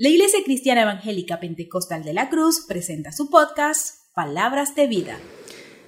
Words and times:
La 0.00 0.10
Iglesia 0.10 0.38
Cristiana 0.44 0.82
Evangélica 0.82 1.40
Pentecostal 1.40 2.04
de 2.04 2.12
la 2.12 2.30
Cruz 2.30 2.64
presenta 2.68 3.10
su 3.10 3.30
podcast 3.30 3.96
Palabras 4.14 4.76
de 4.76 4.86
Vida. 4.86 5.18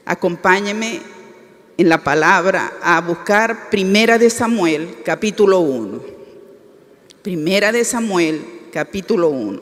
Acompáñeme 0.04 1.00
en 1.79 1.88
la 1.88 2.02
palabra 2.02 2.72
a 2.82 3.00
buscar 3.02 3.70
Primera 3.70 4.18
de 4.18 4.28
Samuel, 4.28 4.96
capítulo 5.04 5.60
1. 5.60 6.02
Primera 7.22 7.70
de 7.70 7.84
Samuel, 7.84 8.44
capítulo 8.72 9.28
1. 9.28 9.60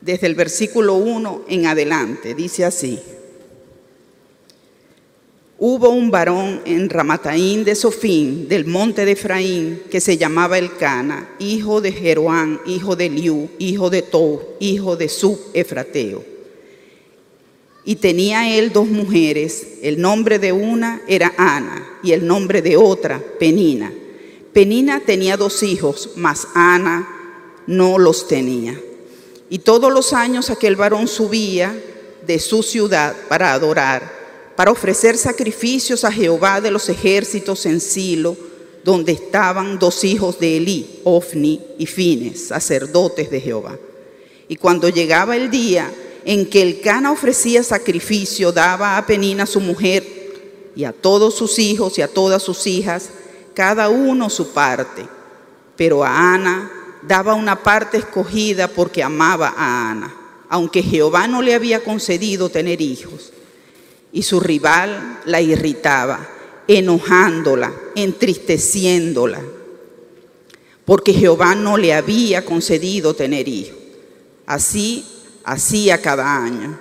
Desde 0.00 0.26
el 0.26 0.34
versículo 0.34 0.94
1 0.94 1.44
en 1.48 1.66
adelante, 1.66 2.34
dice 2.34 2.64
así. 2.64 3.02
Hubo 5.58 5.88
un 5.88 6.10
varón 6.10 6.60
en 6.66 6.90
Ramataín 6.90 7.64
de 7.64 7.74
Sofín, 7.74 8.46
del 8.46 8.66
monte 8.66 9.06
de 9.06 9.12
Efraín, 9.12 9.82
que 9.90 10.02
se 10.02 10.18
llamaba 10.18 10.58
Elcana, 10.58 11.30
hijo 11.38 11.80
de 11.80 11.92
Jeroán, 11.92 12.60
hijo 12.66 12.94
de 12.94 13.08
Liu, 13.08 13.48
hijo 13.58 13.88
de 13.88 14.02
Tou, 14.02 14.56
hijo 14.60 14.96
de 14.96 15.08
Sub 15.08 15.40
Efrateo. 15.54 16.22
Y 17.86 17.96
tenía 17.96 18.54
él 18.58 18.70
dos 18.70 18.86
mujeres, 18.86 19.78
el 19.80 19.98
nombre 19.98 20.38
de 20.38 20.52
una 20.52 21.00
era 21.08 21.32
Ana 21.38 21.88
y 22.02 22.12
el 22.12 22.26
nombre 22.26 22.60
de 22.60 22.76
otra 22.76 23.22
Penina. 23.38 23.90
Penina 24.52 25.00
tenía 25.06 25.38
dos 25.38 25.62
hijos, 25.62 26.10
mas 26.16 26.48
Ana 26.54 27.08
no 27.66 27.96
los 27.96 28.28
tenía. 28.28 28.78
Y 29.48 29.60
todos 29.60 29.90
los 29.90 30.12
años 30.12 30.50
aquel 30.50 30.76
varón 30.76 31.08
subía 31.08 31.74
de 32.26 32.40
su 32.40 32.62
ciudad 32.62 33.16
para 33.28 33.54
adorar 33.54 34.15
para 34.56 34.70
ofrecer 34.70 35.18
sacrificios 35.18 36.02
a 36.04 36.10
Jehová 36.10 36.62
de 36.62 36.70
los 36.70 36.88
ejércitos 36.88 37.66
en 37.66 37.78
Silo, 37.78 38.36
donde 38.82 39.12
estaban 39.12 39.78
dos 39.78 40.02
hijos 40.02 40.40
de 40.40 40.56
Elí, 40.56 41.00
Ofni 41.04 41.60
y 41.78 41.84
Fines, 41.86 42.48
sacerdotes 42.48 43.30
de 43.30 43.40
Jehová. 43.40 43.76
Y 44.48 44.56
cuando 44.56 44.88
llegaba 44.88 45.36
el 45.36 45.50
día 45.50 45.92
en 46.24 46.48
que 46.48 46.62
el 46.62 46.80
Cana 46.80 47.12
ofrecía 47.12 47.62
sacrificio, 47.62 48.50
daba 48.50 48.96
a 48.96 49.04
Penina 49.04 49.44
su 49.44 49.60
mujer 49.60 50.04
y 50.74 50.84
a 50.84 50.92
todos 50.92 51.34
sus 51.34 51.58
hijos 51.58 51.98
y 51.98 52.02
a 52.02 52.08
todas 52.08 52.42
sus 52.42 52.66
hijas, 52.66 53.10
cada 53.54 53.90
uno 53.90 54.30
su 54.30 54.52
parte. 54.52 55.06
Pero 55.76 56.02
a 56.02 56.34
Ana 56.34 56.70
daba 57.02 57.34
una 57.34 57.62
parte 57.62 57.98
escogida 57.98 58.68
porque 58.68 59.02
amaba 59.02 59.52
a 59.56 59.90
Ana, 59.90 60.16
aunque 60.48 60.82
Jehová 60.82 61.28
no 61.28 61.42
le 61.42 61.54
había 61.54 61.84
concedido 61.84 62.48
tener 62.48 62.80
hijos 62.80 63.32
y 64.16 64.22
su 64.22 64.40
rival 64.40 65.20
la 65.26 65.42
irritaba, 65.42 66.26
enojándola, 66.66 67.70
entristeciéndola, 67.94 69.42
porque 70.86 71.12
Jehová 71.12 71.54
no 71.54 71.76
le 71.76 71.92
había 71.92 72.42
concedido 72.42 73.12
tener 73.12 73.46
hijos. 73.46 73.76
Así 74.46 75.04
hacía 75.44 76.00
cada 76.00 76.42
año. 76.42 76.78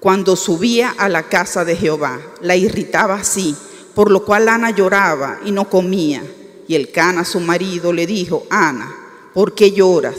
Cuando 0.00 0.34
subía 0.34 0.90
a 0.98 1.08
la 1.08 1.28
casa 1.28 1.64
de 1.64 1.76
Jehová, 1.76 2.20
la 2.40 2.56
irritaba 2.56 3.14
así, 3.14 3.54
por 3.94 4.10
lo 4.10 4.24
cual 4.24 4.48
Ana 4.48 4.72
lloraba 4.72 5.38
y 5.44 5.52
no 5.52 5.70
comía. 5.70 6.24
Y 6.66 6.74
el 6.74 6.90
Cana, 6.90 7.24
su 7.24 7.38
marido, 7.38 7.92
le 7.92 8.08
dijo, 8.08 8.44
Ana, 8.50 8.92
¿por 9.32 9.54
qué 9.54 9.70
lloras? 9.70 10.16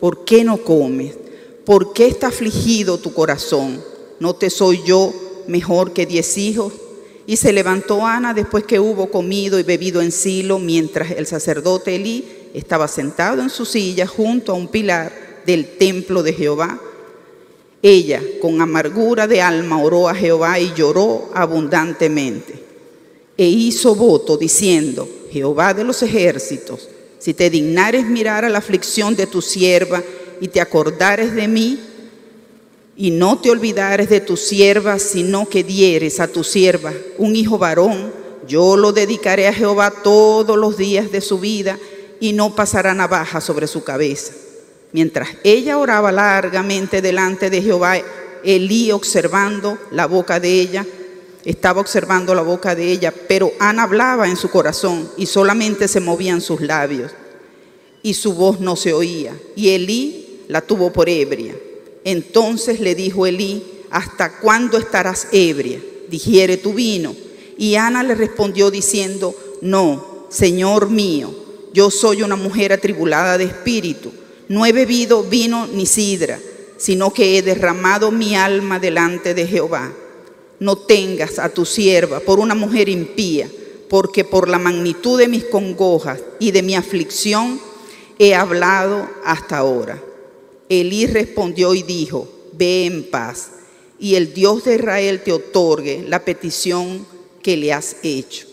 ¿Por 0.00 0.24
qué 0.24 0.42
no 0.42 0.56
comes? 0.56 1.16
¿Por 1.66 1.92
qué 1.92 2.06
está 2.06 2.28
afligido 2.28 2.96
tu 2.96 3.12
corazón? 3.12 3.84
¿No 4.20 4.34
te 4.34 4.48
soy 4.48 4.82
yo 4.84 5.12
mejor 5.48 5.92
que 5.92 6.06
diez 6.06 6.38
hijos. 6.38 6.72
Y 7.26 7.36
se 7.36 7.52
levantó 7.52 8.06
Ana 8.06 8.32
después 8.32 8.64
que 8.64 8.80
hubo 8.80 9.10
comido 9.10 9.58
y 9.58 9.62
bebido 9.62 10.00
en 10.00 10.12
Silo, 10.12 10.58
mientras 10.58 11.10
el 11.10 11.26
sacerdote 11.26 11.96
Elí 11.96 12.24
estaba 12.54 12.88
sentado 12.88 13.42
en 13.42 13.50
su 13.50 13.66
silla 13.66 14.06
junto 14.06 14.52
a 14.52 14.54
un 14.54 14.68
pilar 14.68 15.12
del 15.44 15.76
templo 15.76 16.22
de 16.22 16.32
Jehová. 16.32 16.80
Ella, 17.82 18.22
con 18.40 18.60
amargura 18.60 19.26
de 19.26 19.42
alma, 19.42 19.82
oró 19.82 20.08
a 20.08 20.14
Jehová 20.14 20.58
y 20.58 20.72
lloró 20.74 21.30
abundantemente. 21.34 22.54
E 23.36 23.46
hizo 23.46 23.94
voto 23.94 24.36
diciendo, 24.36 25.08
Jehová 25.30 25.74
de 25.74 25.84
los 25.84 26.02
ejércitos, 26.02 26.88
si 27.18 27.34
te 27.34 27.50
dignares 27.50 28.06
mirar 28.06 28.44
a 28.44 28.48
la 28.48 28.58
aflicción 28.58 29.14
de 29.14 29.26
tu 29.26 29.42
sierva 29.42 30.02
y 30.40 30.48
te 30.48 30.60
acordares 30.60 31.34
de 31.34 31.46
mí, 31.46 31.78
y 33.00 33.12
no 33.12 33.38
te 33.38 33.52
olvidares 33.52 34.10
de 34.10 34.20
tu 34.20 34.36
sierva, 34.36 34.98
sino 34.98 35.48
que 35.48 35.62
dieres 35.62 36.18
a 36.18 36.26
tu 36.26 36.42
sierva 36.42 36.92
un 37.16 37.36
hijo 37.36 37.56
varón, 37.56 38.12
yo 38.48 38.76
lo 38.76 38.92
dedicaré 38.92 39.46
a 39.46 39.52
Jehová 39.52 39.92
todos 40.02 40.58
los 40.58 40.76
días 40.76 41.12
de 41.12 41.20
su 41.20 41.38
vida 41.38 41.78
y 42.18 42.32
no 42.32 42.56
pasará 42.56 42.94
navaja 42.94 43.40
sobre 43.40 43.68
su 43.68 43.84
cabeza. 43.84 44.32
Mientras 44.90 45.28
ella 45.44 45.78
oraba 45.78 46.10
largamente 46.10 47.00
delante 47.00 47.50
de 47.50 47.62
Jehová, 47.62 47.98
Elí 48.42 48.90
observando 48.90 49.78
la 49.92 50.06
boca 50.06 50.40
de 50.40 50.60
ella, 50.60 50.84
estaba 51.44 51.80
observando 51.80 52.34
la 52.34 52.42
boca 52.42 52.74
de 52.74 52.90
ella, 52.90 53.14
pero 53.28 53.52
Ana 53.60 53.84
hablaba 53.84 54.28
en 54.28 54.36
su 54.36 54.50
corazón 54.50 55.08
y 55.16 55.26
solamente 55.26 55.86
se 55.86 56.00
movían 56.00 56.40
sus 56.40 56.60
labios 56.60 57.12
y 58.02 58.14
su 58.14 58.34
voz 58.34 58.58
no 58.58 58.74
se 58.74 58.92
oía. 58.92 59.38
Y 59.54 59.68
Elí 59.68 60.44
la 60.48 60.62
tuvo 60.62 60.92
por 60.92 61.08
ebria. 61.08 61.54
Entonces 62.04 62.80
le 62.80 62.94
dijo 62.94 63.26
Elí, 63.26 63.62
¿hasta 63.90 64.38
cuándo 64.38 64.78
estarás 64.78 65.28
ebria? 65.32 65.80
Digiere 66.08 66.56
tu 66.56 66.74
vino. 66.74 67.14
Y 67.56 67.74
Ana 67.74 68.02
le 68.02 68.14
respondió 68.14 68.70
diciendo, 68.70 69.34
no, 69.62 70.26
Señor 70.28 70.90
mío, 70.90 71.34
yo 71.72 71.90
soy 71.90 72.22
una 72.22 72.36
mujer 72.36 72.72
atribulada 72.72 73.36
de 73.38 73.44
espíritu. 73.44 74.12
No 74.48 74.64
he 74.64 74.72
bebido 74.72 75.22
vino 75.22 75.66
ni 75.66 75.84
sidra, 75.84 76.38
sino 76.76 77.12
que 77.12 77.36
he 77.36 77.42
derramado 77.42 78.10
mi 78.10 78.36
alma 78.36 78.78
delante 78.78 79.34
de 79.34 79.46
Jehová. 79.46 79.92
No 80.60 80.76
tengas 80.76 81.38
a 81.38 81.50
tu 81.50 81.64
sierva 81.64 82.20
por 82.20 82.38
una 82.40 82.54
mujer 82.54 82.88
impía, 82.88 83.48
porque 83.88 84.24
por 84.24 84.48
la 84.48 84.58
magnitud 84.58 85.18
de 85.18 85.28
mis 85.28 85.44
congojas 85.44 86.20
y 86.38 86.50
de 86.50 86.62
mi 86.62 86.74
aflicción 86.74 87.60
he 88.18 88.34
hablado 88.34 89.08
hasta 89.24 89.58
ahora. 89.58 90.02
Elí 90.68 91.06
respondió 91.06 91.74
y 91.74 91.82
dijo, 91.82 92.28
ve 92.52 92.86
en 92.86 93.10
paz, 93.10 93.50
y 93.98 94.14
el 94.14 94.34
Dios 94.34 94.64
de 94.64 94.76
Israel 94.76 95.22
te 95.24 95.32
otorgue 95.32 96.04
la 96.06 96.24
petición 96.24 97.06
que 97.42 97.56
le 97.56 97.72
has 97.72 97.96
hecho. 98.02 98.46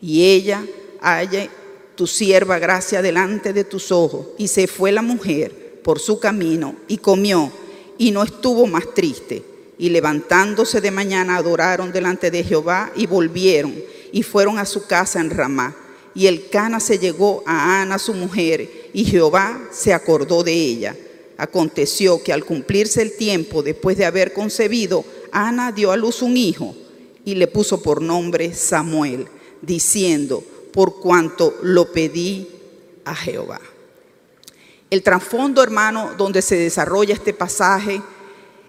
Y 0.00 0.24
ella 0.24 0.64
haya 1.00 1.48
tu 1.94 2.06
sierva 2.06 2.58
gracia 2.58 3.02
delante 3.02 3.52
de 3.52 3.64
tus 3.64 3.90
ojos. 3.90 4.26
Y 4.38 4.48
se 4.48 4.66
fue 4.66 4.92
la 4.92 5.02
mujer 5.02 5.80
por 5.82 5.98
su 5.98 6.18
camino 6.20 6.76
y 6.88 6.98
comió, 6.98 7.50
y 7.98 8.10
no 8.10 8.22
estuvo 8.22 8.66
más 8.66 8.92
triste. 8.94 9.42
Y 9.78 9.88
levantándose 9.88 10.80
de 10.80 10.90
mañana 10.90 11.36
adoraron 11.36 11.92
delante 11.92 12.30
de 12.30 12.44
Jehová 12.44 12.92
y 12.94 13.06
volvieron 13.06 13.74
y 14.12 14.22
fueron 14.22 14.58
a 14.58 14.64
su 14.64 14.86
casa 14.86 15.20
en 15.20 15.30
Ramá. 15.30 15.76
Y 16.14 16.26
el 16.28 16.48
Cana 16.48 16.78
se 16.78 16.98
llegó 16.98 17.42
a 17.44 17.82
Ana 17.82 17.98
su 17.98 18.14
mujer 18.14 18.90
y 18.92 19.04
Jehová 19.04 19.60
se 19.72 19.92
acordó 19.92 20.44
de 20.44 20.52
ella. 20.52 20.96
Aconteció 21.36 22.22
que 22.22 22.32
al 22.32 22.44
cumplirse 22.44 23.02
el 23.02 23.16
tiempo 23.16 23.62
después 23.62 23.96
de 23.96 24.04
haber 24.04 24.32
concebido, 24.32 25.04
Ana 25.32 25.72
dio 25.72 25.90
a 25.90 25.96
luz 25.96 26.22
un 26.22 26.36
hijo 26.36 26.74
y 27.24 27.34
le 27.34 27.46
puso 27.46 27.82
por 27.82 28.00
nombre 28.00 28.54
Samuel, 28.54 29.26
diciendo, 29.62 30.44
por 30.72 31.00
cuanto 31.00 31.56
lo 31.62 31.92
pedí 31.92 32.48
a 33.04 33.14
Jehová. 33.14 33.60
El 34.90 35.02
trasfondo, 35.02 35.62
hermano, 35.62 36.12
donde 36.16 36.42
se 36.42 36.56
desarrolla 36.56 37.14
este 37.14 37.32
pasaje 37.32 38.00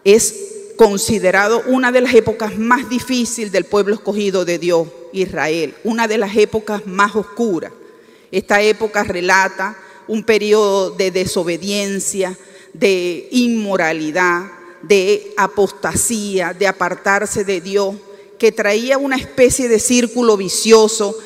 es 0.04 0.34
considerado 0.76 1.64
una 1.68 1.92
de 1.92 2.02
las 2.02 2.14
épocas 2.14 2.58
más 2.58 2.90
difíciles 2.90 3.52
del 3.52 3.66
pueblo 3.66 3.96
escogido 3.96 4.46
de 4.46 4.60
Dios, 4.60 4.88
Israel, 5.14 5.76
una 5.84 6.08
de 6.08 6.18
las 6.18 6.36
épocas 6.36 6.86
más 6.86 7.16
oscuras. 7.16 7.72
Esta 8.32 8.62
época 8.62 9.04
relata 9.04 9.78
un 10.08 10.24
periodo 10.24 10.92
de 10.92 11.12
desobediencia, 11.12 12.38
de 12.80 13.30
inmoralidad, 13.32 14.52
de 14.82 15.34
apostasía, 15.38 16.54
de 16.54 16.68
apartarse 16.68 17.44
de 17.44 17.62
Dios, 17.62 17.96
que 18.38 18.52
traía 18.52 18.98
una 18.98 19.16
especie 19.16 19.70
de 19.70 19.80
círculo 19.80 20.36
vicioso 20.36 21.18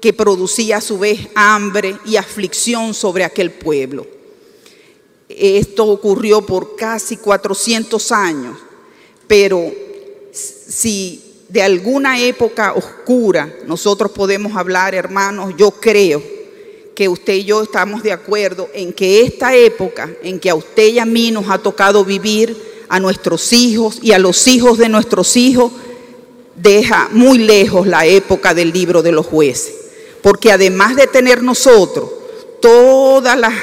que 0.00 0.12
producía 0.12 0.78
a 0.78 0.80
su 0.80 0.98
vez 0.98 1.28
hambre 1.34 1.96
y 2.04 2.16
aflicción 2.16 2.92
sobre 2.94 3.24
aquel 3.24 3.52
pueblo. 3.52 4.06
Esto 5.28 5.86
ocurrió 5.86 6.44
por 6.44 6.74
casi 6.74 7.16
400 7.18 8.10
años, 8.10 8.58
pero 9.28 9.72
si 10.32 11.22
de 11.48 11.62
alguna 11.62 12.20
época 12.20 12.72
oscura 12.72 13.54
nosotros 13.66 14.10
podemos 14.10 14.56
hablar, 14.56 14.94
hermanos, 14.94 15.54
yo 15.56 15.70
creo 15.70 16.39
que 17.00 17.08
usted 17.08 17.32
y 17.32 17.44
yo 17.44 17.62
estamos 17.62 18.02
de 18.02 18.12
acuerdo 18.12 18.68
en 18.74 18.92
que 18.92 19.22
esta 19.22 19.56
época 19.56 20.10
en 20.22 20.38
que 20.38 20.50
a 20.50 20.54
usted 20.54 20.88
y 20.88 20.98
a 20.98 21.06
mí 21.06 21.30
nos 21.30 21.48
ha 21.48 21.56
tocado 21.56 22.04
vivir, 22.04 22.54
a 22.90 23.00
nuestros 23.00 23.54
hijos 23.54 24.00
y 24.02 24.12
a 24.12 24.18
los 24.18 24.46
hijos 24.46 24.76
de 24.76 24.90
nuestros 24.90 25.34
hijos, 25.38 25.72
deja 26.56 27.08
muy 27.12 27.38
lejos 27.38 27.86
la 27.86 28.04
época 28.04 28.52
del 28.52 28.70
libro 28.70 29.00
de 29.00 29.12
los 29.12 29.24
jueces. 29.24 29.72
Porque 30.20 30.52
además 30.52 30.94
de 30.94 31.06
tener 31.06 31.42
nosotros 31.42 32.10
todas 32.60 33.38
las 33.38 33.54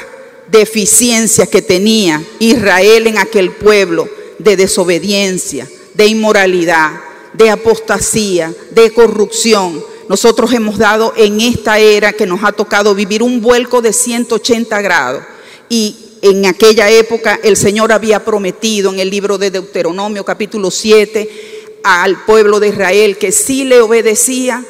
deficiencias 0.50 1.48
que 1.48 1.62
tenía 1.62 2.20
Israel 2.40 3.06
en 3.06 3.18
aquel 3.18 3.52
pueblo 3.52 4.08
de 4.40 4.56
desobediencia, 4.56 5.68
de 5.94 6.06
inmoralidad, 6.06 6.90
de 7.34 7.50
apostasía, 7.50 8.52
de 8.72 8.92
corrupción. 8.92 9.80
Nosotros 10.08 10.52
hemos 10.54 10.78
dado 10.78 11.12
en 11.16 11.40
esta 11.40 11.78
era 11.78 12.14
que 12.14 12.26
nos 12.26 12.42
ha 12.42 12.52
tocado 12.52 12.94
vivir 12.94 13.22
un 13.22 13.42
vuelco 13.42 13.82
de 13.82 13.92
180 13.92 14.80
grados 14.80 15.22
y 15.68 15.96
en 16.22 16.46
aquella 16.46 16.90
época 16.90 17.38
el 17.42 17.56
Señor 17.56 17.92
había 17.92 18.24
prometido 18.24 18.90
en 18.90 19.00
el 19.00 19.10
libro 19.10 19.36
de 19.36 19.50
Deuteronomio 19.50 20.24
capítulo 20.24 20.70
7 20.70 21.80
al 21.84 22.24
pueblo 22.24 22.58
de 22.58 22.68
Israel 22.68 23.18
que 23.18 23.32
si 23.32 23.64
le 23.64 23.80
obedecía, 23.80 24.64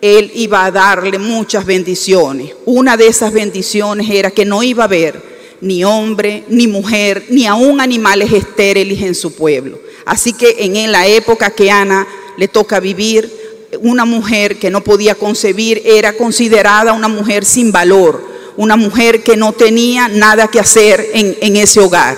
Él 0.00 0.30
iba 0.34 0.64
a 0.64 0.70
darle 0.70 1.18
muchas 1.18 1.66
bendiciones. 1.66 2.52
Una 2.64 2.96
de 2.96 3.08
esas 3.08 3.32
bendiciones 3.32 4.08
era 4.08 4.30
que 4.30 4.44
no 4.44 4.62
iba 4.62 4.84
a 4.84 4.86
haber 4.86 5.20
ni 5.60 5.84
hombre, 5.84 6.44
ni 6.48 6.68
mujer, 6.68 7.24
ni 7.28 7.46
aún 7.46 7.80
animales 7.80 8.32
estériles 8.32 9.02
en 9.02 9.16
su 9.16 9.34
pueblo. 9.34 9.80
Así 10.04 10.32
que 10.32 10.56
en 10.60 10.92
la 10.92 11.08
época 11.08 11.50
que 11.50 11.70
Ana 11.72 12.06
le 12.36 12.46
toca 12.46 12.78
vivir, 12.78 13.45
una 13.80 14.04
mujer 14.04 14.58
que 14.58 14.70
no 14.70 14.82
podía 14.82 15.14
concebir 15.14 15.82
era 15.84 16.16
considerada 16.16 16.92
una 16.92 17.08
mujer 17.08 17.44
sin 17.44 17.72
valor, 17.72 18.22
una 18.56 18.76
mujer 18.76 19.22
que 19.22 19.36
no 19.36 19.52
tenía 19.52 20.08
nada 20.08 20.48
que 20.48 20.60
hacer 20.60 21.10
en, 21.12 21.56
ese 21.56 21.80
hogar. 21.80 22.16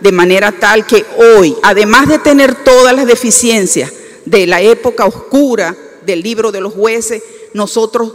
De 0.00 0.12
manera 0.12 0.52
tal 0.52 0.86
que 0.86 1.04
hoy, 1.16 1.56
además 1.62 2.08
de 2.08 2.18
tener 2.18 2.64
todas 2.64 2.94
las 2.94 3.06
deficiencias 3.06 3.92
de 4.24 4.46
la 4.46 4.60
época 4.60 5.06
oscura 5.06 5.76
del 6.04 6.22
libro 6.22 6.52
de 6.52 6.60
los 6.60 6.74
jueces, 6.74 7.22
nosotros 7.54 8.12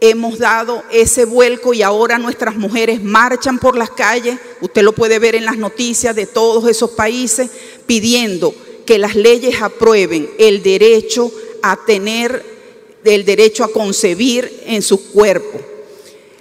hemos 0.00 0.38
dado 0.38 0.82
ese 0.90 1.24
vuelco 1.24 1.74
y 1.74 1.82
ahora 1.82 2.18
nuestras 2.18 2.56
mujeres 2.56 3.02
marchan 3.02 3.58
por 3.58 3.76
las 3.76 3.90
calles, 3.90 4.38
usted 4.60 4.82
lo 4.82 4.92
puede 4.92 5.18
ver 5.18 5.34
en 5.34 5.44
las 5.44 5.58
noticias 5.58 6.14
de 6.16 6.26
todos 6.26 6.68
esos 6.68 6.90
países, 6.90 7.50
pidiendo 7.86 8.54
que 8.86 8.98
las 8.98 9.14
leyes 9.14 9.60
aprueben 9.62 10.30
el 10.38 10.62
derecho 10.62 11.30
a 11.62 11.78
tener, 11.84 12.60
el 13.04 13.24
derecho 13.24 13.64
a 13.64 13.72
concebir 13.72 14.62
en 14.66 14.82
su 14.82 15.10
cuerpo. 15.10 15.60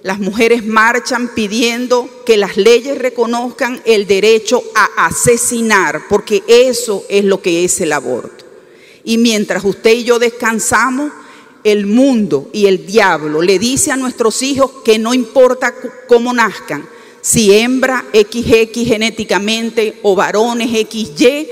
Las 0.01 0.19
mujeres 0.19 0.65
marchan 0.65 1.31
pidiendo 1.33 2.09
que 2.25 2.37
las 2.37 2.57
leyes 2.57 2.97
reconozcan 2.97 3.81
el 3.85 4.07
derecho 4.07 4.63
a 4.75 5.05
asesinar, 5.07 6.03
porque 6.09 6.43
eso 6.47 7.05
es 7.09 7.23
lo 7.25 7.41
que 7.41 7.65
es 7.65 7.79
el 7.81 7.91
aborto. 7.91 8.45
Y 9.03 9.17
mientras 9.17 9.63
usted 9.63 9.91
y 9.91 10.03
yo 10.03 10.19
descansamos, 10.19 11.11
el 11.63 11.85
mundo 11.85 12.49
y 12.53 12.67
el 12.67 12.85
diablo 12.85 13.41
le 13.41 13.59
dice 13.59 13.91
a 13.91 13.97
nuestros 13.97 14.41
hijos 14.41 14.71
que 14.85 14.97
no 14.97 15.13
importa 15.13 15.73
cómo 16.07 16.33
nazcan, 16.33 16.87
si 17.21 17.53
hembra 17.53 18.05
XX 18.13 18.87
genéticamente 18.87 19.99
o 20.03 20.15
varones 20.15 20.69
XY, 20.69 21.47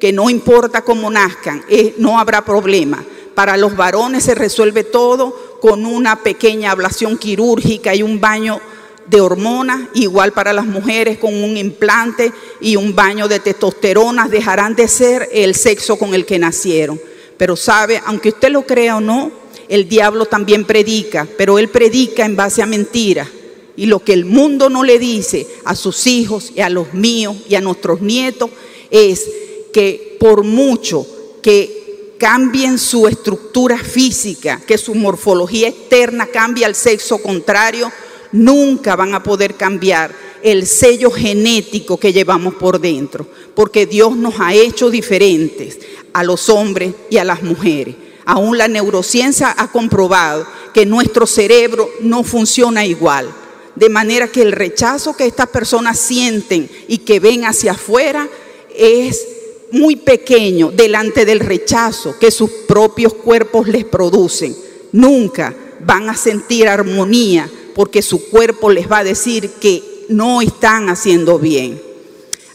que 0.00 0.12
no 0.12 0.30
importa 0.30 0.82
cómo 0.82 1.10
nazcan, 1.10 1.62
eh, 1.68 1.94
no 1.98 2.18
habrá 2.18 2.44
problema. 2.44 3.04
Para 3.34 3.56
los 3.56 3.76
varones 3.76 4.24
se 4.24 4.34
resuelve 4.34 4.82
todo 4.82 5.58
con 5.60 5.86
una 5.86 6.22
pequeña 6.22 6.72
ablación 6.72 7.18
quirúrgica 7.18 7.94
y 7.94 8.02
un 8.02 8.20
baño 8.20 8.60
de 9.06 9.20
hormonas, 9.20 9.88
igual 9.94 10.32
para 10.32 10.52
las 10.52 10.64
mujeres 10.64 11.18
con 11.18 11.34
un 11.34 11.56
implante 11.56 12.32
y 12.60 12.76
un 12.76 12.94
baño 12.94 13.28
de 13.28 13.40
testosterona, 13.40 14.28
dejarán 14.28 14.74
de 14.74 14.88
ser 14.88 15.28
el 15.32 15.54
sexo 15.54 15.96
con 15.96 16.14
el 16.14 16.24
que 16.24 16.38
nacieron. 16.38 17.00
Pero 17.36 17.56
sabe, 17.56 18.00
aunque 18.06 18.30
usted 18.30 18.50
lo 18.50 18.62
crea 18.62 18.96
o 18.96 19.00
no, 19.00 19.30
el 19.68 19.88
diablo 19.88 20.26
también 20.26 20.64
predica, 20.64 21.26
pero 21.36 21.58
él 21.58 21.68
predica 21.68 22.24
en 22.24 22.36
base 22.36 22.62
a 22.62 22.66
mentiras. 22.66 23.28
Y 23.76 23.86
lo 23.86 24.00
que 24.00 24.12
el 24.12 24.24
mundo 24.24 24.68
no 24.68 24.82
le 24.82 24.98
dice 24.98 25.46
a 25.64 25.74
sus 25.74 26.06
hijos 26.06 26.52
y 26.54 26.60
a 26.60 26.68
los 26.68 26.92
míos 26.92 27.36
y 27.48 27.54
a 27.54 27.60
nuestros 27.60 28.00
nietos 28.00 28.50
es 28.90 29.28
que 29.72 30.16
por 30.18 30.44
mucho 30.44 31.06
que 31.42 32.14
cambien 32.18 32.78
su 32.78 33.08
estructura 33.08 33.78
física, 33.78 34.60
que 34.66 34.76
su 34.76 34.94
morfología 34.94 35.68
externa 35.68 36.26
cambie 36.26 36.66
al 36.66 36.74
sexo 36.74 37.18
contrario, 37.18 37.90
nunca 38.32 38.94
van 38.94 39.14
a 39.14 39.22
poder 39.22 39.54
cambiar 39.54 40.14
el 40.42 40.66
sello 40.66 41.10
genético 41.10 41.98
que 41.98 42.12
llevamos 42.12 42.54
por 42.54 42.78
dentro, 42.80 43.26
porque 43.54 43.86
Dios 43.86 44.16
nos 44.16 44.34
ha 44.38 44.54
hecho 44.54 44.90
diferentes 44.90 45.78
a 46.12 46.22
los 46.22 46.48
hombres 46.48 46.94
y 47.08 47.16
a 47.16 47.24
las 47.24 47.42
mujeres. 47.42 47.96
Aún 48.26 48.58
la 48.58 48.68
neurociencia 48.68 49.54
ha 49.56 49.72
comprobado 49.72 50.46
que 50.72 50.86
nuestro 50.86 51.26
cerebro 51.26 51.88
no 52.00 52.22
funciona 52.22 52.84
igual. 52.84 53.32
De 53.74 53.88
manera 53.88 54.28
que 54.28 54.42
el 54.42 54.52
rechazo 54.52 55.16
que 55.16 55.26
estas 55.26 55.48
personas 55.48 55.98
sienten 55.98 56.70
y 56.86 56.98
que 56.98 57.18
ven 57.18 57.44
hacia 57.44 57.72
afuera 57.72 58.28
es 58.74 59.26
muy 59.72 59.96
pequeño 59.96 60.70
delante 60.70 61.24
del 61.24 61.40
rechazo 61.40 62.16
que 62.18 62.30
sus 62.30 62.50
propios 62.50 63.14
cuerpos 63.14 63.68
les 63.68 63.84
producen. 63.84 64.56
Nunca 64.92 65.54
van 65.84 66.08
a 66.08 66.16
sentir 66.16 66.68
armonía 66.68 67.48
porque 67.74 68.02
su 68.02 68.28
cuerpo 68.28 68.70
les 68.70 68.90
va 68.90 68.98
a 68.98 69.04
decir 69.04 69.50
que 69.60 69.82
no 70.08 70.42
están 70.42 70.88
haciendo 70.88 71.38
bien. 71.38 71.80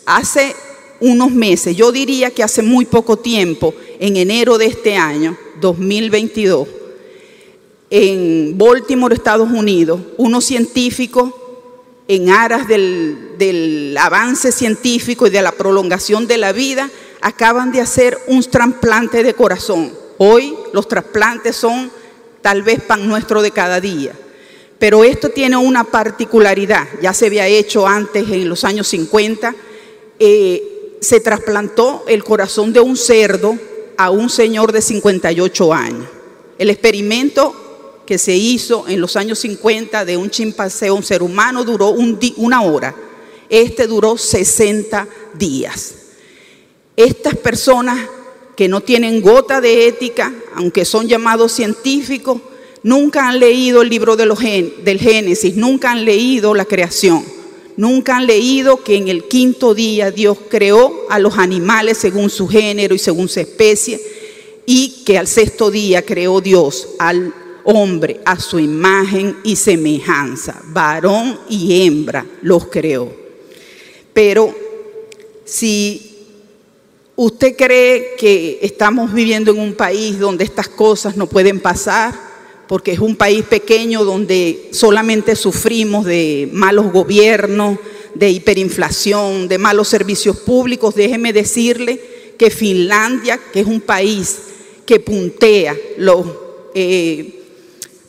Hace 0.06 0.56
unos 1.00 1.32
meses, 1.32 1.76
yo 1.76 1.92
diría 1.92 2.32
que 2.32 2.44
hace 2.44 2.62
muy 2.62 2.86
poco 2.86 3.18
tiempo, 3.18 3.74
en 4.00 4.18
enero 4.18 4.58
de 4.58 4.66
este 4.68 4.96
año, 4.96 5.38
2022, 5.62 6.68
en 7.90 8.58
Baltimore, 8.58 9.16
Estados 9.16 9.50
Unidos, 9.50 10.00
unos 10.18 10.46
científicos 10.46 11.32
en 12.08 12.30
aras 12.30 12.68
del, 12.68 13.36
del, 13.38 13.98
avance 13.98 14.52
científico 14.52 15.28
y 15.28 15.32
de 15.32 15.42
la 15.42 15.52
prolongación 15.52 16.28
de 16.28 16.38
la 16.38 16.52
vida, 16.52 16.90
acaban 17.26 17.72
de 17.72 17.82
hacer 17.82 18.20
un 18.28 18.44
trasplante 18.44 19.24
de 19.24 19.34
corazón. 19.34 19.92
Hoy 20.20 20.56
los 20.74 20.88
trasplantes 20.88 21.56
son 21.56 21.90
tal 22.44 22.62
vez 22.62 22.84
pan 22.84 23.08
nuestro 23.08 23.42
de 23.42 23.50
cada 23.50 23.82
día. 23.82 24.14
Pero 24.78 25.04
esto 25.04 25.30
tiene 25.30 25.58
una 25.58 25.86
particularidad, 25.86 26.86
ya 27.02 27.16
se 27.16 27.26
había 27.26 27.48
hecho 27.48 27.88
antes 27.88 28.30
en 28.30 28.48
los 28.48 28.64
años 28.64 28.88
50, 28.90 29.56
eh, 30.20 30.98
se 31.02 31.20
trasplantó 31.20 32.04
el 32.08 32.24
corazón 32.24 32.72
de 32.72 32.82
un 32.82 32.96
cerdo 32.96 33.58
a 33.98 34.12
un 34.12 34.30
señor 34.30 34.72
de 34.72 34.84
58 34.84 35.74
años. 35.74 36.06
El 36.60 36.70
experimento 36.70 38.04
que 38.06 38.20
se 38.20 38.36
hizo 38.36 38.88
en 38.88 39.02
los 39.02 39.16
años 39.16 39.40
50 39.40 40.06
de 40.06 40.16
un 40.16 40.30
chimpancé 40.30 40.90
a 40.90 40.94
un 40.94 41.02
ser 41.02 41.24
humano 41.24 41.64
duró 41.64 41.90
una 42.38 42.62
hora. 42.62 42.94
Este 43.50 43.88
duró 43.88 44.16
60 44.16 45.08
días. 45.34 46.05
Estas 46.96 47.36
personas 47.36 48.10
que 48.56 48.68
no 48.68 48.82
tienen 48.82 49.22
gota 49.22 49.60
de 49.60 49.88
ética, 49.88 50.34
aunque 50.56 50.86
son 50.86 51.08
llamados 51.08 51.52
científicos, 51.52 52.42
nunca 52.84 53.28
han 53.28 53.40
leído 53.40 53.82
el 53.82 53.90
libro 53.90 54.16
del 54.16 54.36
Génesis, 54.36 55.56
nunca 55.56 55.92
han 55.92 56.06
leído 56.06 56.54
la 56.54 56.66
creación. 56.66 57.24
Nunca 57.78 58.16
han 58.16 58.26
leído 58.26 58.82
que 58.84 58.96
en 58.96 59.10
el 59.10 59.26
quinto 59.26 59.74
día 59.74 60.10
Dios 60.10 60.38
creó 60.50 61.08
a 61.10 61.20
los 61.20 61.38
animales 61.38 61.98
según 61.98 62.30
su 62.30 62.48
género 62.48 62.96
y 62.96 63.00
según 63.00 63.28
su 63.28 63.42
especie 63.42 64.00
y 64.66 65.04
que 65.06 65.18
al 65.18 65.28
sexto 65.28 65.70
día 65.70 66.02
creó 66.02 66.40
Dios 66.40 66.88
al 67.00 67.34
hombre 67.66 68.22
a 68.26 68.40
su 68.40 68.60
imagen 68.60 69.38
y 69.44 69.58
semejanza, 69.58 70.62
varón 70.68 71.38
y 71.50 71.86
hembra 71.86 72.26
los 72.42 72.68
creó. 72.68 73.12
Pero 74.14 74.56
si 75.44 76.15
usted 77.16 77.56
cree 77.56 78.16
que 78.18 78.60
estamos 78.62 79.14
viviendo 79.14 79.52
en 79.52 79.60
un 79.60 79.74
país 79.74 80.20
donde 80.20 80.44
estas 80.44 80.68
cosas 80.68 81.16
no 81.16 81.28
pueden 81.28 81.60
pasar, 81.60 82.14
porque 82.68 82.92
es 82.92 83.00
un 83.00 83.16
país 83.16 83.46
pequeño 83.46 84.04
donde 84.04 84.70
solamente 84.72 85.36
sufrimos 85.36 86.06
de 86.06 86.50
malos 86.52 86.92
gobiernos, 86.92 87.78
de 88.16 88.30
hiperinflación, 88.30 89.48
de 89.48 89.58
malos 89.58 89.88
servicios 89.88 90.38
públicos. 90.38 90.96
Déjeme 90.96 91.32
decirle 91.32 92.02
que 92.38 92.50
Finlandia, 92.50 93.40
que 93.54 93.62
es 93.62 93.68
un 93.68 93.82
país 93.82 94.38
que 94.86 95.00
puntea 95.00 95.76
los 95.98 96.26
eh, 96.74 97.44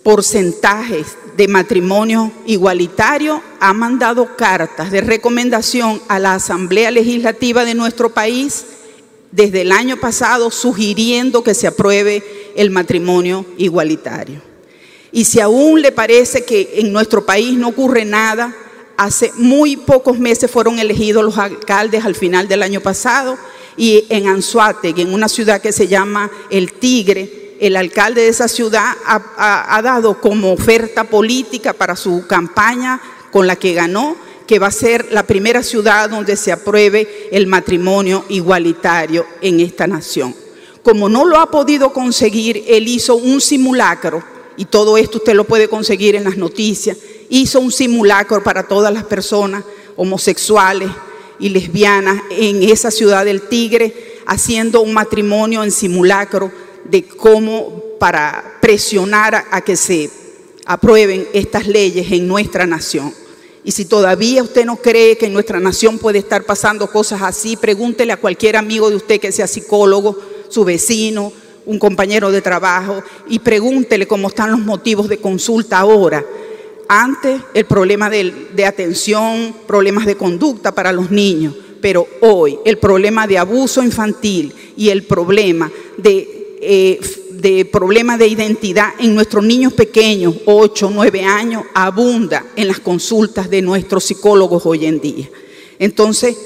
porcentajes 0.02 1.16
de 1.36 1.48
matrimonio 1.48 2.32
igualitario, 2.46 3.42
ha 3.60 3.72
mandado 3.74 4.36
cartas 4.36 4.90
de 4.90 5.00
recomendación 5.02 6.00
a 6.08 6.18
la 6.18 6.34
Asamblea 6.34 6.90
Legislativa 6.90 7.64
de 7.64 7.74
nuestro 7.74 8.10
país 8.10 8.64
desde 9.32 9.62
el 9.62 9.72
año 9.72 9.96
pasado 9.96 10.50
sugiriendo 10.50 11.42
que 11.42 11.54
se 11.54 11.66
apruebe 11.66 12.22
el 12.56 12.70
matrimonio 12.70 13.44
igualitario. 13.58 14.40
Y 15.12 15.24
si 15.24 15.40
aún 15.40 15.82
le 15.82 15.92
parece 15.92 16.44
que 16.44 16.74
en 16.76 16.92
nuestro 16.92 17.24
país 17.24 17.54
no 17.56 17.68
ocurre 17.68 18.04
nada, 18.04 18.54
hace 18.96 19.32
muy 19.36 19.76
pocos 19.76 20.18
meses 20.18 20.50
fueron 20.50 20.78
elegidos 20.78 21.24
los 21.24 21.38
alcaldes 21.38 22.04
al 22.04 22.14
final 22.14 22.48
del 22.48 22.62
año 22.62 22.80
pasado 22.80 23.38
y 23.76 24.06
en 24.08 24.26
Anzuategui, 24.28 25.02
en 25.02 25.12
una 25.12 25.28
ciudad 25.28 25.60
que 25.60 25.72
se 25.72 25.86
llama 25.86 26.30
El 26.50 26.72
Tigre, 26.72 27.56
el 27.60 27.76
alcalde 27.76 28.22
de 28.22 28.28
esa 28.28 28.48
ciudad 28.48 28.94
ha, 29.06 29.76
ha 29.76 29.82
dado 29.82 30.20
como 30.20 30.52
oferta 30.52 31.04
política 31.04 31.72
para 31.72 31.96
su 31.96 32.26
campaña 32.26 33.00
con 33.30 33.46
la 33.46 33.56
que 33.56 33.74
ganó 33.74 34.16
que 34.46 34.58
va 34.58 34.68
a 34.68 34.72
ser 34.72 35.12
la 35.12 35.24
primera 35.24 35.62
ciudad 35.62 36.08
donde 36.08 36.36
se 36.36 36.52
apruebe 36.52 37.28
el 37.32 37.46
matrimonio 37.46 38.24
igualitario 38.28 39.26
en 39.40 39.60
esta 39.60 39.86
nación. 39.86 40.34
Como 40.82 41.08
no 41.08 41.24
lo 41.24 41.38
ha 41.40 41.50
podido 41.50 41.92
conseguir, 41.92 42.64
él 42.68 42.86
hizo 42.86 43.16
un 43.16 43.40
simulacro, 43.40 44.22
y 44.56 44.66
todo 44.66 44.96
esto 44.96 45.18
usted 45.18 45.34
lo 45.34 45.44
puede 45.44 45.68
conseguir 45.68 46.14
en 46.14 46.24
las 46.24 46.36
noticias, 46.36 46.96
hizo 47.28 47.60
un 47.60 47.72
simulacro 47.72 48.42
para 48.42 48.68
todas 48.68 48.92
las 48.94 49.04
personas 49.04 49.64
homosexuales 49.96 50.88
y 51.38 51.48
lesbianas 51.48 52.22
en 52.30 52.62
esa 52.62 52.90
ciudad 52.90 53.24
del 53.24 53.42
Tigre, 53.42 54.20
haciendo 54.26 54.80
un 54.80 54.92
matrimonio 54.92 55.64
en 55.64 55.72
simulacro 55.72 56.50
de 56.84 57.04
cómo 57.04 57.82
para 57.98 58.58
presionar 58.60 59.44
a 59.50 59.60
que 59.60 59.76
se 59.76 60.10
aprueben 60.66 61.26
estas 61.32 61.66
leyes 61.66 62.10
en 62.12 62.28
nuestra 62.28 62.66
nación. 62.66 63.12
Y 63.66 63.72
si 63.72 63.84
todavía 63.84 64.44
usted 64.44 64.64
no 64.64 64.76
cree 64.76 65.18
que 65.18 65.26
en 65.26 65.32
nuestra 65.32 65.58
nación 65.58 65.98
puede 65.98 66.20
estar 66.20 66.44
pasando 66.44 66.86
cosas 66.86 67.20
así, 67.22 67.56
pregúntele 67.56 68.12
a 68.12 68.16
cualquier 68.16 68.56
amigo 68.56 68.88
de 68.88 68.94
usted 68.94 69.18
que 69.18 69.32
sea 69.32 69.48
psicólogo, 69.48 70.16
su 70.48 70.64
vecino, 70.64 71.32
un 71.66 71.80
compañero 71.80 72.30
de 72.30 72.40
trabajo, 72.40 73.02
y 73.28 73.40
pregúntele 73.40 74.06
cómo 74.06 74.28
están 74.28 74.52
los 74.52 74.60
motivos 74.60 75.08
de 75.08 75.18
consulta 75.18 75.80
ahora. 75.80 76.24
Antes 76.86 77.40
el 77.54 77.64
problema 77.64 78.08
de, 78.08 78.64
atención, 78.64 79.52
problemas 79.66 80.06
de 80.06 80.16
conducta 80.16 80.72
para 80.72 80.92
los 80.92 81.10
niños, 81.10 81.52
pero 81.80 82.06
hoy 82.20 82.60
el 82.64 82.78
problema 82.78 83.26
de 83.26 83.38
abuso 83.38 83.82
infantil 83.82 84.54
y 84.76 84.90
el 84.90 85.02
problema 85.02 85.72
de 85.96 86.58
eh, 86.60 87.00
de 87.46 87.64
problemas 87.64 88.18
de 88.18 88.26
identidad 88.26 88.88
en 88.98 89.14
nuestros 89.14 89.44
niños 89.44 89.72
pequeños, 89.72 90.34
8, 90.46 90.90
9 90.92 91.22
años, 91.22 91.62
abunda 91.74 92.44
en 92.56 92.66
las 92.66 92.80
consultas 92.80 93.48
de 93.48 93.62
nuestros 93.62 94.02
psicólogos 94.02 94.66
hoy 94.66 94.84
en 94.84 95.00
día. 95.00 95.30
Entonces, 95.78 96.36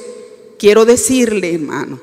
quiero 0.58 0.84
decirle, 0.84 1.54
hermano, 1.54 1.98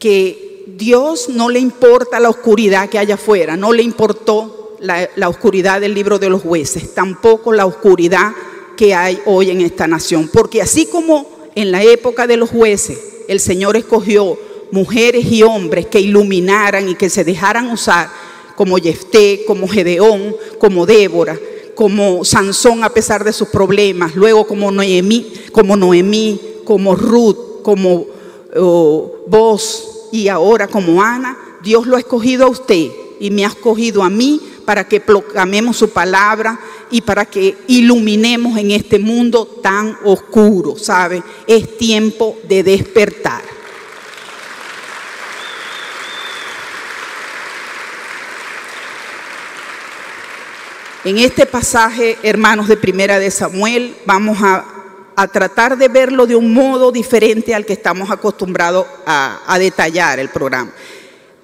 que 0.00 0.64
Dios 0.66 1.28
no 1.28 1.48
le 1.48 1.60
importa 1.60 2.18
la 2.18 2.28
oscuridad 2.28 2.88
que 2.88 2.98
haya 2.98 3.14
afuera, 3.14 3.56
no 3.56 3.72
le 3.72 3.84
importó 3.84 4.76
la, 4.80 5.08
la 5.14 5.28
oscuridad 5.28 5.80
del 5.80 5.94
libro 5.94 6.18
de 6.18 6.28
los 6.28 6.42
jueces, 6.42 6.94
tampoco 6.94 7.52
la 7.52 7.66
oscuridad 7.66 8.32
que 8.76 8.94
hay 8.94 9.20
hoy 9.26 9.50
en 9.50 9.60
esta 9.60 9.86
nación. 9.86 10.28
Porque 10.32 10.60
así 10.60 10.86
como 10.86 11.50
en 11.54 11.70
la 11.70 11.84
época 11.84 12.26
de 12.26 12.36
los 12.36 12.50
jueces 12.50 12.98
el 13.28 13.38
Señor 13.38 13.76
escogió 13.76 14.36
mujeres 14.70 15.30
y 15.30 15.42
hombres 15.42 15.86
que 15.86 16.00
iluminaran 16.00 16.88
y 16.88 16.94
que 16.94 17.10
se 17.10 17.24
dejaran 17.24 17.70
usar 17.70 18.08
como 18.56 18.76
Jefté, 18.76 19.44
como 19.46 19.68
Gedeón, 19.68 20.34
como 20.58 20.84
Débora, 20.84 21.38
como 21.74 22.24
Sansón 22.24 22.82
a 22.82 22.90
pesar 22.90 23.22
de 23.22 23.32
sus 23.32 23.48
problemas, 23.48 24.16
luego 24.16 24.46
como 24.46 24.70
Noemí, 24.70 25.32
como 25.52 25.76
Noemí, 25.76 26.40
como 26.64 26.96
Ruth, 26.96 27.62
como 27.62 28.06
oh, 28.56 29.12
vos 29.28 30.08
y 30.10 30.28
ahora 30.28 30.66
como 30.66 31.02
Ana, 31.02 31.38
Dios 31.62 31.86
lo 31.86 31.96
ha 31.96 32.00
escogido 32.00 32.46
a 32.46 32.48
usted 32.48 32.88
y 33.20 33.30
me 33.30 33.44
ha 33.44 33.48
escogido 33.48 34.02
a 34.02 34.10
mí 34.10 34.40
para 34.64 34.88
que 34.88 35.00
proclamemos 35.00 35.76
su 35.76 35.90
palabra 35.90 36.58
y 36.90 37.00
para 37.00 37.24
que 37.24 37.56
iluminemos 37.68 38.58
en 38.58 38.70
este 38.70 38.98
mundo 38.98 39.46
tan 39.62 39.96
oscuro, 40.04 40.76
¿sabe? 40.76 41.22
Es 41.46 41.78
tiempo 41.78 42.36
de 42.48 42.62
despertar. 42.62 43.57
En 51.08 51.16
este 51.16 51.46
pasaje, 51.46 52.18
hermanos 52.22 52.68
de 52.68 52.76
Primera 52.76 53.18
de 53.18 53.30
Samuel, 53.30 53.96
vamos 54.04 54.36
a, 54.42 54.62
tratar 55.32 55.78
de 55.78 55.88
verlo 55.88 56.26
de 56.26 56.36
un 56.36 56.52
modo 56.52 56.92
diferente 56.92 57.54
al 57.54 57.64
que 57.64 57.72
estamos 57.72 58.10
acostumbrados 58.10 58.86
a, 59.06 59.56
detallar 59.58 60.18
el 60.18 60.28
programa, 60.28 60.70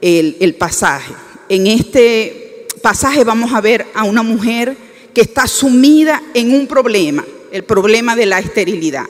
el, 0.03 0.37
el 0.41 0.55
pasaje. 0.57 1.15
En 1.49 1.67
este 1.67 2.67
pasaje 2.83 3.25
vamos 3.25 3.55
a 3.55 3.63
ver 3.63 3.87
a 3.95 4.05
una 4.05 4.23
mujer 4.23 4.77
que 5.15 5.23
está 5.23 5.47
sumida 5.47 6.23
en 6.35 6.53
un 6.53 6.67
problema, 6.67 7.25
el 7.51 7.65
problema 7.65 8.15
de 8.15 8.27
la 8.27 8.41
esterilidad. 8.41 9.07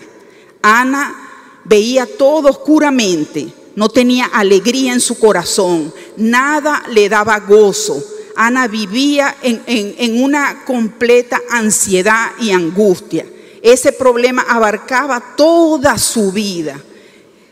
Ana 0.62 1.16
veía 1.64 2.06
todo 2.06 2.50
oscuramente, 2.50 3.48
no 3.74 3.88
tenía 3.88 4.26
alegría 4.26 4.92
en 4.92 5.00
su 5.00 5.18
corazón, 5.18 5.92
nada 6.16 6.84
le 6.90 7.08
daba 7.08 7.40
gozo 7.40 8.13
Ana 8.36 8.68
vivía 8.68 9.36
en, 9.42 10.22
una 10.22 10.64
completa 10.64 11.40
ansiedad 11.50 12.32
y 12.40 12.50
angustia. 12.50 13.26
Ese 13.62 13.92
problema 13.92 14.42
abarcaba 14.48 15.34
toda 15.36 15.96
su 15.98 16.32
vida. 16.32 16.80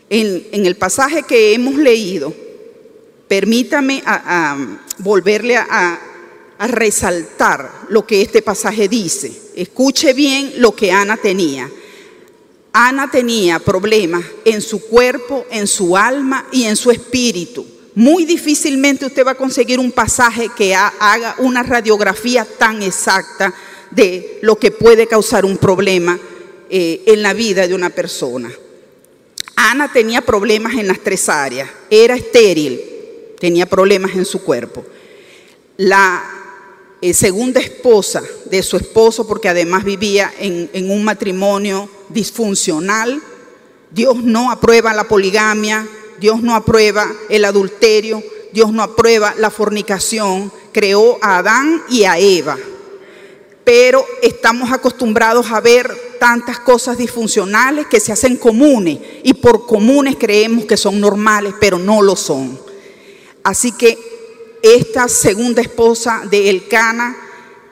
En, 0.09 0.65
el 0.65 0.75
pasaje 0.75 1.23
que 1.23 1.53
hemos 1.53 1.75
leído, 1.75 2.33
permítame 3.27 4.03
volverle 4.99 5.57
a, 5.57 5.99
a 6.57 6.67
resaltar 6.67 7.71
lo 7.89 8.05
que 8.05 8.21
este 8.21 8.41
pasaje 8.41 8.87
dice. 8.87 9.31
Escuche 9.55 10.13
bien 10.13 10.53
lo 10.57 10.75
que 10.75 10.91
Ana 10.91 11.17
tenía. 11.17 11.69
Ana 12.73 13.09
tenía 13.09 13.59
problemas 13.59 14.23
en 14.45 14.61
su 14.61 14.81
cuerpo, 14.81 15.45
en 15.51 15.67
su 15.67 15.95
alma 15.95 16.47
y 16.51 16.63
en 16.63 16.75
su 16.75 16.91
espíritu 16.91 17.72
muy 17.95 18.25
difícilmente 18.25 19.05
usted 19.05 19.25
va 19.25 19.31
a 19.31 19.35
conseguir 19.35 19.79
un 19.79 19.91
pasaje 19.91 20.49
que 20.55 20.73
haga 20.73 21.35
una 21.37 21.63
radiografía 21.63 22.45
tan 22.45 22.81
exacta 22.81 23.53
de 23.91 24.39
lo 24.41 24.57
que 24.57 24.71
puede 24.71 25.07
causar 25.07 25.45
un 25.45 25.57
problema 25.57 26.19
eh, 26.69 27.03
en 27.05 27.21
la 27.21 27.33
vida 27.33 27.67
de 27.67 27.75
una 27.75 27.91
persona. 27.91 28.51
Ana 29.55 29.91
tenía 29.91 30.21
problemas 30.21 30.73
en 30.73 30.87
las 30.87 30.99
tres 30.99 31.29
áreas. 31.29 31.69
Era 31.89 32.15
estéril, 32.15 32.81
tenía 33.39 33.67
problemas 33.67 34.15
en 34.15 34.25
su 34.25 34.41
cuerpo. 34.41 34.83
La 35.77 36.23
eh, 37.01 37.13
segunda 37.13 37.59
esposa 37.59 38.23
de 38.45 38.63
su 38.63 38.77
esposo, 38.77 39.27
porque 39.27 39.49
además 39.49 39.83
vivía 39.83 40.33
en 40.39 40.89
un 40.89 41.03
matrimonio 41.03 41.87
disfuncional, 42.09 43.21
Dios 43.91 44.23
no 44.23 44.49
aprueba 44.49 44.93
la 44.95 45.03
poligamia, 45.03 45.87
Dios 46.23 46.41
no 46.41 46.55
aprueba 46.55 47.11
el 47.27 47.43
adulterio, 47.43 48.23
Dios 48.53 48.71
no 48.71 48.81
aprueba 48.81 49.35
la 49.39 49.49
fornicación, 49.49 50.53
creó 50.71 51.17
a 51.21 51.39
Adán 51.39 51.83
y 51.89 52.05
a 52.05 52.17
Eva. 52.17 52.57
Pero 53.65 54.05
estamos 54.21 54.71
acostumbrados 54.71 55.51
a 55.51 55.59
ver 55.59 56.15
tantas 56.21 56.59
cosas 56.61 56.97
disfuncionales 56.97 57.87
que 57.87 57.99
se 57.99 58.13
hacen 58.13 58.37
comunes 58.37 58.99
y 59.21 59.33
por 59.33 59.65
comunes 59.65 60.15
creemos 60.17 60.63
que 60.63 60.77
son 60.77 61.01
normales, 61.01 61.55
pero 61.59 61.77
no 61.77 62.01
lo 62.01 62.15
son. 62.15 62.57
Así 63.43 63.73
que 63.73 63.97
esta 64.61 65.09
segunda 65.09 65.61
esposa 65.61 66.21
de 66.31 66.49
Elcana 66.49 67.17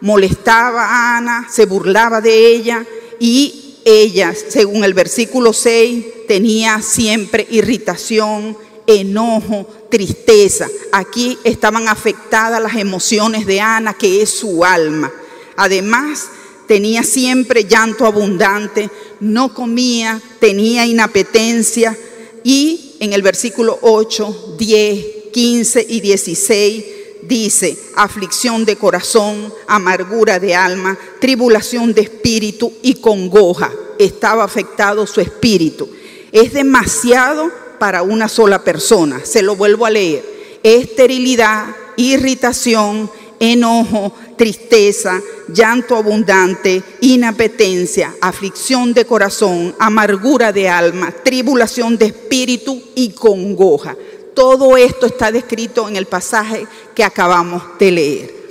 molestaba 0.01 0.87
a 0.87 1.15
Ana, 1.15 1.47
se 1.49 1.65
burlaba 1.65 2.19
de 2.19 2.47
ella 2.47 2.85
y 3.17 3.60
ella, 3.85 4.33
según 4.49 4.83
el 4.83 4.93
versículo 4.93 5.53
6, 5.53 6.27
tenía 6.27 6.81
siempre 6.81 7.47
irritación, 7.49 8.57
enojo, 8.87 9.67
tristeza. 9.89 10.69
Aquí 10.91 11.37
estaban 11.43 11.87
afectadas 11.87 12.61
las 12.61 12.75
emociones 12.75 13.45
de 13.45 13.59
Ana, 13.59 13.93
que 13.93 14.21
es 14.21 14.29
su 14.29 14.63
alma. 14.63 15.11
Además, 15.55 16.27
tenía 16.67 17.03
siempre 17.03 17.65
llanto 17.65 18.05
abundante, 18.05 18.89
no 19.19 19.53
comía, 19.53 20.21
tenía 20.39 20.85
inapetencia. 20.85 21.97
Y 22.43 22.95
en 22.99 23.13
el 23.13 23.21
versículo 23.21 23.77
8, 23.81 24.55
10, 24.57 25.05
15 25.33 25.85
y 25.87 26.01
16 26.01 26.85
dice, 27.31 27.77
aflicción 27.95 28.65
de 28.65 28.75
corazón, 28.75 29.53
amargura 29.65 30.37
de 30.37 30.53
alma, 30.53 30.97
tribulación 31.21 31.93
de 31.93 32.01
espíritu 32.01 32.73
y 32.81 32.95
congoja. 32.95 33.71
Estaba 33.97 34.43
afectado 34.43 35.07
su 35.07 35.21
espíritu. 35.21 35.89
Es 36.33 36.51
demasiado 36.51 37.49
para 37.79 38.03
una 38.03 38.27
sola 38.27 38.65
persona. 38.65 39.21
Se 39.23 39.41
lo 39.41 39.55
vuelvo 39.55 39.85
a 39.85 39.89
leer. 39.89 40.25
Esterilidad, 40.61 41.67
irritación, 41.95 43.09
enojo, 43.39 44.13
tristeza, 44.37 45.21
llanto 45.47 45.95
abundante, 45.95 46.83
inapetencia, 46.99 48.13
aflicción 48.19 48.93
de 48.93 49.05
corazón, 49.05 49.73
amargura 49.79 50.51
de 50.51 50.67
alma, 50.67 51.13
tribulación 51.23 51.97
de 51.97 52.07
espíritu 52.07 52.81
y 52.93 53.11
congoja. 53.11 53.95
Todo 54.33 54.77
esto 54.77 55.05
está 55.05 55.31
descrito 55.31 55.87
en 55.87 55.95
el 55.95 56.05
pasaje 56.05 56.65
que 56.95 57.03
acabamos 57.03 57.63
de 57.79 57.91
leer. 57.91 58.41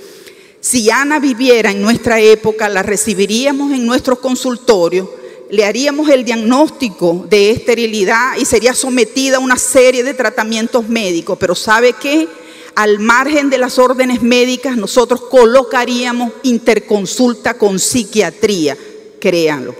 Si 0.59 0.89
Ana 0.91 1.19
viviera 1.19 1.71
en 1.71 1.81
nuestra 1.81 2.19
época, 2.19 2.69
la 2.69 2.83
recibiríamos 2.83 3.71
en 3.71 3.85
nuestro 3.85 4.19
consultorio, 4.21 5.11
le 5.49 5.65
haríamos 5.65 6.07
el 6.09 6.23
diagnóstico 6.23 7.25
de 7.27 7.51
esterilidad 7.51 8.37
y 8.37 8.45
sería 8.45 8.73
sometida 8.73 9.37
a 9.37 9.39
una 9.39 9.57
serie 9.57 10.03
de 10.03 10.13
tratamientos 10.13 10.87
médicos. 10.87 11.37
Pero 11.39 11.55
¿sabe 11.55 11.93
qué? 11.93 12.27
Al 12.75 12.99
margen 12.99 13.49
de 13.49 13.57
las 13.57 13.79
órdenes 13.79 14.21
médicas, 14.21 14.77
nosotros 14.77 15.21
colocaríamos 15.29 16.31
interconsulta 16.43 17.55
con 17.55 17.79
psiquiatría, 17.79 18.77
créanlo 19.19 19.75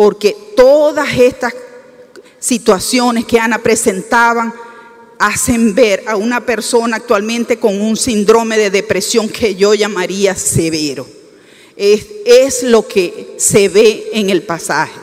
porque 0.00 0.34
todas 0.56 1.12
estas 1.18 1.52
situaciones 2.38 3.26
que 3.26 3.38
Ana 3.38 3.58
presentaban 3.58 4.50
hacen 5.20 5.74
ver 5.74 6.02
a 6.06 6.16
una 6.16 6.46
persona 6.46 6.96
actualmente 6.96 7.58
con 7.58 7.78
un 7.78 7.94
síndrome 7.94 8.56
de 8.56 8.70
depresión 8.70 9.28
que 9.28 9.54
yo 9.54 9.74
llamaría 9.74 10.34
severo. 10.34 11.06
Es, 11.76 12.62
lo 12.62 12.88
que 12.88 13.34
se 13.36 13.68
ve 13.68 14.08
en 14.14 14.30
el 14.30 14.42
pasaje. 14.42 14.98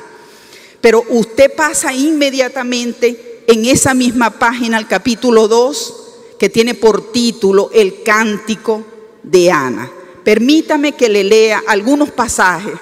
Pero 0.82 1.04
usted 1.10 1.54
pasa 1.56 1.94
inmediatamente 1.94 3.44
en 3.46 3.66
esa 3.66 3.94
misma 3.94 4.32
página 4.32 4.78
al 4.78 4.88
capítulo 4.88 5.48
2, 5.48 5.94
que 6.40 6.50
tiene 6.50 6.74
por 6.74 7.12
título 7.12 7.70
El 7.72 8.02
cántico 8.02 8.84
de 9.22 9.52
Ana. 9.52 9.92
Permítame 10.24 10.94
que 10.94 11.10
le 11.10 11.24
lea 11.24 11.62
algunos 11.68 12.10
pasajes, 12.10 12.74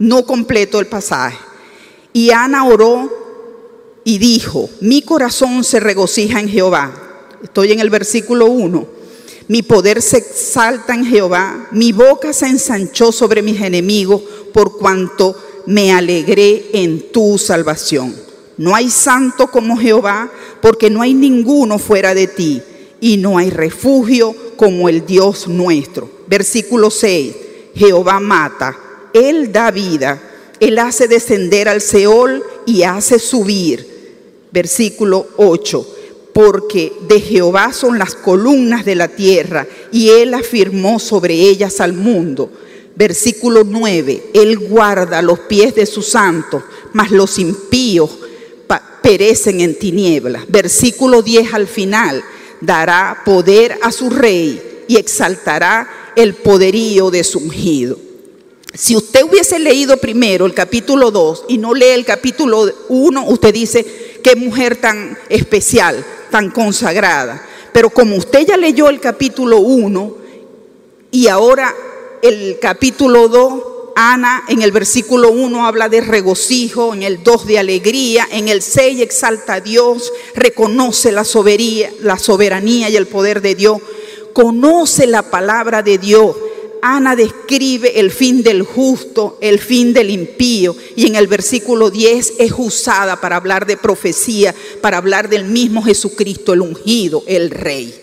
no 0.00 0.26
completo 0.26 0.80
el 0.80 0.88
pasaje. 0.88 1.38
Y 2.12 2.30
Ana 2.30 2.66
oró 2.66 3.23
y 4.04 4.18
dijo, 4.18 4.68
mi 4.80 5.02
corazón 5.02 5.64
se 5.64 5.80
regocija 5.80 6.38
en 6.38 6.48
Jehová. 6.48 6.92
Estoy 7.42 7.72
en 7.72 7.80
el 7.80 7.90
versículo 7.90 8.46
1. 8.46 8.86
Mi 9.48 9.62
poder 9.62 10.00
se 10.00 10.18
exalta 10.18 10.94
en 10.94 11.04
Jehová, 11.04 11.68
mi 11.72 11.92
boca 11.92 12.32
se 12.32 12.46
ensanchó 12.46 13.12
sobre 13.12 13.42
mis 13.42 13.60
enemigos 13.60 14.22
por 14.52 14.78
cuanto 14.78 15.36
me 15.66 15.92
alegré 15.92 16.70
en 16.72 17.12
tu 17.12 17.38
salvación. 17.38 18.14
No 18.56 18.74
hay 18.74 18.88
santo 18.88 19.48
como 19.48 19.76
Jehová, 19.76 20.30
porque 20.62 20.88
no 20.88 21.02
hay 21.02 21.12
ninguno 21.12 21.78
fuera 21.78 22.14
de 22.14 22.26
ti, 22.26 22.62
y 23.00 23.16
no 23.16 23.36
hay 23.36 23.50
refugio 23.50 24.34
como 24.56 24.88
el 24.88 25.04
Dios 25.04 25.48
nuestro. 25.48 26.10
Versículo 26.26 26.90
6. 26.90 27.34
Jehová 27.74 28.20
mata, 28.20 28.78
Él 29.12 29.52
da 29.52 29.70
vida, 29.70 30.22
Él 30.60 30.78
hace 30.78 31.08
descender 31.08 31.68
al 31.68 31.82
Seol 31.82 32.42
y 32.64 32.84
hace 32.84 33.18
subir 33.18 33.93
versículo 34.54 35.26
8, 35.36 35.86
porque 36.32 36.92
de 37.08 37.20
Jehová 37.20 37.72
son 37.72 37.98
las 37.98 38.14
columnas 38.14 38.84
de 38.84 38.94
la 38.94 39.08
tierra 39.08 39.66
y 39.90 40.10
él 40.10 40.32
afirmó 40.32 41.00
sobre 41.00 41.34
ellas 41.34 41.80
al 41.80 41.92
mundo. 41.92 42.50
Versículo 42.94 43.64
9, 43.64 44.30
él 44.32 44.58
guarda 44.60 45.20
los 45.20 45.40
pies 45.40 45.74
de 45.74 45.84
sus 45.84 46.06
santos, 46.06 46.62
mas 46.92 47.10
los 47.10 47.38
impíos 47.40 48.10
perecen 49.02 49.60
en 49.60 49.76
tinieblas. 49.76 50.44
Versículo 50.48 51.20
10 51.20 51.52
al 51.52 51.66
final, 51.66 52.24
dará 52.60 53.22
poder 53.24 53.76
a 53.82 53.90
su 53.90 54.08
rey 54.08 54.84
y 54.86 54.96
exaltará 54.96 56.12
el 56.16 56.34
poderío 56.34 57.10
de 57.10 57.24
su 57.24 57.40
ungido. 57.40 57.98
Si 58.72 58.96
usted 58.96 59.24
hubiese 59.24 59.58
leído 59.58 59.98
primero 59.98 60.46
el 60.46 60.54
capítulo 60.54 61.10
2 61.10 61.44
y 61.48 61.58
no 61.58 61.74
lee 61.74 61.90
el 61.90 62.04
capítulo 62.04 62.72
1, 62.88 63.26
usted 63.28 63.52
dice, 63.52 63.84
qué 64.24 64.34
mujer 64.34 64.76
tan 64.76 65.16
especial, 65.28 66.04
tan 66.30 66.50
consagrada. 66.50 67.46
Pero 67.72 67.90
como 67.90 68.16
usted 68.16 68.46
ya 68.46 68.56
leyó 68.56 68.88
el 68.88 68.98
capítulo 68.98 69.58
1 69.58 70.16
y 71.10 71.28
ahora 71.28 71.72
el 72.22 72.58
capítulo 72.58 73.28
2, 73.28 73.62
Ana 73.96 74.42
en 74.48 74.62
el 74.62 74.72
versículo 74.72 75.30
1 75.30 75.66
habla 75.66 75.88
de 75.88 76.00
regocijo, 76.00 76.94
en 76.94 77.02
el 77.02 77.22
2 77.22 77.46
de 77.46 77.58
alegría, 77.58 78.26
en 78.30 78.48
el 78.48 78.62
6 78.62 79.00
exalta 79.00 79.54
a 79.54 79.60
Dios, 79.60 80.10
reconoce 80.34 81.12
la 81.12 81.24
soberanía, 81.24 81.92
la 82.00 82.18
soberanía 82.18 82.88
y 82.88 82.96
el 82.96 83.06
poder 83.06 83.42
de 83.42 83.54
Dios, 83.54 83.78
conoce 84.32 85.06
la 85.06 85.22
palabra 85.22 85.82
de 85.82 85.98
Dios 85.98 86.34
Ana 86.86 87.16
describe 87.16 87.98
el 87.98 88.10
fin 88.10 88.42
del 88.42 88.62
justo, 88.62 89.38
el 89.40 89.58
fin 89.58 89.94
del 89.94 90.10
impío, 90.10 90.76
y 90.94 91.06
en 91.06 91.16
el 91.16 91.28
versículo 91.28 91.90
10 91.90 92.34
es 92.38 92.52
usada 92.58 93.18
para 93.22 93.36
hablar 93.36 93.64
de 93.64 93.78
profecía, 93.78 94.54
para 94.82 94.98
hablar 94.98 95.30
del 95.30 95.46
mismo 95.46 95.82
Jesucristo, 95.82 96.52
el 96.52 96.60
ungido, 96.60 97.24
el 97.26 97.48
rey. 97.48 97.98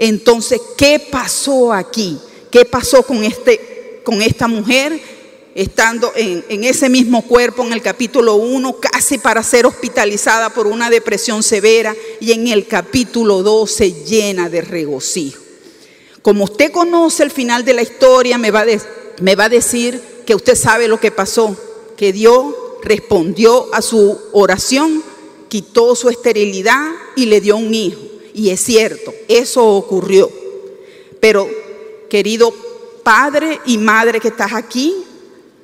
Entonces, 0.00 0.60
¿qué 0.76 0.98
pasó 0.98 1.72
aquí? 1.72 2.18
¿Qué 2.50 2.64
pasó 2.64 3.04
con, 3.04 3.22
este, 3.22 4.00
con 4.02 4.20
esta 4.20 4.48
mujer? 4.48 5.00
Estando 5.54 6.12
en, 6.16 6.64
ese 6.64 6.88
mismo 6.88 7.22
cuerpo 7.22 7.64
en 7.64 7.72
el 7.72 7.82
capítulo 7.82 8.34
1, 8.34 8.78
casi 8.80 9.18
para 9.18 9.44
ser 9.44 9.64
hospitalizada 9.64 10.50
por 10.50 10.66
una 10.66 10.90
depresión 10.90 11.40
severa, 11.40 11.94
y 12.18 12.32
en 12.32 12.48
el 12.48 12.66
capítulo 12.66 13.44
2 13.44 13.70
se 13.70 13.92
llena 13.92 14.48
de 14.48 14.62
regocijo. 14.62 15.45
Como 16.26 16.42
usted 16.42 16.72
conoce 16.72 17.22
el 17.22 17.30
final 17.30 17.64
de 17.64 17.72
la 17.72 17.82
historia, 17.82 18.36
me 18.36 18.50
va, 18.50 18.62
a 18.62 19.48
decir 19.48 20.02
que 20.26 20.34
usted 20.34 20.56
sabe 20.56 20.88
lo 20.88 20.98
que 20.98 21.12
pasó, 21.12 21.56
que 21.96 22.12
Dios 22.12 22.52
respondió 22.82 23.72
a 23.72 23.80
su 23.80 24.18
oración, 24.32 25.04
quitó 25.46 25.94
su 25.94 26.08
esterilidad 26.08 26.90
y 27.14 27.26
le 27.26 27.40
dio 27.40 27.56
un 27.56 27.72
hijo. 27.72 28.00
Y 28.34 28.50
es 28.50 28.60
cierto, 28.60 29.14
eso 29.28 29.64
ocurrió. 29.64 30.28
Pero, 31.20 31.48
querido 32.10 32.52
padre 33.04 33.60
y 33.64 33.78
madre 33.78 34.18
que 34.18 34.26
estás 34.26 34.52
aquí, 34.52 34.96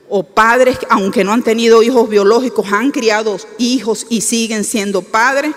o 0.08 0.22
padres, 0.22 0.78
aunque 0.90 1.24
no 1.24 1.32
han 1.32 1.42
tenido 1.42 1.82
hijos 1.82 2.08
biológicos, 2.08 2.66
han 2.70 2.92
criado 2.92 3.36
hijos 3.58 4.06
y 4.08 4.20
siguen 4.20 4.62
siendo 4.62 5.02
padres, 5.02 5.56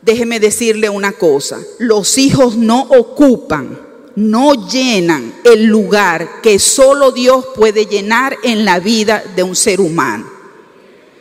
déjeme 0.00 0.40
decirle 0.40 0.88
una 0.88 1.12
cosa, 1.12 1.60
los 1.78 2.16
hijos 2.16 2.56
no 2.56 2.80
ocupan 2.80 3.84
no 4.16 4.66
llenan 4.68 5.34
el 5.44 5.66
lugar 5.66 6.40
que 6.42 6.58
solo 6.58 7.12
Dios 7.12 7.44
puede 7.54 7.84
llenar 7.86 8.36
en 8.42 8.64
la 8.64 8.80
vida 8.80 9.22
de 9.36 9.42
un 9.42 9.54
ser 9.54 9.80
humano. 9.80 10.26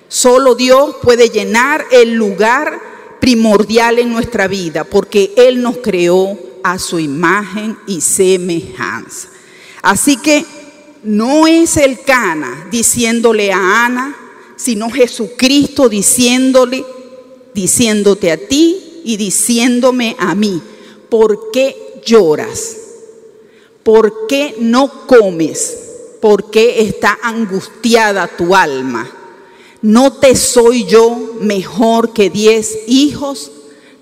Solo 0.07 0.55
Dios 0.55 0.95
puede 1.01 1.29
llenar 1.29 1.85
el 1.91 2.13
lugar 2.13 2.79
primordial 3.19 3.99
en 3.99 4.13
nuestra 4.13 4.47
vida 4.47 4.85
porque 4.85 5.33
Él 5.35 5.61
nos 5.61 5.77
creó 5.77 6.39
a 6.63 6.79
su 6.79 6.97
imagen 6.99 7.77
y 7.85 7.99
semejanza. 7.99 9.27
Así 9.81 10.15
que 10.17 10.45
no 11.03 11.47
es 11.47 11.75
el 11.75 11.99
Cana 11.99 12.67
diciéndole 12.71 13.51
a 13.51 13.85
Ana, 13.85 14.15
sino 14.55 14.89
Jesucristo 14.89 15.89
diciéndole, 15.89 16.85
diciéndote 17.53 18.31
a 18.31 18.37
ti 18.37 19.01
y 19.03 19.17
diciéndome 19.17 20.15
a 20.17 20.33
mí, 20.33 20.61
¿por 21.09 21.51
qué 21.51 22.01
lloras? 22.05 22.84
¿Por 23.85 24.25
qué 24.25 24.55
no 24.57 25.05
comes? 25.05 25.77
¿Por 26.19 26.49
qué 26.49 26.81
está 26.81 27.19
angustiada 27.21 28.25
tu 28.25 28.55
alma? 28.55 29.07
¿No 29.83 30.11
te 30.11 30.35
soy 30.35 30.85
yo 30.85 31.35
mejor 31.39 32.11
que 32.11 32.31
diez 32.31 32.79
hijos? 32.87 33.51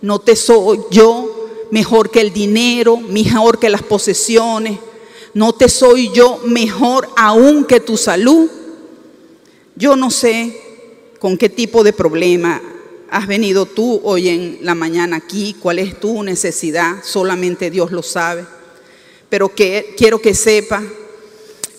¿No 0.02 0.20
te 0.20 0.38
soy 0.38 0.80
yo 0.90 1.50
mejor 1.70 2.12
que 2.12 2.22
el 2.22 2.32
dinero, 2.32 2.96
mejor 2.96 3.60
que 3.60 3.70
las 3.70 3.84
posesiones? 3.84 4.80
¿No 5.34 5.52
te 5.52 5.68
soy 5.68 6.10
yo 6.14 6.40
mejor 6.46 7.10
aún 7.18 7.66
que 7.66 7.82
tu 7.82 7.98
salud? 7.98 8.50
Yo 9.76 9.98
no 9.98 10.12
sé 10.12 10.62
con 11.20 11.38
qué 11.38 11.50
tipo 11.50 11.84
de 11.84 11.92
problema 11.92 12.62
has 13.10 13.28
venido 13.28 13.66
tú 13.66 14.00
hoy 14.06 14.30
en 14.30 14.60
la 14.62 14.76
mañana 14.76 15.18
aquí, 15.18 15.58
cuál 15.60 15.80
es 15.80 16.00
tu 16.00 16.24
necesidad, 16.24 17.04
solamente 17.04 17.70
Dios 17.70 17.92
lo 17.92 18.02
sabe 18.02 18.46
pero 19.34 19.50
que 19.50 19.96
quiero 19.98 20.22
que 20.22 20.36
sepa 20.36 20.84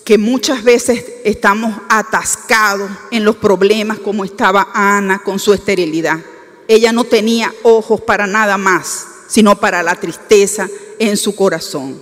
que 0.03 0.17
muchas 0.17 0.61
veces 0.61 1.05
estamos 1.23 1.73
atascados 1.87 2.91
en 3.11 3.23
los 3.23 3.37
problemas 3.37 3.97
como 3.99 4.25
estaba 4.25 4.67
Ana 4.73 5.19
con 5.19 5.39
su 5.39 5.53
esterilidad. 5.53 6.19
Ella 6.67 6.91
no 6.91 7.05
tenía 7.05 7.53
ojos 7.63 8.01
para 8.01 8.27
nada 8.27 8.57
más, 8.57 9.07
sino 9.29 9.57
para 9.57 9.81
la 9.83 9.95
tristeza 9.95 10.67
en 10.99 11.15
su 11.15 11.33
corazón. 11.33 11.97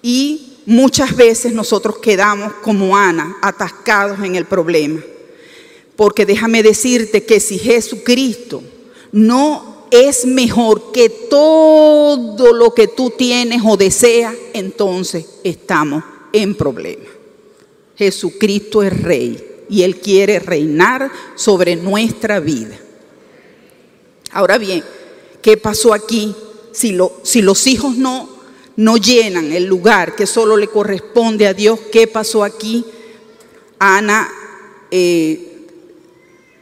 Y 0.00 0.60
muchas 0.66 1.16
veces 1.16 1.52
nosotros 1.52 1.98
quedamos 1.98 2.52
como 2.62 2.96
Ana, 2.96 3.36
atascados 3.42 4.20
en 4.20 4.36
el 4.36 4.44
problema. 4.44 5.00
Porque 5.96 6.24
déjame 6.24 6.62
decirte 6.62 7.24
que 7.24 7.40
si 7.40 7.58
Jesucristo 7.58 8.62
no 9.10 9.73
es 9.94 10.26
mejor 10.26 10.92
que 10.92 11.08
todo 11.08 12.52
lo 12.52 12.74
que 12.74 12.88
tú 12.88 13.10
tienes 13.10 13.62
o 13.64 13.76
deseas, 13.76 14.34
entonces 14.52 15.26
estamos 15.44 16.02
en 16.32 16.54
problema. 16.54 17.04
Jesucristo 17.96 18.82
es 18.82 19.02
rey 19.02 19.64
y 19.68 19.82
Él 19.82 19.96
quiere 19.96 20.38
reinar 20.40 21.10
sobre 21.36 21.76
nuestra 21.76 22.40
vida. 22.40 22.78
Ahora 24.32 24.58
bien, 24.58 24.82
¿qué 25.40 25.56
pasó 25.56 25.94
aquí? 25.94 26.34
Si, 26.72 26.90
los 26.90 27.66
hijos 27.68 27.96
no, 27.96 28.28
no 28.76 28.96
llenan 28.96 29.52
el 29.52 29.64
lugar 29.64 30.16
que 30.16 30.26
solo 30.26 30.56
le 30.56 30.66
corresponde 30.66 31.46
a 31.46 31.54
Dios, 31.54 31.78
¿qué 31.92 32.08
pasó 32.08 32.42
aquí? 32.42 32.84
Ana 33.78 34.28
eh, 34.90 35.53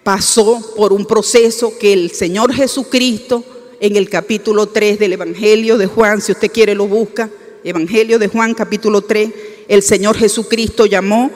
pasó 0.02 0.74
por 0.76 0.92
un 0.92 1.06
proceso 1.06 1.78
que 1.78 1.92
el 1.92 2.10
Señor 2.10 2.52
Jesucristo 2.52 3.44
en 3.80 3.96
el 3.96 4.08
capítulo 4.08 4.66
3 4.66 4.98
del 4.98 5.14
Evangelio 5.14 5.76
de 5.76 5.86
Juan, 5.86 6.20
si 6.20 6.32
usted 6.32 6.50
quiere 6.50 6.74
lo 6.74 6.86
busca, 6.86 7.30
Evangelio 7.64 8.18
de 8.18 8.28
Juan 8.28 8.54
capítulo 8.54 9.02
3, 9.02 9.30
el 9.68 9.82
Señor 9.82 10.16
Jesucristo 10.16 10.86
llamó 10.86 11.30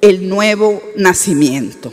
el 0.00 0.28
nuevo 0.28 0.82
nacimiento. 0.96 1.92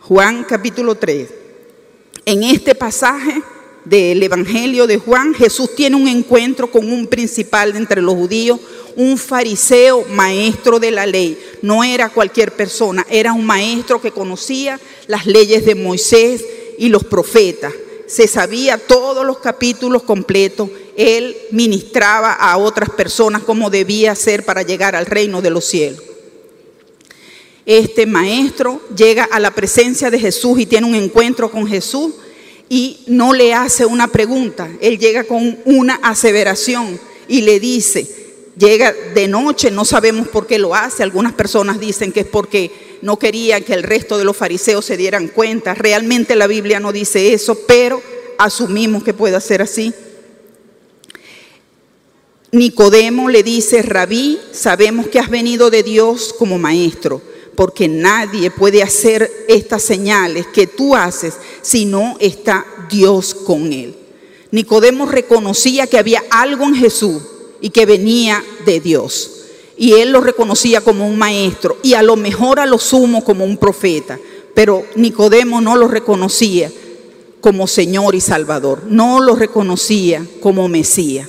Juan 0.00 0.44
capítulo 0.44 0.94
3. 0.94 1.28
En 2.26 2.42
este 2.42 2.74
pasaje 2.74 3.42
del 3.84 4.22
Evangelio 4.22 4.86
de 4.86 4.98
Juan, 4.98 5.34
Jesús 5.34 5.74
tiene 5.74 5.96
un 5.96 6.08
encuentro 6.08 6.70
con 6.70 6.90
un 6.90 7.06
principal 7.06 7.72
de 7.72 7.78
entre 7.78 8.02
los 8.02 8.14
judíos, 8.14 8.60
un 8.96 9.18
fariseo 9.18 10.04
maestro 10.10 10.78
de 10.78 10.90
la 10.90 11.06
ley. 11.06 11.38
No 11.62 11.84
era 11.84 12.08
cualquier 12.08 12.52
persona, 12.52 13.06
era 13.08 13.32
un 13.32 13.44
maestro 13.44 14.00
que 14.00 14.10
conocía 14.10 14.80
las 15.06 15.26
leyes 15.26 15.64
de 15.64 15.74
Moisés 15.74 16.44
y 16.78 16.88
los 16.88 17.04
profetas. 17.04 17.72
Se 18.06 18.26
sabía 18.26 18.78
todos 18.78 19.24
los 19.24 19.38
capítulos 19.38 20.02
completos. 20.02 20.68
Él 20.96 21.36
ministraba 21.50 22.32
a 22.32 22.58
otras 22.58 22.90
personas 22.90 23.42
como 23.42 23.70
debía 23.70 24.14
ser 24.14 24.44
para 24.44 24.62
llegar 24.62 24.94
al 24.94 25.06
reino 25.06 25.40
de 25.40 25.50
los 25.50 25.64
cielos. 25.64 26.02
Este 27.64 28.06
maestro 28.06 28.80
llega 28.94 29.24
a 29.24 29.38
la 29.38 29.52
presencia 29.52 30.10
de 30.10 30.18
Jesús 30.18 30.58
y 30.58 30.66
tiene 30.66 30.86
un 30.86 30.96
encuentro 30.96 31.50
con 31.50 31.66
Jesús 31.66 32.12
y 32.72 33.00
no 33.06 33.34
le 33.34 33.52
hace 33.52 33.84
una 33.84 34.08
pregunta, 34.08 34.66
él 34.80 34.98
llega 34.98 35.24
con 35.24 35.58
una 35.66 35.96
aseveración 35.96 36.98
y 37.28 37.42
le 37.42 37.60
dice, 37.60 38.21
llega 38.56 38.92
de 38.92 39.28
noche, 39.28 39.70
no 39.70 39.84
sabemos 39.84 40.28
por 40.28 40.46
qué 40.46 40.58
lo 40.58 40.74
hace, 40.74 41.02
algunas 41.02 41.32
personas 41.32 41.80
dicen 41.80 42.12
que 42.12 42.20
es 42.20 42.26
porque 42.26 42.98
no 43.02 43.18
quería 43.18 43.60
que 43.60 43.74
el 43.74 43.82
resto 43.82 44.18
de 44.18 44.24
los 44.24 44.36
fariseos 44.36 44.84
se 44.84 44.96
dieran 44.96 45.28
cuenta, 45.28 45.74
realmente 45.74 46.36
la 46.36 46.46
Biblia 46.46 46.80
no 46.80 46.92
dice 46.92 47.32
eso, 47.32 47.58
pero 47.66 48.02
asumimos 48.38 49.02
que 49.02 49.14
puede 49.14 49.40
ser 49.40 49.62
así. 49.62 49.92
Nicodemo 52.50 53.30
le 53.30 53.42
dice, 53.42 53.80
rabí, 53.80 54.38
sabemos 54.52 55.08
que 55.08 55.18
has 55.18 55.30
venido 55.30 55.70
de 55.70 55.82
Dios 55.82 56.34
como 56.38 56.58
maestro 56.58 57.22
porque 57.54 57.88
nadie 57.88 58.50
puede 58.50 58.82
hacer 58.82 59.30
estas 59.48 59.82
señales 59.82 60.46
que 60.48 60.66
tú 60.66 60.96
haces 60.96 61.34
si 61.60 61.84
no 61.84 62.16
está 62.18 62.64
Dios 62.90 63.34
con 63.34 63.72
él. 63.72 63.94
Nicodemo 64.50 65.06
reconocía 65.06 65.86
que 65.86 65.98
había 65.98 66.22
algo 66.30 66.64
en 66.64 66.74
Jesús 66.74 67.22
y 67.62 67.70
que 67.70 67.86
venía 67.86 68.44
de 68.66 68.80
Dios. 68.80 69.30
Y 69.78 69.94
él 69.94 70.10
lo 70.10 70.20
reconocía 70.20 70.82
como 70.82 71.08
un 71.08 71.16
maestro 71.16 71.78
y 71.82 71.94
a 71.94 72.02
lo 72.02 72.16
mejor 72.16 72.60
a 72.60 72.66
lo 72.66 72.78
sumo 72.78 73.24
como 73.24 73.44
un 73.46 73.56
profeta. 73.56 74.18
Pero 74.54 74.84
Nicodemo 74.96 75.62
no 75.62 75.76
lo 75.76 75.88
reconocía 75.88 76.70
como 77.40 77.66
Señor 77.66 78.14
y 78.14 78.20
Salvador, 78.20 78.82
no 78.86 79.20
lo 79.20 79.34
reconocía 79.34 80.24
como 80.40 80.68
Mesías. 80.68 81.28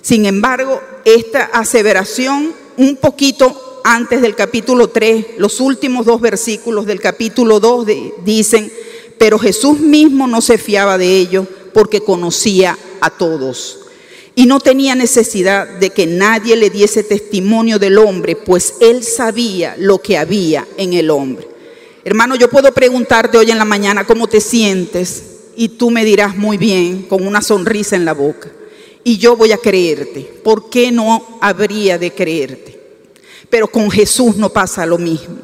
Sin 0.00 0.26
embargo, 0.26 0.80
esta 1.04 1.44
aseveración 1.44 2.52
un 2.76 2.96
poquito 2.96 3.80
antes 3.84 4.22
del 4.22 4.34
capítulo 4.34 4.88
3, 4.88 5.26
los 5.38 5.60
últimos 5.60 6.06
dos 6.06 6.20
versículos 6.20 6.86
del 6.86 7.00
capítulo 7.00 7.60
2 7.60 7.86
dicen, 8.24 8.72
pero 9.18 9.38
Jesús 9.38 9.78
mismo 9.78 10.26
no 10.26 10.40
se 10.40 10.58
fiaba 10.58 10.98
de 10.98 11.18
ellos 11.18 11.46
porque 11.72 12.00
conocía 12.00 12.78
a 13.00 13.10
todos. 13.10 13.83
Y 14.36 14.46
no 14.46 14.58
tenía 14.58 14.94
necesidad 14.94 15.68
de 15.78 15.90
que 15.90 16.06
nadie 16.06 16.56
le 16.56 16.70
diese 16.70 17.04
testimonio 17.04 17.78
del 17.78 17.98
hombre, 17.98 18.34
pues 18.34 18.74
él 18.80 19.04
sabía 19.04 19.76
lo 19.78 19.98
que 19.98 20.18
había 20.18 20.66
en 20.76 20.92
el 20.92 21.10
hombre. 21.10 21.48
Hermano, 22.04 22.34
yo 22.34 22.50
puedo 22.50 22.72
preguntarte 22.72 23.38
hoy 23.38 23.50
en 23.50 23.58
la 23.58 23.64
mañana 23.64 24.04
cómo 24.04 24.26
te 24.26 24.40
sientes 24.40 25.22
y 25.56 25.68
tú 25.68 25.90
me 25.90 26.04
dirás 26.04 26.36
muy 26.36 26.56
bien, 26.56 27.02
con 27.02 27.26
una 27.26 27.40
sonrisa 27.40 27.96
en 27.96 28.04
la 28.04 28.12
boca. 28.12 28.50
Y 29.04 29.18
yo 29.18 29.36
voy 29.36 29.52
a 29.52 29.58
creerte. 29.58 30.20
¿Por 30.42 30.68
qué 30.68 30.90
no 30.90 31.38
habría 31.40 31.96
de 31.98 32.10
creerte? 32.10 32.80
Pero 33.48 33.68
con 33.68 33.90
Jesús 33.90 34.36
no 34.36 34.50
pasa 34.50 34.84
lo 34.84 34.98
mismo. 34.98 35.36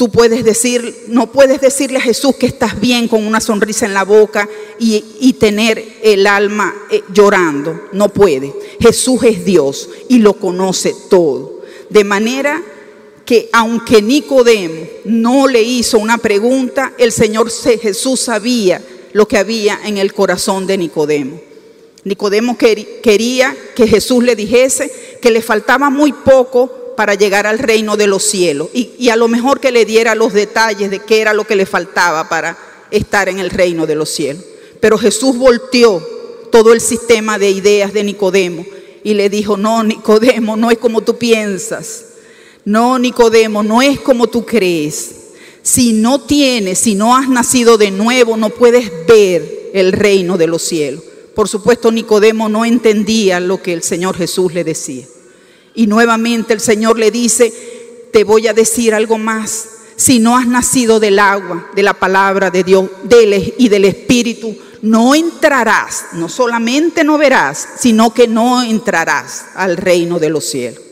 Tú 0.00 0.08
puedes 0.08 0.44
decir, 0.44 1.04
no 1.08 1.30
puedes 1.30 1.60
decirle 1.60 1.98
a 1.98 2.00
Jesús 2.00 2.34
que 2.36 2.46
estás 2.46 2.80
bien 2.80 3.06
con 3.06 3.26
una 3.26 3.38
sonrisa 3.38 3.84
en 3.84 3.92
la 3.92 4.04
boca 4.04 4.48
y, 4.78 5.34
tener 5.34 5.98
el 6.02 6.26
alma 6.26 6.74
eh, 6.90 7.02
llorando. 7.12 7.82
No 7.92 8.08
puede. 8.08 8.50
Jesús 8.80 9.22
es 9.24 9.44
Dios 9.44 9.90
y 10.08 10.20
lo 10.20 10.32
conoce 10.38 10.96
todo. 11.10 11.60
De 11.90 12.02
manera 12.02 12.62
que 13.26 13.50
aunque 13.52 14.00
Nicodemo 14.00 14.86
no 15.04 15.46
le 15.46 15.60
hizo 15.60 15.98
una 15.98 16.16
pregunta, 16.16 16.94
el 16.96 17.12
Señor 17.12 17.50
Jesús 17.50 18.20
sabía 18.20 18.82
lo 19.12 19.28
que 19.28 19.36
había 19.36 19.80
en 19.84 19.98
el 19.98 20.14
corazón 20.14 20.66
de 20.66 20.78
Nicodemo. 20.78 21.38
Nicodemo 22.04 22.56
quería 22.56 23.54
que 23.76 23.86
Jesús 23.86 24.24
le 24.24 24.34
dijese 24.34 25.18
que 25.20 25.30
le 25.30 25.42
faltaba 25.42 25.90
muy 25.90 26.14
poco 26.14 26.79
para 27.00 27.14
llegar 27.14 27.46
al 27.46 27.58
reino 27.58 27.96
de 27.96 28.06
los 28.06 28.22
cielos. 28.22 28.68
Y, 28.74 29.08
a 29.08 29.16
lo 29.16 29.26
mejor 29.26 29.58
que 29.58 29.72
le 29.72 29.86
diera 29.86 30.14
los 30.14 30.34
detalles 30.34 30.90
de 30.90 30.98
qué 30.98 31.22
era 31.22 31.32
lo 31.32 31.46
que 31.46 31.56
le 31.56 31.64
faltaba 31.64 32.28
para 32.28 32.58
estar 32.90 33.30
en 33.30 33.38
el 33.38 33.48
reino 33.48 33.86
de 33.86 33.94
los 33.94 34.10
cielos. 34.10 34.44
Pero 34.80 34.98
Jesús 34.98 35.38
volteó 35.38 36.06
todo 36.52 36.74
el 36.74 36.82
sistema 36.82 37.38
de 37.38 37.52
ideas 37.52 37.94
de 37.94 38.04
Nicodemo 38.04 38.66
y 39.02 39.14
le 39.14 39.30
dijo, 39.30 39.56
no, 39.56 39.82
Nicodemo, 39.82 40.58
no 40.58 40.70
es 40.70 40.76
como 40.76 41.00
tú 41.00 41.16
piensas. 41.16 42.04
No, 42.66 42.98
Nicodemo, 42.98 43.62
no 43.62 43.80
es 43.80 43.98
como 44.00 44.26
tú 44.26 44.44
crees. 44.44 45.12
Si 45.62 45.94
no 45.94 46.20
tienes, 46.20 46.80
si 46.80 46.96
no 46.96 47.16
has 47.16 47.30
nacido 47.30 47.78
de 47.78 47.92
nuevo, 47.92 48.36
no 48.36 48.50
puedes 48.50 48.92
ver 49.06 49.70
el 49.72 49.92
reino 49.92 50.36
de 50.36 50.48
los 50.48 50.60
cielos. 50.60 51.02
Por 51.34 51.48
supuesto, 51.48 51.90
Nicodemo 51.90 52.50
no 52.50 52.66
entendía 52.66 53.40
lo 53.40 53.62
que 53.62 53.72
el 53.72 53.82
Señor 53.82 54.18
Jesús 54.18 54.52
le 54.52 54.64
decía. 54.64 55.06
Y 55.74 55.86
nuevamente 55.86 56.52
el 56.52 56.60
Señor 56.60 56.98
le 56.98 57.10
dice, 57.10 57.52
te 58.12 58.24
voy 58.24 58.48
a 58.48 58.52
decir 58.52 58.94
algo 58.94 59.18
más. 59.18 59.68
Si 59.96 60.18
no 60.18 60.36
has 60.36 60.46
nacido 60.46 60.98
del 60.98 61.18
agua, 61.18 61.70
de 61.74 61.82
la 61.82 61.94
palabra 61.94 62.50
de 62.50 62.64
Dios 62.64 62.88
y 63.58 63.68
del 63.68 63.84
Espíritu, 63.84 64.56
no 64.82 65.14
entrarás, 65.14 66.06
no 66.14 66.28
solamente 66.28 67.04
no 67.04 67.18
verás, 67.18 67.68
sino 67.78 68.14
que 68.14 68.26
no 68.26 68.62
entrarás 68.62 69.46
al 69.54 69.76
reino 69.76 70.18
de 70.18 70.30
los 70.30 70.46
cielos. 70.46 70.82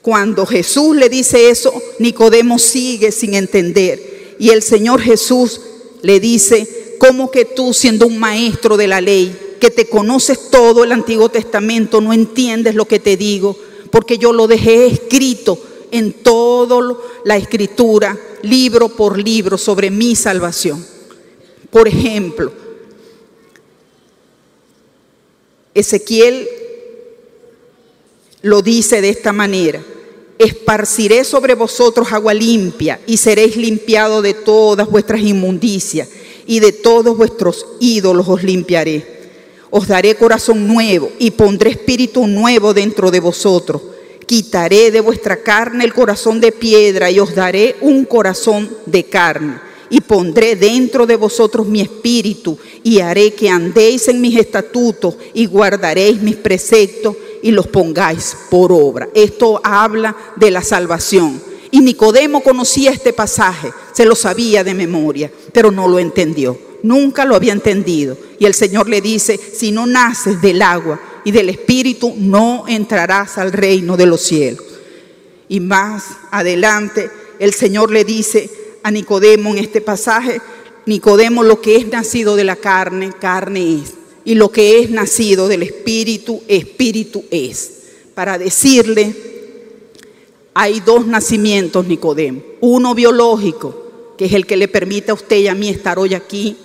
Cuando 0.00 0.46
Jesús 0.46 0.96
le 0.96 1.08
dice 1.08 1.50
eso, 1.50 1.72
Nicodemo 1.98 2.58
sigue 2.58 3.12
sin 3.12 3.34
entender. 3.34 4.36
Y 4.38 4.50
el 4.50 4.62
Señor 4.62 5.00
Jesús 5.00 5.60
le 6.02 6.20
dice, 6.20 6.94
¿cómo 6.98 7.30
que 7.30 7.44
tú 7.44 7.74
siendo 7.74 8.06
un 8.06 8.18
maestro 8.18 8.76
de 8.76 8.86
la 8.86 9.00
ley, 9.00 9.36
que 9.60 9.70
te 9.70 9.88
conoces 9.88 10.50
todo 10.50 10.84
el 10.84 10.92
Antiguo 10.92 11.28
Testamento, 11.28 12.00
no 12.00 12.12
entiendes 12.12 12.74
lo 12.74 12.86
que 12.86 12.98
te 12.98 13.16
digo? 13.16 13.58
Porque 13.96 14.18
yo 14.18 14.30
lo 14.30 14.46
dejé 14.46 14.88
escrito 14.88 15.58
en 15.90 16.12
toda 16.12 16.98
la 17.24 17.38
escritura, 17.38 18.14
libro 18.42 18.90
por 18.90 19.18
libro, 19.18 19.56
sobre 19.56 19.90
mi 19.90 20.14
salvación. 20.14 20.86
Por 21.70 21.88
ejemplo, 21.88 22.52
Ezequiel 25.72 26.46
lo 28.42 28.60
dice 28.60 29.00
de 29.00 29.08
esta 29.08 29.32
manera, 29.32 29.82
esparciré 30.38 31.24
sobre 31.24 31.54
vosotros 31.54 32.12
agua 32.12 32.34
limpia 32.34 33.00
y 33.06 33.16
seréis 33.16 33.56
limpiados 33.56 34.22
de 34.22 34.34
todas 34.34 34.90
vuestras 34.90 35.22
inmundicias 35.22 36.06
y 36.46 36.60
de 36.60 36.72
todos 36.72 37.16
vuestros 37.16 37.64
ídolos 37.80 38.28
os 38.28 38.42
limpiaré 38.42 39.15
os 39.70 39.88
daré 39.88 40.14
corazón 40.14 40.66
nuevo 40.66 41.10
y 41.18 41.30
pondré 41.32 41.70
espíritu 41.70 42.26
nuevo 42.26 42.72
dentro 42.72 43.10
de 43.10 43.20
vosotros. 43.20 43.82
Quitaré 44.26 44.90
de 44.90 45.00
vuestra 45.00 45.42
carne 45.42 45.84
el 45.84 45.94
corazón 45.94 46.40
de 46.40 46.52
piedra 46.52 47.10
y 47.10 47.20
os 47.20 47.34
daré 47.34 47.76
un 47.80 48.04
corazón 48.04 48.68
de 48.86 49.04
carne. 49.04 49.66
Y 49.88 50.00
pondré 50.00 50.56
dentro 50.56 51.06
de 51.06 51.14
vosotros 51.14 51.66
mi 51.66 51.80
espíritu 51.80 52.58
y 52.82 52.98
haré 52.98 53.34
que 53.34 53.48
andéis 53.48 54.08
en 54.08 54.20
mis 54.20 54.36
estatutos 54.36 55.16
y 55.32 55.46
guardaréis 55.46 56.20
mis 56.20 56.36
preceptos 56.36 57.16
y 57.42 57.52
los 57.52 57.68
pongáis 57.68 58.36
por 58.50 58.72
obra. 58.72 59.08
Esto 59.14 59.60
habla 59.62 60.16
de 60.34 60.50
la 60.50 60.62
salvación. 60.62 61.40
Y 61.70 61.80
Nicodemo 61.80 62.42
conocía 62.42 62.90
este 62.90 63.12
pasaje, 63.12 63.70
se 63.92 64.04
lo 64.04 64.14
sabía 64.16 64.64
de 64.64 64.74
memoria, 64.74 65.30
pero 65.52 65.70
no 65.70 65.86
lo 65.86 65.98
entendió 65.98 66.58
nunca 66.82 67.24
lo 67.24 67.34
había 67.34 67.52
entendido. 67.52 68.16
Y 68.38 68.44
el 68.44 68.54
Señor 68.54 68.88
le 68.88 69.00
dice, 69.00 69.38
si 69.38 69.72
no 69.72 69.86
naces 69.86 70.40
del 70.40 70.62
agua 70.62 71.00
y 71.24 71.30
del 71.30 71.48
Espíritu, 71.48 72.14
no 72.16 72.64
entrarás 72.68 73.38
al 73.38 73.52
reino 73.52 73.96
de 73.96 74.06
los 74.06 74.22
cielos. 74.22 74.64
Y 75.48 75.60
más 75.60 76.04
adelante, 76.30 77.10
el 77.38 77.52
Señor 77.54 77.90
le 77.90 78.04
dice 78.04 78.50
a 78.82 78.90
Nicodemo 78.90 79.50
en 79.50 79.58
este 79.58 79.80
pasaje, 79.80 80.40
Nicodemo, 80.86 81.42
lo 81.42 81.60
que 81.60 81.76
es 81.76 81.88
nacido 81.88 82.36
de 82.36 82.44
la 82.44 82.56
carne, 82.56 83.12
carne 83.18 83.82
es. 83.82 83.94
Y 84.24 84.34
lo 84.34 84.50
que 84.50 84.80
es 84.80 84.90
nacido 84.90 85.48
del 85.48 85.62
Espíritu, 85.62 86.42
Espíritu 86.48 87.24
es. 87.30 87.72
Para 88.14 88.38
decirle, 88.38 89.14
hay 90.54 90.80
dos 90.80 91.06
nacimientos, 91.06 91.86
Nicodemo. 91.86 92.42
Uno 92.60 92.94
biológico, 92.94 94.14
que 94.16 94.26
es 94.26 94.32
el 94.32 94.46
que 94.46 94.56
le 94.56 94.68
permite 94.68 95.10
a 95.10 95.14
usted 95.14 95.36
y 95.36 95.48
a 95.48 95.54
mí 95.54 95.68
estar 95.68 95.98
hoy 95.98 96.14
aquí 96.14 96.56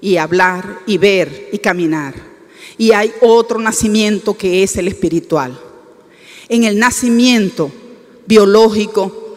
y 0.00 0.16
hablar 0.16 0.80
y 0.86 0.98
ver 0.98 1.48
y 1.52 1.58
caminar. 1.58 2.14
y 2.80 2.92
hay 2.92 3.12
otro 3.20 3.58
nacimiento 3.58 4.38
que 4.38 4.62
es 4.62 4.76
el 4.76 4.86
espiritual. 4.86 5.58
En 6.48 6.62
el 6.62 6.78
nacimiento 6.78 7.72
biológico, 8.24 9.28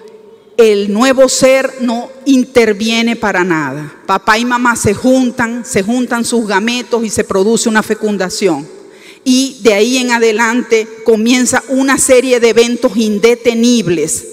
el 0.58 0.94
nuevo 0.94 1.28
ser 1.28 1.78
no 1.82 2.10
interviene 2.26 3.16
para 3.16 3.44
nada. 3.44 3.92
Papá 4.06 4.38
y 4.38 4.46
mamá 4.46 4.76
se 4.76 4.94
juntan, 4.94 5.66
se 5.66 5.82
juntan 5.82 6.24
sus 6.24 6.46
gametos 6.46 7.04
y 7.04 7.10
se 7.10 7.24
produce 7.24 7.68
una 7.68 7.82
fecundación. 7.82 8.68
Y 9.24 9.58
de 9.62 9.74
ahí 9.74 9.98
en 9.98 10.12
adelante 10.12 10.88
comienza 11.04 11.64
una 11.70 11.98
serie 11.98 12.40
de 12.40 12.50
eventos 12.50 12.96
indetenibles 12.96 14.28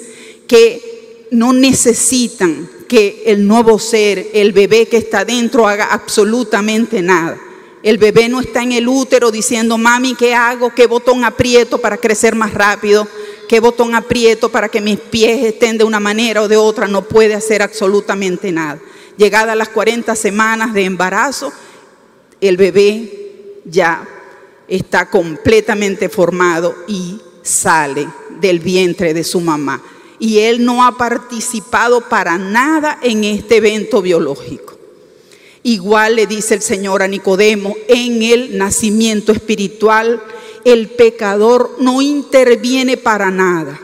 que 0.46 1.26
no 1.30 1.52
necesitan 1.52 2.68
que 2.88 3.22
el 3.26 3.46
nuevo 3.46 3.78
ser, 3.78 4.30
el 4.32 4.52
bebé 4.52 4.86
que 4.86 4.96
está 4.96 5.24
dentro, 5.24 5.68
haga 5.68 5.92
absolutamente 5.92 7.02
nada. 7.02 7.38
El 7.82 7.98
bebé 7.98 8.28
no 8.28 8.40
está 8.40 8.62
en 8.62 8.72
el 8.72 8.88
útero 8.88 9.30
diciendo, 9.30 9.78
mami, 9.78 10.14
¿qué 10.14 10.34
hago? 10.34 10.74
¿Qué 10.74 10.86
botón 10.86 11.24
aprieto 11.24 11.78
para 11.78 11.96
crecer 11.96 12.34
más 12.34 12.52
rápido? 12.52 13.06
¿Qué 13.48 13.60
botón 13.60 13.94
aprieto 13.94 14.48
para 14.48 14.68
que 14.68 14.80
mis 14.80 14.98
pies 14.98 15.44
estén 15.44 15.78
de 15.78 15.84
una 15.84 16.00
manera 16.00 16.42
o 16.42 16.48
de 16.48 16.56
otra? 16.56 16.88
No 16.88 17.02
puede 17.02 17.34
hacer 17.34 17.62
absolutamente 17.62 18.50
nada. 18.50 18.80
Llegada 19.16 19.52
a 19.52 19.56
las 19.56 19.68
40 19.68 20.16
semanas 20.16 20.74
de 20.74 20.84
embarazo, 20.84 21.52
el 22.40 22.56
bebé 22.56 23.60
ya 23.64 24.06
está 24.66 25.08
completamente 25.08 26.08
formado 26.08 26.74
y 26.88 27.20
sale 27.42 28.08
del 28.40 28.60
vientre 28.60 29.14
de 29.14 29.24
su 29.24 29.40
mamá 29.40 29.82
y 30.18 30.38
él 30.38 30.64
no 30.64 30.84
ha 30.84 30.96
participado 30.96 32.00
para 32.00 32.38
nada 32.38 32.98
en 33.02 33.24
este 33.24 33.56
evento 33.56 34.02
biológico. 34.02 34.76
Igual 35.62 36.16
le 36.16 36.26
dice 36.26 36.54
el 36.54 36.62
Señor 36.62 37.02
a 37.02 37.08
Nicodemo, 37.08 37.76
en 37.88 38.22
el 38.22 38.56
nacimiento 38.56 39.32
espiritual 39.32 40.22
el 40.64 40.88
pecador 40.88 41.76
no 41.80 42.02
interviene 42.02 42.96
para 42.96 43.30
nada. 43.30 43.78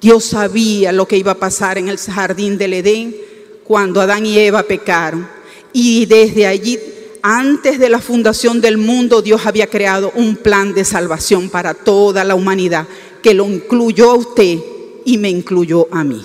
Dios 0.00 0.24
sabía 0.24 0.92
lo 0.92 1.06
que 1.06 1.16
iba 1.16 1.32
a 1.32 1.38
pasar 1.38 1.78
en 1.78 1.88
el 1.88 1.98
jardín 1.98 2.58
del 2.58 2.74
Edén 2.74 3.16
cuando 3.64 4.00
Adán 4.00 4.26
y 4.26 4.38
Eva 4.38 4.62
pecaron. 4.62 5.28
Y 5.72 6.06
desde 6.06 6.46
allí, 6.46 6.78
antes 7.22 7.78
de 7.78 7.88
la 7.88 8.00
fundación 8.00 8.60
del 8.60 8.76
mundo, 8.76 9.22
Dios 9.22 9.46
había 9.46 9.66
creado 9.66 10.12
un 10.14 10.36
plan 10.36 10.74
de 10.74 10.84
salvación 10.84 11.48
para 11.48 11.72
toda 11.72 12.22
la 12.22 12.34
humanidad, 12.34 12.86
que 13.22 13.34
lo 13.34 13.46
incluyó 13.46 14.10
a 14.10 14.16
usted 14.16 14.58
y 15.04 15.18
me 15.18 15.30
incluyó 15.30 15.88
a 15.90 16.04
mí, 16.04 16.22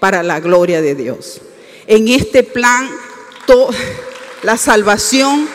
para 0.00 0.22
la 0.22 0.40
gloria 0.40 0.80
de 0.80 0.94
Dios. 0.94 1.40
En 1.86 2.08
este 2.08 2.42
plan, 2.42 2.88
la 4.42 4.56
salvación, 4.56 5.48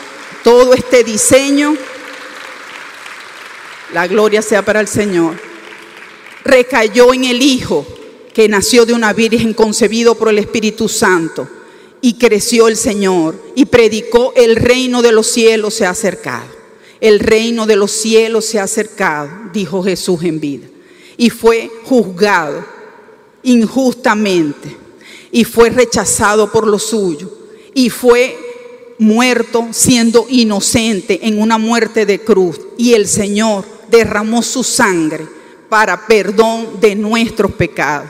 todo 0.44 0.74
este 0.74 1.04
diseño, 1.04 1.76
la 3.92 4.06
gloria 4.06 4.42
sea 4.42 4.64
para 4.64 4.80
el 4.80 4.88
Señor, 4.88 5.40
recayó 6.44 7.12
en 7.12 7.24
el 7.24 7.42
Hijo 7.42 7.86
que 8.32 8.48
nació 8.48 8.86
de 8.86 8.92
una 8.92 9.12
virgen 9.12 9.54
concebido 9.54 10.14
por 10.14 10.28
el 10.28 10.38
Espíritu 10.38 10.88
Santo 10.88 11.48
y 12.00 12.14
creció 12.14 12.68
el 12.68 12.76
Señor 12.76 13.34
y 13.56 13.64
predicó 13.64 14.32
el 14.36 14.56
reino 14.56 15.02
de 15.02 15.12
los 15.12 15.26
cielos 15.26 15.74
se 15.74 15.86
ha 15.86 15.90
acercado. 15.90 16.58
El 17.00 17.20
reino 17.20 17.66
de 17.66 17.76
los 17.76 17.90
cielos 17.92 18.44
se 18.44 18.58
ha 18.58 18.64
acercado, 18.64 19.30
dijo 19.52 19.82
Jesús 19.82 20.22
en 20.24 20.40
vida 20.40 20.66
y 21.18 21.28
fue 21.28 21.70
juzgado 21.84 22.64
injustamente 23.42 24.74
y 25.30 25.44
fue 25.44 25.68
rechazado 25.68 26.50
por 26.50 26.66
lo 26.66 26.78
suyo 26.78 27.30
y 27.74 27.90
fue 27.90 28.38
muerto 28.98 29.68
siendo 29.72 30.26
inocente 30.30 31.20
en 31.22 31.42
una 31.42 31.58
muerte 31.58 32.06
de 32.06 32.20
cruz 32.20 32.60
y 32.78 32.94
el 32.94 33.06
Señor 33.06 33.64
derramó 33.90 34.42
su 34.42 34.64
sangre 34.64 35.26
para 35.68 36.06
perdón 36.06 36.80
de 36.80 36.94
nuestros 36.94 37.52
pecados 37.52 38.08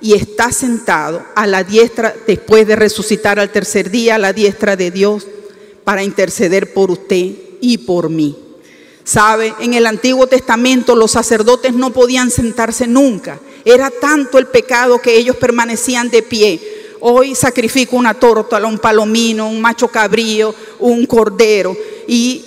y 0.00 0.14
está 0.14 0.52
sentado 0.52 1.22
a 1.34 1.46
la 1.46 1.64
diestra 1.64 2.14
después 2.26 2.66
de 2.66 2.76
resucitar 2.76 3.38
al 3.38 3.50
tercer 3.50 3.90
día 3.90 4.14
a 4.14 4.18
la 4.18 4.32
diestra 4.32 4.76
de 4.76 4.90
Dios 4.90 5.26
para 5.84 6.02
interceder 6.02 6.72
por 6.72 6.90
usted 6.90 7.32
y 7.60 7.78
por 7.78 8.08
mí. 8.08 8.36
¿Sabe? 9.10 9.52
En 9.58 9.74
el 9.74 9.88
Antiguo 9.88 10.28
Testamento 10.28 10.94
los 10.94 11.10
sacerdotes 11.10 11.72
no 11.72 11.90
podían 11.90 12.30
sentarse 12.30 12.86
nunca. 12.86 13.40
Era 13.64 13.90
tanto 13.90 14.38
el 14.38 14.46
pecado 14.46 15.00
que 15.00 15.16
ellos 15.16 15.34
permanecían 15.34 16.10
de 16.10 16.22
pie. 16.22 16.94
Hoy 17.00 17.34
sacrifico 17.34 17.96
una 17.96 18.14
tórtola, 18.14 18.68
un 18.68 18.78
palomino, 18.78 19.48
un 19.48 19.60
macho 19.60 19.88
cabrío, 19.88 20.54
un 20.78 21.06
cordero. 21.06 21.76
Y 22.06 22.44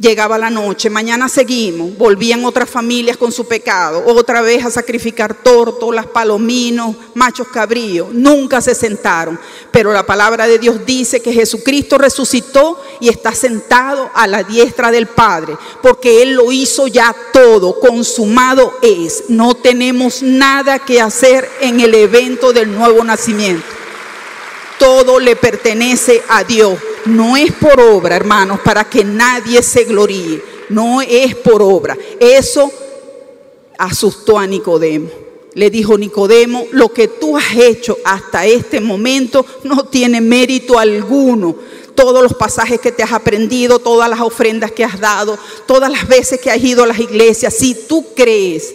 llegaba 0.00 0.38
la 0.38 0.50
noche, 0.50 0.90
mañana 0.90 1.28
seguimos, 1.28 1.96
volvían 1.96 2.44
otras 2.44 2.70
familias 2.70 3.16
con 3.16 3.32
su 3.32 3.46
pecado, 3.46 4.02
otra 4.06 4.40
vez 4.40 4.64
a 4.64 4.70
sacrificar 4.70 5.34
tórtolas, 5.34 6.06
palominos, 6.06 6.96
machos 7.14 7.48
cabríos, 7.48 8.12
nunca 8.12 8.60
se 8.60 8.74
sentaron, 8.74 9.38
pero 9.70 9.92
la 9.92 10.06
palabra 10.06 10.46
de 10.46 10.58
Dios 10.58 10.86
dice 10.86 11.20
que 11.20 11.32
Jesucristo 11.32 11.98
resucitó 11.98 12.80
y 13.00 13.08
está 13.08 13.34
sentado 13.34 14.10
a 14.14 14.26
la 14.26 14.44
diestra 14.44 14.90
del 14.90 15.06
Padre, 15.06 15.56
porque 15.82 16.22
Él 16.22 16.34
lo 16.34 16.52
hizo 16.52 16.86
ya 16.86 17.14
todo, 17.32 17.80
consumado 17.80 18.74
es, 18.82 19.24
no 19.28 19.54
tenemos 19.54 20.22
nada 20.22 20.78
que 20.78 21.00
hacer 21.00 21.48
en 21.60 21.80
el 21.80 21.94
evento 21.94 22.52
del 22.52 22.72
nuevo 22.72 23.02
nacimiento. 23.04 23.66
Todo 24.78 25.18
le 25.18 25.34
pertenece 25.34 26.22
a 26.28 26.44
Dios. 26.44 26.78
No 27.06 27.36
es 27.36 27.52
por 27.52 27.80
obra, 27.80 28.16
hermanos, 28.16 28.60
para 28.60 28.84
que 28.84 29.04
nadie 29.04 29.62
se 29.62 29.84
gloríe. 29.84 30.42
No 30.68 31.00
es 31.00 31.34
por 31.34 31.62
obra. 31.62 31.96
Eso 32.20 32.70
asustó 33.78 34.38
a 34.38 34.46
Nicodemo. 34.46 35.08
Le 35.54 35.70
dijo 35.70 35.96
Nicodemo, 35.96 36.66
lo 36.72 36.92
que 36.92 37.08
tú 37.08 37.36
has 37.36 37.56
hecho 37.56 37.96
hasta 38.04 38.46
este 38.46 38.80
momento 38.80 39.44
no 39.64 39.86
tiene 39.86 40.20
mérito 40.20 40.78
alguno. 40.78 41.56
Todos 41.94 42.22
los 42.22 42.34
pasajes 42.34 42.80
que 42.80 42.92
te 42.92 43.02
has 43.02 43.12
aprendido, 43.12 43.78
todas 43.78 44.08
las 44.08 44.20
ofrendas 44.20 44.70
que 44.70 44.84
has 44.84 45.00
dado, 45.00 45.36
todas 45.66 45.90
las 45.90 46.06
veces 46.06 46.40
que 46.40 46.50
has 46.50 46.62
ido 46.62 46.84
a 46.84 46.86
las 46.86 47.00
iglesias, 47.00 47.54
si 47.54 47.74
tú 47.74 48.06
crees 48.14 48.72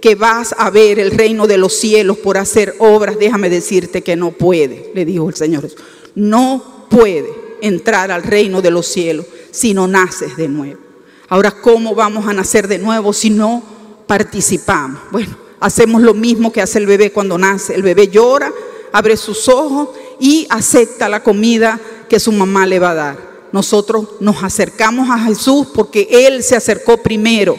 que 0.00 0.14
vas 0.14 0.54
a 0.56 0.70
ver 0.70 0.98
el 0.98 1.10
reino 1.10 1.46
de 1.46 1.58
los 1.58 1.74
cielos 1.74 2.16
por 2.16 2.38
hacer 2.38 2.74
obras, 2.78 3.18
déjame 3.18 3.50
decirte 3.50 4.02
que 4.02 4.16
no 4.16 4.30
puede, 4.30 4.90
le 4.94 5.04
dijo 5.04 5.28
el 5.28 5.34
Señor. 5.34 5.68
No 6.14 6.86
puede 6.88 7.41
entrar 7.62 8.10
al 8.10 8.22
reino 8.22 8.60
de 8.60 8.70
los 8.70 8.86
cielos 8.86 9.24
si 9.50 9.72
no 9.72 9.88
naces 9.88 10.36
de 10.36 10.48
nuevo. 10.48 10.80
Ahora, 11.28 11.50
¿cómo 11.50 11.94
vamos 11.94 12.26
a 12.26 12.34
nacer 12.34 12.68
de 12.68 12.78
nuevo 12.78 13.14
si 13.14 13.30
no 13.30 13.62
participamos? 14.06 15.00
Bueno, 15.10 15.34
hacemos 15.60 16.02
lo 16.02 16.12
mismo 16.12 16.52
que 16.52 16.60
hace 16.60 16.78
el 16.78 16.86
bebé 16.86 17.10
cuando 17.10 17.38
nace. 17.38 17.74
El 17.74 17.82
bebé 17.82 18.08
llora, 18.08 18.52
abre 18.92 19.16
sus 19.16 19.48
ojos 19.48 19.90
y 20.20 20.46
acepta 20.50 21.08
la 21.08 21.22
comida 21.22 21.80
que 22.08 22.20
su 22.20 22.32
mamá 22.32 22.66
le 22.66 22.78
va 22.78 22.90
a 22.90 22.94
dar. 22.94 23.32
Nosotros 23.52 24.08
nos 24.20 24.42
acercamos 24.42 25.08
a 25.10 25.18
Jesús 25.20 25.68
porque 25.74 26.08
Él 26.10 26.42
se 26.42 26.56
acercó 26.56 26.98
primero. 26.98 27.58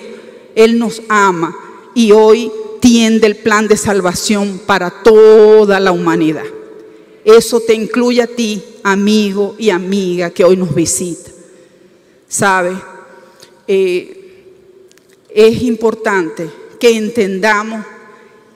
Él 0.54 0.78
nos 0.78 1.02
ama 1.10 1.56
y 1.96 2.12
hoy 2.12 2.52
tiende 2.80 3.28
el 3.28 3.38
plan 3.38 3.68
de 3.68 3.78
salvación 3.78 4.62
para 4.66 4.90
toda 4.90 5.80
la 5.80 5.92
humanidad. 5.92 6.44
Eso 7.24 7.60
te 7.62 7.74
incluye 7.74 8.22
a 8.22 8.28
ti, 8.28 8.62
amigo 8.84 9.56
y 9.58 9.70
amiga 9.70 10.30
que 10.30 10.44
hoy 10.44 10.58
nos 10.58 10.74
visita. 10.74 11.32
¿Sabe? 12.28 12.76
Eh, 13.68 14.46
es 15.30 15.62
importante 15.62 16.50
que 16.80 16.98
entendamos 16.98 17.86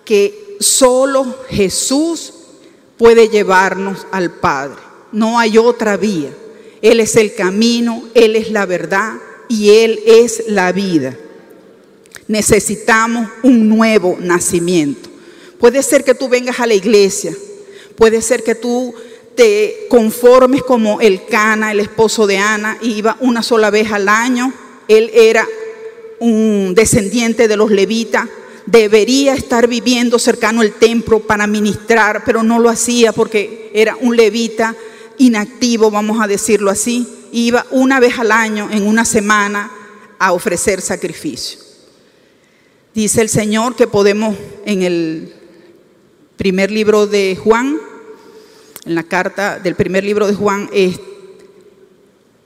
que 0.04 0.58
solo 0.60 1.26
Jesús 1.50 2.34
puede 2.98 3.30
llevarnos 3.30 4.06
al 4.12 4.32
Padre. 4.32 4.82
No 5.12 5.40
hay 5.40 5.58
otra 5.58 5.98
vía. 5.98 6.36
Él 6.82 7.00
es 7.00 7.16
el 7.16 7.34
camino, 7.34 8.04
Él 8.14 8.36
es 8.36 8.52
la 8.52 8.66
verdad 8.66 9.14
y 9.48 9.70
Él 9.70 10.00
es 10.06 10.44
la 10.48 10.72
vida 10.72 11.18
necesitamos 12.28 13.30
un 13.44 13.70
nuevo 13.70 14.18
nacimiento. 14.20 15.10
Puede 15.60 15.82
ser 15.82 16.04
que 16.04 16.14
tú 16.14 16.30
vengas 16.30 16.60
a 16.60 16.68
la 16.68 16.74
iglesia, 16.74 17.36
puede 17.98 18.22
ser 18.22 18.44
que 18.44 18.56
tú 18.56 18.94
te 19.36 19.88
conformes 19.90 20.64
como 20.64 21.02
el 21.02 21.26
Cana, 21.26 21.72
el 21.72 21.80
esposo 21.80 22.26
de 22.26 22.38
Ana, 22.38 22.78
iba 22.82 23.18
una 23.20 23.44
sola 23.44 23.70
vez 23.70 23.92
al 23.92 24.08
año. 24.08 24.54
Él 24.88 25.12
era 25.14 25.46
un 26.20 26.74
descendiente 26.76 27.48
de 27.48 27.58
los 27.58 27.70
levitas, 27.70 28.28
debería 28.66 29.34
estar 29.36 29.68
viviendo 29.68 30.18
cercano 30.18 30.62
al 30.62 30.74
templo 30.74 31.20
para 31.20 31.46
ministrar, 31.46 32.24
pero 32.26 32.42
no 32.44 32.60
lo 32.60 32.70
hacía 32.70 33.12
porque 33.12 33.72
era 33.74 33.96
un 34.00 34.16
levita 34.16 34.76
inactivo, 35.18 35.92
vamos 35.92 36.20
a 36.22 36.28
decirlo 36.28 36.72
así. 36.72 37.08
Iba 37.32 37.66
una 37.72 38.00
vez 38.00 38.18
al 38.20 38.32
año, 38.32 38.70
en 38.72 38.88
una 38.88 39.06
semana, 39.06 39.72
a 40.20 40.34
ofrecer 40.34 40.82
sacrificio. 40.82 41.60
Dice 42.96 43.22
el 43.22 43.30
Señor 43.30 43.76
que 43.76 43.86
podemos 43.86 44.36
en 44.66 44.82
el 44.82 45.37
primer 46.38 46.72
libro 46.72 47.08
de 47.08 47.36
Juan, 47.36 47.80
en 48.86 48.96
la 48.96 49.04
carta 49.04 49.60
del 49.60 49.76
primer 49.76 50.04
libro 50.04 50.28
de 50.28 50.36
Juan, 50.36 50.70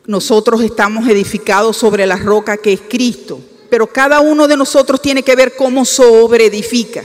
nosotros 0.06 0.62
estamos 0.64 1.08
edificados 1.08 1.78
sobre 1.78 2.08
la 2.08 2.16
roca 2.16 2.58
que 2.58 2.74
es 2.74 2.82
Cristo, 2.82 3.40
pero 3.70 3.86
cada 3.88 4.22
uno 4.22 4.48
de 4.48 4.58
nosotros 4.58 5.02
tiene 5.02 5.24
que 5.24 5.36
ver 5.36 5.56
cómo 5.56 5.86
sobre 5.86 6.46
edifica. 6.46 7.04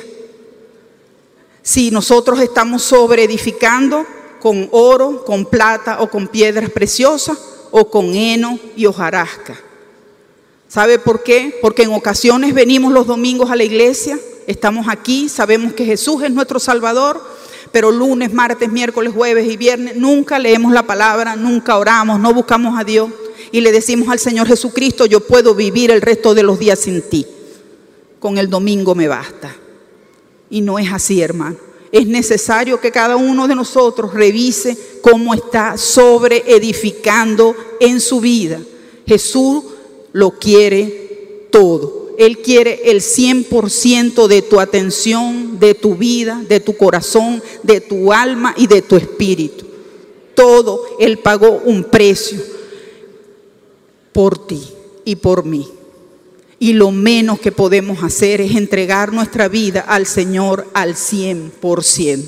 Si 1.63 1.91
nosotros 1.91 2.41
estamos 2.41 2.83
sobre 2.83 3.25
edificando 3.25 4.07
con 4.41 4.69
oro, 4.71 5.25
con 5.25 5.45
plata 5.45 6.01
o 6.01 6.09
con 6.09 6.29
piedras 6.29 6.71
preciosas 6.71 7.37
o 7.73 7.91
con 7.91 8.15
heno 8.15 8.59
y 8.77 8.87
hojarasca. 8.87 9.66
¿Sabe 10.69 10.99
por 10.99 11.23
qué? 11.23 11.57
Porque 11.63 11.83
en 11.83 11.93
ocasiones 11.93 12.53
venimos 12.53 12.93
los 12.93 13.07
domingos 13.07 13.51
a 13.51 13.57
la 13.57 13.65
iglesia, 13.65 14.19
estamos 14.47 14.87
aquí, 14.89 15.29
sabemos 15.29 15.73
que 15.73 15.85
Jesús 15.85 16.23
es 16.23 16.31
nuestro 16.31 16.59
Salvador, 16.59 17.23
pero 17.73 17.91
lunes, 17.91 18.33
martes, 18.33 18.71
miércoles, 18.71 19.13
jueves 19.15 19.51
y 19.51 19.57
viernes 19.57 19.97
nunca 19.97 20.39
leemos 20.39 20.73
la 20.73 20.85
palabra, 20.85 21.37
nunca 21.37 21.79
oramos, 21.79 22.19
no 22.19 22.35
buscamos 22.35 22.79
a 22.79 22.85
Dios 22.85 23.11
y 23.53 23.61
le 23.61 23.73
decimos 23.73 24.09
al 24.09 24.19
Señor 24.19 24.47
Jesucristo, 24.49 25.07
yo 25.07 25.21
puedo 25.21 25.55
vivir 25.55 25.91
el 25.91 26.03
resto 26.03 26.35
de 26.35 26.43
los 26.43 26.59
días 26.59 26.81
sin 26.81 27.03
ti. 27.03 27.27
Con 28.19 28.39
el 28.39 28.51
domingo 28.51 28.95
me 28.95 29.09
basta. 29.09 29.55
Y 30.51 30.61
no 30.61 30.79
es 30.79 30.93
así, 30.93 31.21
hermano. 31.21 31.57
Es 31.93 32.07
necesario 32.07 32.81
que 32.81 32.91
cada 32.91 33.17
uno 33.17 33.47
de 33.47 33.55
nosotros 33.55 34.13
revise 34.13 34.77
cómo 35.01 35.33
está 35.33 35.77
sobre 35.77 36.43
edificando 36.47 37.55
en 37.79 38.01
su 38.01 38.21
vida. 38.21 38.59
Jesús 39.07 39.65
lo 40.17 40.31
quiere 40.31 41.49
todo. 41.51 42.09
Él 42.19 42.39
quiere 42.39 42.91
el 42.91 43.03
100% 43.03 44.27
de 44.29 44.41
tu 44.41 44.61
atención, 44.61 45.59
de 45.61 45.75
tu 45.75 45.95
vida, 45.95 46.43
de 46.49 46.59
tu 46.59 46.75
corazón, 46.75 47.43
de 47.63 47.83
tu 47.83 48.15
alma 48.15 48.55
y 48.57 48.67
de 48.67 48.81
tu 48.81 48.97
espíritu. 48.97 49.67
Todo 50.35 50.83
Él 50.99 51.19
pagó 51.19 51.61
un 51.67 51.85
precio 51.85 52.41
por 54.15 54.47
ti 54.47 54.63
y 55.05 55.17
por 55.17 55.45
mí. 55.45 55.69
Y 56.59 56.73
lo 56.73 56.93
menos 56.93 57.39
que 57.39 57.53
podemos 57.53 58.03
hacer 58.03 58.41
es 58.41 58.57
entregar 58.57 59.13
nuestra 59.13 59.49
vida 59.49 59.83
al 59.83 60.07
Señor 60.07 60.67
al 60.73 60.95
100%. 60.95 62.25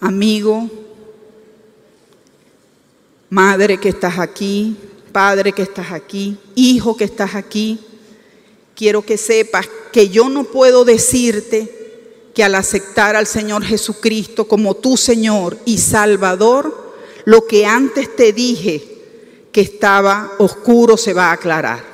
Amigo, 0.00 0.68
madre 3.30 3.78
que 3.78 3.90
estás 3.90 4.18
aquí, 4.18 4.76
padre 5.14 5.52
que 5.52 5.62
estás 5.62 5.92
aquí, 5.92 6.36
hijo 6.56 6.96
que 6.96 7.04
estás 7.04 7.36
aquí, 7.36 7.78
quiero 8.74 9.06
que 9.06 9.16
sepas 9.16 9.68
que 9.92 10.08
yo 10.08 10.28
no 10.28 10.42
puedo 10.42 10.84
decirte 10.84 11.72
que 12.34 12.42
al 12.42 12.56
aceptar 12.56 13.14
al 13.14 13.28
Señor 13.28 13.62
Jesucristo 13.62 14.48
como 14.48 14.74
tu 14.74 14.96
Señor 14.96 15.56
y 15.64 15.78
Salvador, 15.78 16.92
lo 17.26 17.46
que 17.46 17.64
antes 17.64 18.16
te 18.16 18.32
dije 18.32 18.82
que 19.52 19.60
estaba 19.60 20.32
oscuro 20.38 20.96
se 20.96 21.12
va 21.12 21.26
a 21.26 21.34
aclarar. 21.34 21.84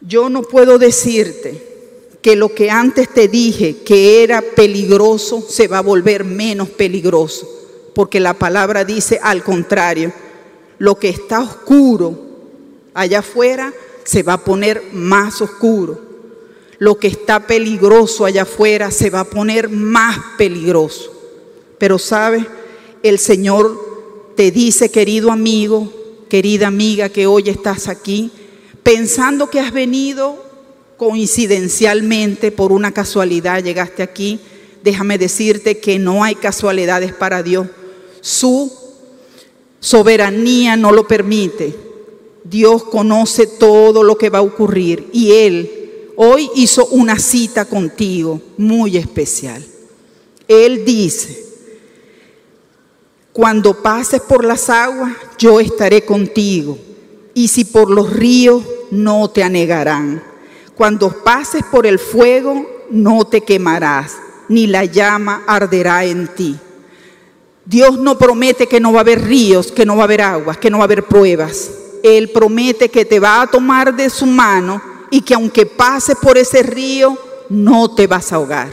Yo 0.00 0.28
no 0.28 0.42
puedo 0.42 0.78
decirte 0.78 1.62
que 2.20 2.34
lo 2.34 2.52
que 2.52 2.70
antes 2.70 3.08
te 3.08 3.28
dije 3.28 3.84
que 3.84 4.24
era 4.24 4.42
peligroso 4.42 5.46
se 5.48 5.68
va 5.68 5.78
a 5.78 5.82
volver 5.82 6.24
menos 6.24 6.70
peligroso, 6.70 7.48
porque 7.94 8.18
la 8.18 8.34
palabra 8.34 8.84
dice 8.84 9.20
al 9.22 9.44
contrario, 9.44 10.12
lo 10.78 10.98
que 10.98 11.08
está 11.08 11.40
oscuro 11.40 12.18
allá 12.94 13.20
afuera 13.20 13.72
se 14.04 14.22
va 14.22 14.34
a 14.34 14.44
poner 14.44 14.82
más 14.92 15.40
oscuro. 15.40 16.00
Lo 16.78 16.98
que 16.98 17.08
está 17.08 17.46
peligroso 17.46 18.24
allá 18.24 18.42
afuera 18.42 18.90
se 18.90 19.10
va 19.10 19.20
a 19.20 19.24
poner 19.24 19.68
más 19.68 20.18
peligroso. 20.38 21.12
Pero 21.78 21.98
sabes, 21.98 22.44
el 23.02 23.18
Señor 23.18 24.32
te 24.36 24.50
dice, 24.50 24.90
querido 24.90 25.30
amigo, 25.30 25.92
querida 26.28 26.66
amiga 26.66 27.08
que 27.08 27.26
hoy 27.26 27.48
estás 27.48 27.88
aquí, 27.88 28.30
pensando 28.82 29.50
que 29.50 29.60
has 29.60 29.72
venido 29.72 30.44
coincidencialmente 30.96 32.52
por 32.52 32.72
una 32.72 32.92
casualidad, 32.92 33.62
llegaste 33.62 34.02
aquí, 34.02 34.40
déjame 34.82 35.18
decirte 35.18 35.78
que 35.78 35.98
no 35.98 36.24
hay 36.24 36.34
casualidades 36.34 37.12
para 37.12 37.42
Dios. 37.42 37.66
Su 38.20 38.85
soberanía 39.86 40.76
no 40.76 40.90
lo 40.90 41.06
permite. 41.06 41.72
Dios 42.42 42.82
conoce 42.82 43.46
todo 43.46 44.02
lo 44.02 44.18
que 44.18 44.30
va 44.30 44.38
a 44.38 44.42
ocurrir 44.42 45.08
y 45.12 45.30
Él 45.30 46.10
hoy 46.16 46.50
hizo 46.56 46.86
una 46.86 47.20
cita 47.20 47.66
contigo 47.66 48.40
muy 48.56 48.96
especial. 48.96 49.64
Él 50.48 50.84
dice, 50.84 51.44
cuando 53.32 53.80
pases 53.80 54.22
por 54.22 54.44
las 54.44 54.68
aguas, 54.70 55.12
yo 55.38 55.60
estaré 55.60 56.04
contigo. 56.04 56.76
Y 57.32 57.46
si 57.46 57.64
por 57.64 57.88
los 57.88 58.12
ríos, 58.12 58.64
no 58.90 59.30
te 59.30 59.44
anegarán. 59.44 60.20
Cuando 60.74 61.22
pases 61.22 61.62
por 61.70 61.86
el 61.86 62.00
fuego, 62.00 62.66
no 62.90 63.24
te 63.24 63.42
quemarás, 63.42 64.16
ni 64.48 64.66
la 64.66 64.84
llama 64.84 65.44
arderá 65.46 66.04
en 66.04 66.26
ti. 66.34 66.58
Dios 67.66 67.98
no 67.98 68.16
promete 68.16 68.68
que 68.68 68.78
no 68.78 68.92
va 68.92 69.00
a 69.00 69.02
haber 69.02 69.24
ríos, 69.24 69.72
que 69.72 69.84
no 69.84 69.96
va 69.96 70.02
a 70.02 70.04
haber 70.04 70.22
aguas, 70.22 70.56
que 70.56 70.70
no 70.70 70.78
va 70.78 70.84
a 70.84 70.86
haber 70.86 71.02
pruebas. 71.04 71.70
Él 72.04 72.30
promete 72.30 72.88
que 72.88 73.04
te 73.04 73.18
va 73.18 73.42
a 73.42 73.46
tomar 73.48 73.94
de 73.94 74.08
su 74.08 74.24
mano 74.24 74.80
y 75.10 75.20
que 75.22 75.34
aunque 75.34 75.66
pases 75.66 76.16
por 76.16 76.38
ese 76.38 76.62
río, 76.62 77.18
no 77.48 77.92
te 77.92 78.06
vas 78.06 78.32
a 78.32 78.36
ahogar. 78.36 78.68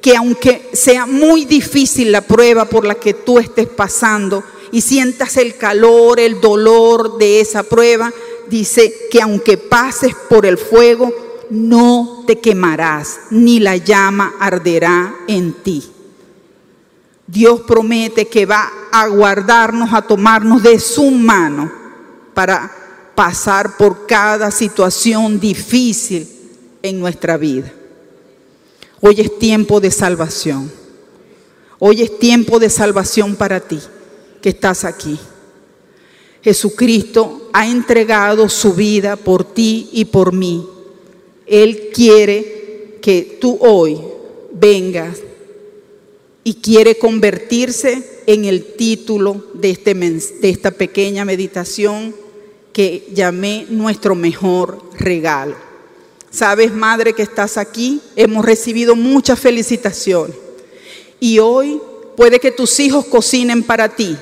Que 0.00 0.14
aunque 0.14 0.70
sea 0.72 1.04
muy 1.06 1.44
difícil 1.46 2.12
la 2.12 2.20
prueba 2.20 2.64
por 2.64 2.84
la 2.84 2.94
que 2.94 3.12
tú 3.12 3.40
estés 3.40 3.66
pasando 3.66 4.44
y 4.70 4.80
sientas 4.80 5.36
el 5.36 5.56
calor, 5.56 6.20
el 6.20 6.40
dolor 6.40 7.18
de 7.18 7.40
esa 7.40 7.64
prueba, 7.64 8.12
dice 8.48 8.94
que 9.10 9.20
aunque 9.20 9.58
pases 9.58 10.14
por 10.28 10.46
el 10.46 10.58
fuego, 10.58 11.12
no 11.50 12.22
te 12.26 12.38
quemarás, 12.38 13.18
ni 13.30 13.58
la 13.58 13.76
llama 13.76 14.34
arderá 14.38 15.14
en 15.26 15.52
ti. 15.54 15.91
Dios 17.32 17.62
promete 17.62 18.26
que 18.26 18.44
va 18.44 18.70
a 18.92 19.08
guardarnos, 19.08 19.94
a 19.94 20.02
tomarnos 20.02 20.62
de 20.62 20.78
su 20.78 21.10
mano 21.10 21.72
para 22.34 22.70
pasar 23.14 23.78
por 23.78 24.06
cada 24.06 24.50
situación 24.50 25.40
difícil 25.40 26.28
en 26.82 27.00
nuestra 27.00 27.38
vida. 27.38 27.72
Hoy 29.00 29.22
es 29.22 29.38
tiempo 29.38 29.80
de 29.80 29.90
salvación. 29.90 30.70
Hoy 31.78 32.02
es 32.02 32.18
tiempo 32.18 32.58
de 32.58 32.68
salvación 32.68 33.34
para 33.34 33.60
ti 33.60 33.80
que 34.42 34.50
estás 34.50 34.84
aquí. 34.84 35.18
Jesucristo 36.42 37.48
ha 37.54 37.66
entregado 37.66 38.46
su 38.50 38.74
vida 38.74 39.16
por 39.16 39.42
ti 39.42 39.88
y 39.92 40.04
por 40.04 40.34
mí. 40.34 40.68
Él 41.46 41.88
quiere 41.94 42.98
que 43.00 43.38
tú 43.40 43.56
hoy 43.58 43.98
vengas 44.52 45.16
y 46.44 46.54
quiere 46.54 46.98
convertirse 46.98 48.22
en 48.26 48.44
el 48.44 48.74
título 48.74 49.44
de, 49.54 49.70
este, 49.70 49.94
de 49.94 50.48
esta 50.48 50.72
pequeña 50.72 51.24
meditación 51.24 52.14
que 52.72 53.08
llamé 53.12 53.66
nuestro 53.68 54.14
mejor 54.14 54.82
regalo. 54.98 55.54
Sabes, 56.30 56.72
madre, 56.72 57.12
que 57.12 57.22
estás 57.22 57.58
aquí, 57.58 58.00
hemos 58.16 58.44
recibido 58.44 58.96
muchas 58.96 59.38
felicitaciones. 59.38 60.36
Y 61.20 61.38
hoy 61.38 61.80
puede 62.16 62.40
que 62.40 62.50
tus 62.50 62.80
hijos 62.80 63.04
cocinen 63.04 63.62
para 63.62 63.94
ti 63.94 64.16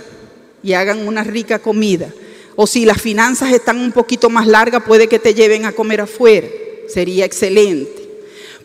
y 0.63 0.73
hagan 0.73 1.07
una 1.07 1.25
rica 1.25 1.61
comida. 1.61 2.13
O 2.57 2.67
si 2.67 2.85
las 2.85 3.01
finanzas 3.01 3.53
están 3.53 3.79
un 3.79 3.93
poquito 3.93 4.29
más 4.29 4.47
largas, 4.47 4.83
puede 4.83 5.09
que 5.09 5.19
te 5.19 5.33
lleven 5.33 5.65
a 5.65 5.73
comer 5.73 6.03
afuera. 6.03 6.49
Sería 6.89 7.25
excelente. 7.25 8.11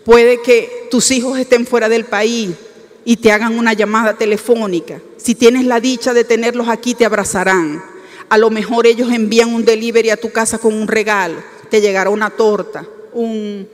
Puede 0.04 0.42
que 0.42 0.88
tus 0.92 1.12
hijos 1.12 1.40
estén 1.40 1.66
fuera 1.66 1.88
del 1.88 2.06
país 2.06 2.50
y 3.06 3.18
te 3.18 3.32
hagan 3.32 3.58
una 3.58 3.74
llamada 3.74 4.16
telefónica. 4.16 5.00
Si 5.18 5.36
tienes 5.36 5.66
la 5.66 5.80
dicha 5.80 6.14
de 6.14 6.24
tenerlos 6.24 6.68
aquí, 6.68 6.96
te 6.96 7.06
abrazarán. 7.06 7.82
A 8.28 8.38
lo 8.40 8.50
mejor 8.50 8.88
ellos 8.88 9.12
envían 9.12 9.54
un 9.54 9.64
delivery 9.64 10.10
a 10.10 10.18
tu 10.18 10.32
casa 10.32 10.58
con 10.58 10.74
un 10.74 10.88
regalo. 10.88 11.36
Te 11.70 11.80
llegará 11.80 12.10
una 12.10 12.32
torta, 12.32 12.84
un, 13.14 13.70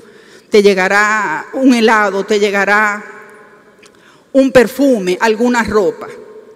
te 0.49 0.61
llegará 0.61 1.47
un 1.53 1.73
helado, 1.73 2.25
te 2.25 2.39
llegará 2.39 3.03
un 4.33 4.51
perfume, 4.51 5.17
alguna 5.21 5.63
ropa. 5.63 6.07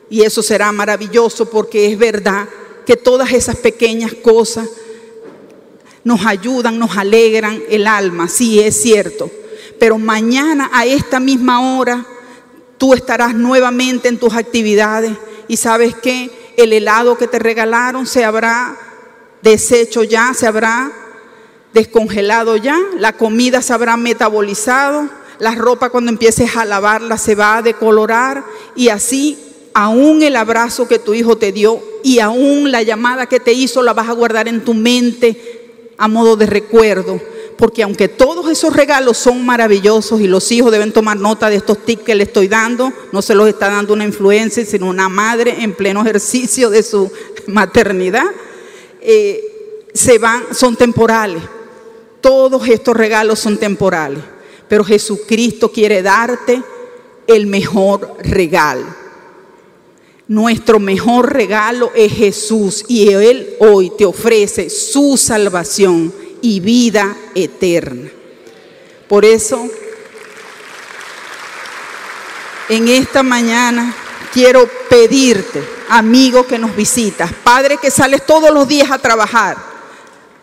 Y 0.10 0.24
eso 0.24 0.44
será 0.44 0.72
maravilloso 0.74 1.50
porque 1.50 1.92
es 1.92 1.98
verdad 1.98 2.48
que 2.86 2.98
todas 2.98 3.32
esas 3.32 3.56
pequeñas 3.56 4.14
cosas 4.14 4.70
nos 6.04 6.26
ayudan, 6.26 6.78
nos 6.78 6.98
alegran 6.98 7.64
el 7.70 7.88
alma. 7.88 8.28
Sí, 8.28 8.60
es 8.60 8.82
cierto. 8.82 9.32
Pero 9.80 9.98
mañana 9.98 10.70
a 10.74 10.86
esta 10.86 11.20
misma 11.20 11.78
hora 11.78 12.06
tú 12.78 12.94
estarás 12.94 13.34
nuevamente 13.34 14.08
en 14.08 14.18
tus 14.18 14.34
actividades 14.34 15.14
y 15.48 15.58
sabes 15.58 15.96
que 15.96 16.30
el 16.58 16.74
helado 16.74 17.18
que 17.18 17.28
te 17.28 17.40
regalaron 17.40 18.08
se 18.08 18.24
habrá 18.24 18.78
deshecho 19.42 20.04
ya, 20.04 20.34
se 20.34 20.48
habrá 20.48 20.92
descongelado 21.74 22.56
ya, 22.58 22.78
la 22.98 23.14
comida 23.14 23.62
se 23.62 23.74
habrá 23.74 23.98
metabolizado, 23.98 25.10
la 25.40 25.54
ropa 25.56 25.90
cuando 25.90 26.12
empieces 26.12 26.56
a 26.56 26.66
lavarla 26.66 27.18
se 27.18 27.36
va 27.36 27.58
a 27.58 27.62
decolorar 27.62 28.44
y 28.76 28.90
así 28.90 29.38
aún 29.74 30.24
el 30.24 30.38
abrazo 30.38 30.88
que 30.88 31.00
tu 31.00 31.14
hijo 31.14 31.38
te 31.38 31.52
dio 31.52 31.82
y 32.04 32.20
aún 32.20 32.72
la 32.72 32.82
llamada 32.82 33.26
que 33.26 33.42
te 33.42 33.52
hizo 33.52 33.84
la 33.84 33.94
vas 33.94 34.08
a 34.08 34.14
guardar 34.14 34.48
en 34.48 34.64
tu 34.64 34.74
mente 34.74 35.92
a 35.98 36.08
modo 36.08 36.36
de 36.36 36.46
recuerdo. 36.46 37.20
Porque 37.58 37.84
aunque 37.84 38.10
todos 38.10 38.50
esos 38.50 38.76
regalos 38.76 39.18
son 39.18 39.46
maravillosos 39.46 40.20
y 40.20 40.28
los 40.28 40.52
hijos 40.52 40.72
deben 40.72 40.92
tomar 40.92 41.18
nota 41.18 41.50
de 41.50 41.56
estos 41.56 41.86
tips 41.86 42.04
que 42.04 42.16
le 42.16 42.24
estoy 42.24 42.48
dando, 42.48 42.92
no 43.12 43.22
se 43.22 43.34
los 43.34 43.48
está 43.48 43.70
dando 43.70 43.94
una 43.94 44.04
influencia, 44.04 44.66
sino 44.66 44.88
una 44.88 45.08
madre 45.08 45.64
en 45.64 45.74
pleno 45.74 46.02
ejercicio 46.02 46.70
de 46.70 46.84
su 46.84 47.10
maternidad, 47.48 48.26
eh, 49.02 49.88
se 49.94 50.18
van, 50.18 50.54
son 50.54 50.76
temporales. 50.76 51.42
Todos 52.20 52.68
estos 52.68 52.98
regalos 52.98 53.40
son 53.40 53.58
temporales. 53.58 54.20
Pero 54.68 54.84
Jesucristo 54.84 55.72
quiere 55.72 56.02
darte 56.02 56.62
el 57.28 57.48
mejor 57.48 58.18
regalo. 58.24 58.86
Nuestro 60.28 60.80
mejor 60.80 61.34
regalo 61.34 61.92
es 61.96 62.12
Jesús 62.12 62.84
y 62.88 63.10
Él 63.10 63.56
hoy 63.60 63.92
te 63.96 64.06
ofrece 64.06 64.72
su 64.72 65.18
salvación 65.18 66.12
y 66.46 66.60
vida 66.60 67.18
eterna. 67.34 68.08
Por 69.08 69.26
eso, 69.26 69.68
en 72.70 72.88
esta 72.88 73.24
mañana 73.24 73.96
quiero 74.32 74.70
pedirte, 74.88 75.64
amigo 75.90 76.46
que 76.46 76.60
nos 76.60 76.76
visitas, 76.76 77.34
padre 77.44 77.80
que 77.82 77.90
sales 77.90 78.28
todos 78.28 78.54
los 78.54 78.68
días 78.68 78.92
a 78.92 79.00
trabajar, 79.00 79.58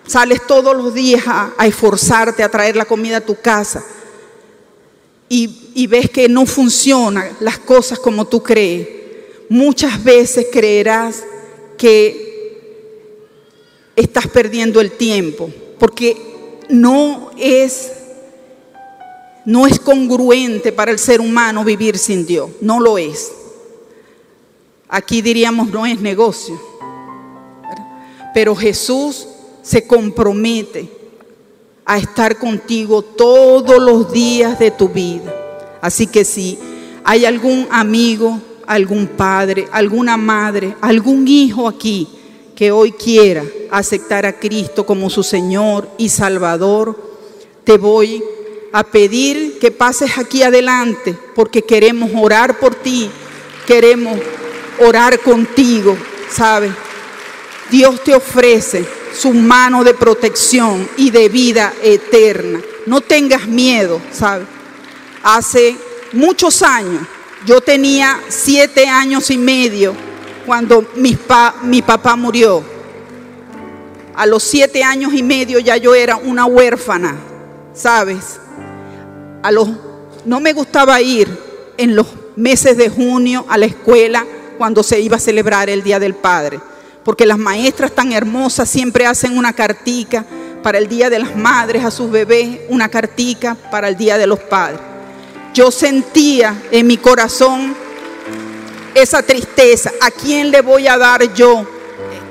sales 0.04 0.44
todos 0.44 0.76
los 0.76 0.92
días 0.92 1.22
a, 1.24 1.52
esforzarte 1.64 2.42
a 2.42 2.50
traer 2.50 2.74
la 2.74 2.84
comida 2.84 3.18
a 3.18 3.20
tu 3.20 3.40
casa 3.40 3.84
y 5.28 5.86
ves 5.86 6.10
que 6.10 6.28
no 6.28 6.46
funcionan 6.46 7.30
las 7.38 7.60
cosas 7.60 8.00
como 8.00 8.26
tú 8.26 8.42
crees, 8.42 8.88
muchas 9.48 10.02
veces 10.02 10.48
creerás 10.50 11.22
que 11.78 12.22
estás 13.94 14.26
perdiendo 14.26 14.80
el 14.80 14.90
tiempo, 14.90 15.48
porque 15.82 16.62
no 16.68 17.32
es 17.36 17.90
no 19.44 19.66
es 19.66 19.80
congruente 19.80 20.70
para 20.70 20.92
el 20.92 20.98
ser 21.00 21.20
humano 21.20 21.64
vivir 21.64 21.98
sin 21.98 22.24
Dios, 22.24 22.50
no 22.60 22.78
lo 22.78 22.98
es. 22.98 23.32
Aquí 24.88 25.22
diríamos 25.22 25.70
no 25.70 25.84
es 25.84 26.00
negocio. 26.00 26.56
Pero 28.32 28.54
Jesús 28.54 29.26
se 29.62 29.84
compromete 29.84 30.88
a 31.84 31.98
estar 31.98 32.38
contigo 32.38 33.02
todos 33.02 33.82
los 33.82 34.12
días 34.12 34.60
de 34.60 34.70
tu 34.70 34.88
vida. 34.88 35.34
Así 35.80 36.06
que 36.06 36.24
si 36.24 36.60
hay 37.02 37.24
algún 37.24 37.66
amigo, 37.72 38.40
algún 38.68 39.08
padre, 39.08 39.66
alguna 39.72 40.16
madre, 40.16 40.76
algún 40.80 41.26
hijo 41.26 41.66
aquí 41.66 42.06
que 42.54 42.70
hoy 42.70 42.92
quiera 42.92 43.42
aceptar 43.72 44.26
a 44.26 44.34
Cristo 44.38 44.84
como 44.84 45.10
su 45.10 45.22
Señor 45.22 45.88
y 45.98 46.10
Salvador, 46.10 46.96
te 47.64 47.78
voy 47.78 48.22
a 48.72 48.84
pedir 48.84 49.58
que 49.58 49.70
pases 49.70 50.18
aquí 50.18 50.42
adelante 50.42 51.16
porque 51.34 51.62
queremos 51.62 52.10
orar 52.14 52.58
por 52.58 52.74
ti, 52.74 53.10
queremos 53.66 54.18
orar 54.78 55.18
contigo, 55.20 55.96
¿sabes? 56.30 56.72
Dios 57.70 58.04
te 58.04 58.14
ofrece 58.14 58.84
su 59.18 59.32
mano 59.32 59.82
de 59.84 59.94
protección 59.94 60.88
y 60.98 61.10
de 61.10 61.30
vida 61.30 61.72
eterna. 61.82 62.60
No 62.86 63.00
tengas 63.00 63.46
miedo, 63.46 64.00
¿sabes? 64.12 64.46
Hace 65.22 65.76
muchos 66.12 66.62
años, 66.62 67.06
yo 67.46 67.60
tenía 67.60 68.20
siete 68.28 68.86
años 68.86 69.30
y 69.30 69.38
medio 69.38 69.94
cuando 70.44 70.84
mi, 70.96 71.14
pa, 71.14 71.54
mi 71.62 71.80
papá 71.80 72.16
murió. 72.16 72.71
A 74.14 74.26
los 74.26 74.42
siete 74.42 74.82
años 74.82 75.14
y 75.14 75.22
medio 75.22 75.58
ya 75.58 75.76
yo 75.76 75.94
era 75.94 76.16
una 76.16 76.44
huérfana, 76.44 77.16
¿sabes? 77.72 78.38
A 79.42 79.50
los, 79.50 79.68
no 80.24 80.40
me 80.40 80.52
gustaba 80.52 81.00
ir 81.00 81.28
en 81.78 81.96
los 81.96 82.06
meses 82.36 82.76
de 82.76 82.88
junio 82.88 83.44
a 83.48 83.58
la 83.58 83.66
escuela 83.66 84.26
cuando 84.58 84.82
se 84.82 85.00
iba 85.00 85.16
a 85.16 85.20
celebrar 85.20 85.70
el 85.70 85.82
Día 85.82 85.98
del 85.98 86.14
Padre, 86.14 86.60
porque 87.04 87.26
las 87.26 87.38
maestras 87.38 87.92
tan 87.92 88.12
hermosas 88.12 88.68
siempre 88.68 89.06
hacen 89.06 89.36
una 89.36 89.52
cartica 89.52 90.24
para 90.62 90.78
el 90.78 90.88
Día 90.88 91.10
de 91.10 91.18
las 91.18 91.34
Madres 91.34 91.84
a 91.84 91.90
sus 91.90 92.10
bebés, 92.10 92.60
una 92.68 92.88
cartica 92.88 93.56
para 93.70 93.88
el 93.88 93.96
Día 93.96 94.18
de 94.18 94.26
los 94.26 94.38
Padres. 94.38 94.80
Yo 95.54 95.70
sentía 95.70 96.62
en 96.70 96.86
mi 96.86 96.96
corazón 96.96 97.74
esa 98.94 99.22
tristeza. 99.22 99.92
¿A 100.00 100.10
quién 100.10 100.50
le 100.50 100.60
voy 100.60 100.86
a 100.86 100.96
dar 100.96 101.34
yo 101.34 101.66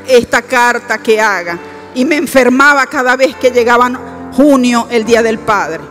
esta 0.07 0.41
carta 0.41 0.97
que 0.97 1.19
haga? 1.19 1.59
Y 1.93 2.05
me 2.05 2.15
enfermaba 2.15 2.85
cada 2.87 3.15
vez 3.15 3.35
que 3.35 3.51
llegaba 3.51 3.91
junio, 4.33 4.87
el 4.89 5.05
Día 5.05 5.21
del 5.21 5.39
Padre. 5.39 5.81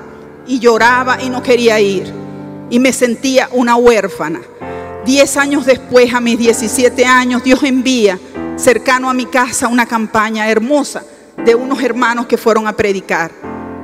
Y 0.46 0.58
lloraba 0.58 1.22
y 1.22 1.30
no 1.30 1.42
quería 1.42 1.78
ir. 1.80 2.12
Y 2.70 2.78
me 2.78 2.92
sentía 2.92 3.48
una 3.52 3.76
huérfana. 3.76 4.40
Diez 5.04 5.36
años 5.36 5.66
después, 5.66 6.12
a 6.12 6.20
mis 6.20 6.38
17 6.38 7.04
años, 7.04 7.42
Dios 7.42 7.62
envía 7.62 8.18
cercano 8.56 9.08
a 9.08 9.14
mi 9.14 9.26
casa 9.26 9.68
una 9.68 9.86
campaña 9.86 10.48
hermosa 10.48 11.02
de 11.44 11.54
unos 11.54 11.82
hermanos 11.82 12.26
que 12.26 12.36
fueron 12.36 12.66
a 12.66 12.76
predicar. 12.76 13.30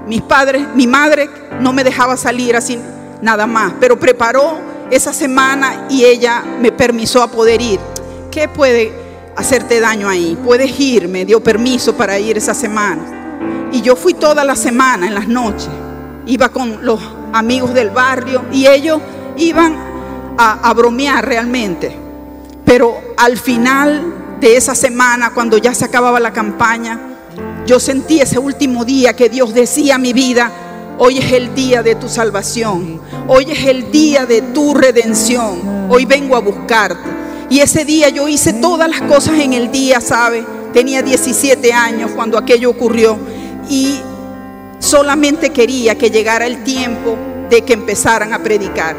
Mis 0.07 0.23
padres, 0.23 0.67
mi 0.75 0.87
madre 0.87 1.29
no 1.61 1.73
me 1.73 1.83
dejaba 1.83 2.17
salir 2.17 2.55
así 2.55 2.79
nada 3.23 3.47
más, 3.47 3.73
pero 3.81 3.99
preparó 3.99 4.59
esa 4.91 5.13
semana 5.13 5.87
y 5.89 6.05
ella 6.05 6.45
me 6.61 6.71
permisó 6.71 7.23
a 7.23 7.31
poder 7.31 7.61
ir. 7.61 7.81
¿Qué 8.31 8.49
puede 8.49 9.06
hacerte 9.37 9.81
daño 9.81 10.09
ahí? 10.09 10.37
Puedes 10.45 10.79
ir, 10.81 11.09
me 11.09 11.25
dio 11.25 11.43
permiso 11.43 11.95
para 11.95 12.19
ir 12.19 12.37
esa 12.37 12.55
semana. 12.55 13.69
Y 13.73 13.83
yo 13.83 13.97
fui 13.97 14.15
toda 14.15 14.45
la 14.45 14.57
semana 14.57 15.07
en 15.07 15.15
las 15.15 15.29
noches. 15.29 15.69
Iba 16.27 16.49
con 16.49 16.85
los 16.85 17.01
amigos 17.33 17.75
del 17.75 17.91
barrio 17.91 18.45
y 18.53 18.67
ellos 18.67 19.01
iban 19.37 19.77
a, 20.39 20.69
a 20.69 20.75
bromear 20.75 21.27
realmente. 21.27 21.97
Pero 22.65 23.01
al 23.17 23.37
final 23.37 24.39
de 24.41 24.57
esa 24.57 24.75
semana, 24.75 25.33
cuando 25.33 25.59
ya 25.59 25.75
se 25.75 25.85
acababa 25.85 26.19
la 26.19 26.33
campaña, 26.33 26.99
yo 27.67 27.79
sentí 27.79 28.21
ese 28.21 28.39
último 28.39 28.85
día 28.85 29.15
que 29.15 29.29
Dios 29.29 29.55
decía 29.55 29.97
a 29.97 29.99
mi 29.99 30.13
vida, 30.13 30.51
Hoy 30.99 31.19
es 31.19 31.31
el 31.33 31.55
día 31.55 31.83
de 31.83 31.95
tu 31.95 32.09
salvación. 32.09 33.03
Hoy 33.29 33.51
es 33.51 33.67
el 33.67 33.91
día 33.91 34.25
de 34.25 34.41
tu 34.41 34.73
redención. 34.73 35.91
Hoy 35.91 36.07
vengo 36.07 36.37
a 36.37 36.41
buscarte. 36.41 37.26
Y 37.49 37.61
ese 37.61 37.85
día 37.85 38.09
yo 38.09 38.29
hice 38.29 38.53
todas 38.55 38.89
las 38.89 39.03
cosas 39.03 39.39
en 39.39 39.53
el 39.53 39.71
día, 39.71 40.01
¿sabe? 40.01 40.45
Tenía 40.73 41.03
17 41.03 41.73
años 41.73 42.11
cuando 42.15 42.37
aquello 42.39 42.71
ocurrió. 42.71 43.17
Y 43.69 44.01
solamente 44.79 45.51
quería 45.51 45.97
que 45.97 46.11
llegara 46.11 46.47
el 46.47 46.65
tiempo 46.65 47.17
de 47.49 47.63
que 47.63 47.75
empezaran 47.75 48.33
a 48.33 48.43
predicar. 48.43 48.97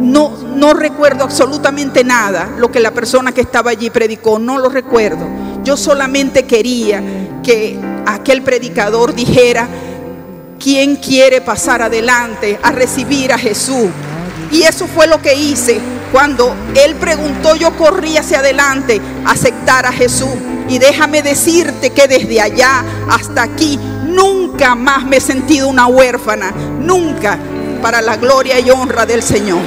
No, 0.00 0.36
no 0.56 0.72
recuerdo 0.74 1.22
absolutamente 1.22 2.02
nada 2.02 2.50
lo 2.58 2.72
que 2.72 2.80
la 2.80 2.92
persona 2.92 3.32
que 3.32 3.42
estaba 3.42 3.70
allí 3.70 3.90
predicó, 3.90 4.38
no 4.38 4.58
lo 4.58 4.68
recuerdo. 4.68 5.28
Yo 5.62 5.76
solamente 5.76 6.44
quería 6.44 7.02
que 7.42 7.78
aquel 8.06 8.42
predicador 8.42 9.14
dijera, 9.14 9.68
¿quién 10.58 10.96
quiere 10.96 11.40
pasar 11.40 11.82
adelante 11.82 12.58
a 12.62 12.72
recibir 12.72 13.32
a 13.32 13.38
Jesús? 13.38 13.90
Y 14.50 14.62
eso 14.62 14.86
fue 14.86 15.06
lo 15.06 15.20
que 15.20 15.34
hice. 15.34 15.80
Cuando 16.12 16.54
Él 16.76 16.94
preguntó, 16.96 17.56
yo 17.56 17.74
corrí 17.76 18.18
hacia 18.18 18.40
adelante 18.40 19.00
a 19.24 19.30
aceptar 19.30 19.86
a 19.86 19.92
Jesús. 19.92 20.28
Y 20.68 20.78
déjame 20.78 21.22
decirte 21.22 21.90
que 21.90 22.06
desde 22.06 22.40
allá 22.40 22.84
hasta 23.10 23.42
aquí 23.42 23.78
nunca 24.04 24.74
más 24.74 25.04
me 25.04 25.16
he 25.16 25.20
sentido 25.20 25.68
una 25.68 25.86
huérfana. 25.86 26.52
Nunca 26.80 27.38
para 27.80 28.02
la 28.02 28.16
gloria 28.16 28.60
y 28.60 28.70
honra 28.70 29.06
del 29.06 29.22
Señor. 29.22 29.60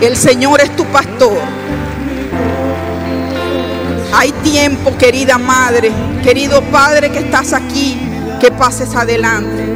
El 0.00 0.16
Señor 0.16 0.60
es 0.62 0.74
tu 0.76 0.84
pastor. 0.86 1.38
Hay 4.12 4.32
tiempo, 4.42 4.96
querida 4.96 5.38
madre, 5.38 5.92
querido 6.22 6.62
padre 6.62 7.10
que 7.10 7.18
estás 7.18 7.52
aquí, 7.52 7.98
que 8.40 8.50
pases 8.50 8.94
adelante. 8.94 9.69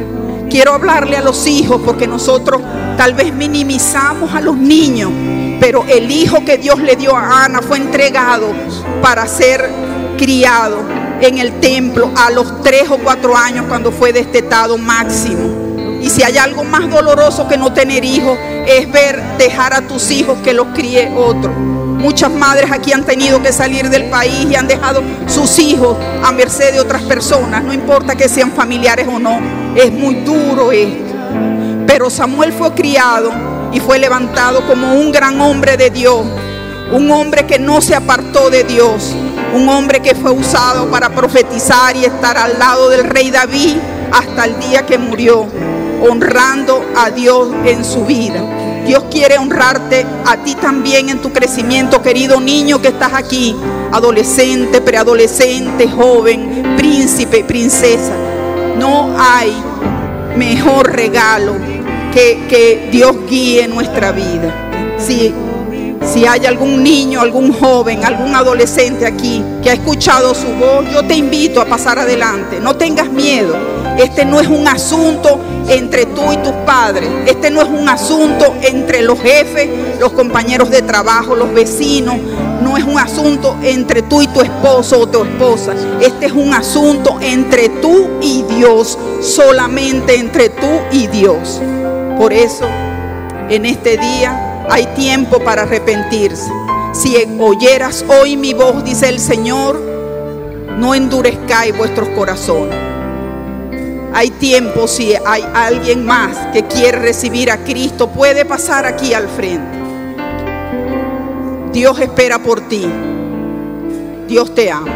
Quiero 0.55 0.73
hablarle 0.73 1.17
a 1.17 1.21
los 1.21 1.47
hijos 1.47 1.81
porque 1.83 2.07
nosotros 2.07 2.61
tal 2.95 3.13
vez 3.13 3.33
minimizamos 3.33 4.33
a 4.33 4.39
los 4.39 4.55
niños, 4.55 5.11
pero 5.59 5.83
el 5.85 6.09
hijo 6.09 6.45
que 6.45 6.57
Dios 6.57 6.79
le 6.79 6.95
dio 6.95 7.13
a 7.13 7.43
Ana 7.43 7.61
fue 7.61 7.77
entregado 7.77 8.53
para 9.01 9.27
ser 9.27 9.69
criado 10.17 10.77
en 11.19 11.39
el 11.39 11.59
templo 11.59 12.09
a 12.15 12.31
los 12.31 12.61
tres 12.61 12.89
o 12.89 12.97
cuatro 12.99 13.35
años 13.35 13.65
cuando 13.67 13.91
fue 13.91 14.13
destetado 14.13 14.77
máximo. 14.77 15.99
Y 16.01 16.09
si 16.09 16.23
hay 16.23 16.37
algo 16.37 16.63
más 16.63 16.89
doloroso 16.89 17.49
que 17.49 17.57
no 17.57 17.73
tener 17.73 18.05
hijos, 18.05 18.37
es 18.65 18.89
ver 18.89 19.21
dejar 19.37 19.73
a 19.73 19.81
tus 19.81 20.09
hijos 20.09 20.37
que 20.41 20.53
los 20.53 20.67
críe 20.67 21.11
otro. 21.17 21.51
Muchas 21.51 22.31
madres 22.31 22.71
aquí 22.71 22.93
han 22.93 23.03
tenido 23.03 23.43
que 23.43 23.51
salir 23.51 23.89
del 23.89 24.05
país 24.05 24.47
y 24.49 24.55
han 24.55 24.69
dejado 24.69 25.03
sus 25.27 25.59
hijos 25.59 25.97
a 26.23 26.31
merced 26.31 26.71
de 26.71 26.79
otras 26.79 27.01
personas, 27.01 27.61
no 27.61 27.73
importa 27.73 28.15
que 28.15 28.29
sean 28.29 28.53
familiares 28.53 29.05
o 29.11 29.19
no. 29.19 29.64
Es 29.75 29.91
muy 29.91 30.15
duro 30.15 30.71
esto. 30.71 31.13
Pero 31.85 32.09
Samuel 32.09 32.53
fue 32.53 32.73
criado 32.73 33.31
y 33.73 33.79
fue 33.79 33.99
levantado 33.99 34.65
como 34.65 34.93
un 34.93 35.11
gran 35.11 35.39
hombre 35.41 35.75
de 35.75 35.89
Dios, 35.89 36.25
un 36.93 37.11
hombre 37.11 37.45
que 37.45 37.59
no 37.59 37.81
se 37.81 37.93
apartó 37.93 38.49
de 38.49 38.63
Dios, 38.63 39.13
un 39.53 39.67
hombre 39.67 40.01
que 40.01 40.15
fue 40.15 40.31
usado 40.31 40.89
para 40.89 41.09
profetizar 41.09 41.95
y 41.95 42.05
estar 42.05 42.37
al 42.37 42.57
lado 42.57 42.89
del 42.89 43.03
rey 43.03 43.31
David 43.31 43.75
hasta 44.11 44.45
el 44.45 44.57
día 44.59 44.85
que 44.85 44.97
murió, 44.97 45.45
honrando 46.01 46.85
a 46.95 47.09
Dios 47.09 47.49
en 47.65 47.83
su 47.83 48.05
vida. 48.05 48.41
Dios 48.85 49.05
quiere 49.11 49.37
honrarte 49.37 50.05
a 50.25 50.37
ti 50.37 50.55
también 50.55 51.09
en 51.09 51.21
tu 51.21 51.33
crecimiento, 51.33 52.01
querido 52.01 52.39
niño 52.39 52.81
que 52.81 52.89
estás 52.89 53.13
aquí, 53.13 53.55
adolescente, 53.91 54.79
preadolescente, 54.79 55.89
joven, 55.89 56.75
príncipe, 56.77 57.43
princesa. 57.43 58.13
No 58.77 59.15
hay 59.17 59.53
mejor 60.37 60.91
regalo 60.91 61.55
que, 62.13 62.45
que 62.49 62.89
Dios 62.91 63.15
guíe 63.29 63.67
nuestra 63.67 64.11
vida. 64.11 64.53
Si, 64.97 65.33
si 66.05 66.25
hay 66.25 66.45
algún 66.45 66.83
niño, 66.83 67.21
algún 67.21 67.53
joven, 67.53 68.03
algún 68.03 68.35
adolescente 68.35 69.05
aquí 69.05 69.43
que 69.63 69.69
ha 69.69 69.73
escuchado 69.73 70.33
su 70.35 70.47
voz, 70.47 70.85
yo 70.91 71.03
te 71.03 71.15
invito 71.15 71.61
a 71.61 71.65
pasar 71.65 71.99
adelante. 71.99 72.59
No 72.59 72.75
tengas 72.75 73.09
miedo. 73.09 73.55
Este 73.97 74.25
no 74.25 74.41
es 74.41 74.47
un 74.47 74.67
asunto 74.67 75.39
entre 75.69 76.05
tú 76.05 76.31
y 76.31 76.37
tus 76.37 76.53
padres. 76.65 77.09
Este 77.25 77.49
no 77.49 77.61
es 77.61 77.67
un 77.67 77.87
asunto 77.87 78.55
entre 78.61 79.01
los 79.01 79.19
jefes, 79.19 79.69
los 79.99 80.11
compañeros 80.11 80.69
de 80.69 80.81
trabajo, 80.81 81.35
los 81.35 81.53
vecinos. 81.53 82.17
No 82.65 82.77
es 82.77 82.83
un 82.83 82.97
asunto 82.97 83.55
entre 83.61 84.01
tú 84.01 84.23
y 84.23 84.27
tu 84.27 84.41
esposo 84.41 85.01
o 85.01 85.07
tu 85.07 85.23
esposa. 85.23 85.75
Este 86.01 86.25
es 86.25 86.31
un 86.31 86.51
asunto 86.51 87.19
entre 87.21 87.69
tú 87.69 88.17
y 88.23 88.41
Dios. 88.41 88.97
Solamente 89.21 90.15
entre 90.15 90.49
tú 90.49 90.81
y 90.91 91.05
Dios. 91.05 91.61
Por 92.17 92.33
eso, 92.33 92.65
en 93.49 93.67
este 93.67 93.97
día 93.97 94.65
hay 94.67 94.87
tiempo 94.95 95.37
para 95.41 95.61
arrepentirse. 95.61 96.49
Si 96.91 97.15
oyeras 97.39 98.03
hoy 98.19 98.35
mi 98.35 98.55
voz, 98.55 98.83
dice 98.83 99.09
el 99.09 99.19
Señor, 99.19 99.79
no 100.79 100.95
endurezcáis 100.95 101.77
vuestros 101.77 102.09
corazones. 102.09 102.75
Hay 104.11 104.31
tiempo, 104.31 104.87
si 104.87 105.13
hay 105.23 105.45
alguien 105.53 106.03
más 106.03 106.35
que 106.51 106.63
quiere 106.63 106.97
recibir 106.97 107.51
a 107.51 107.63
Cristo, 107.63 108.09
puede 108.09 108.43
pasar 108.43 108.87
aquí 108.87 109.13
al 109.13 109.29
frente. 109.29 109.74
Dios 111.75 111.99
espera 111.99 112.39
por 112.39 112.61
ti. 112.69 112.85
Dios 114.29 114.55
te 114.55 114.71
ama. 114.71 114.93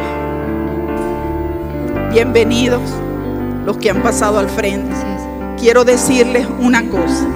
Bienvenidos 2.10 2.80
los 3.66 3.76
que 3.76 3.90
han 3.90 4.02
pasado 4.02 4.40
al 4.40 4.50
frente. 4.50 4.96
Quiero 5.60 5.84
decirles 5.84 6.48
una 6.58 6.90
cosa. 6.90 7.28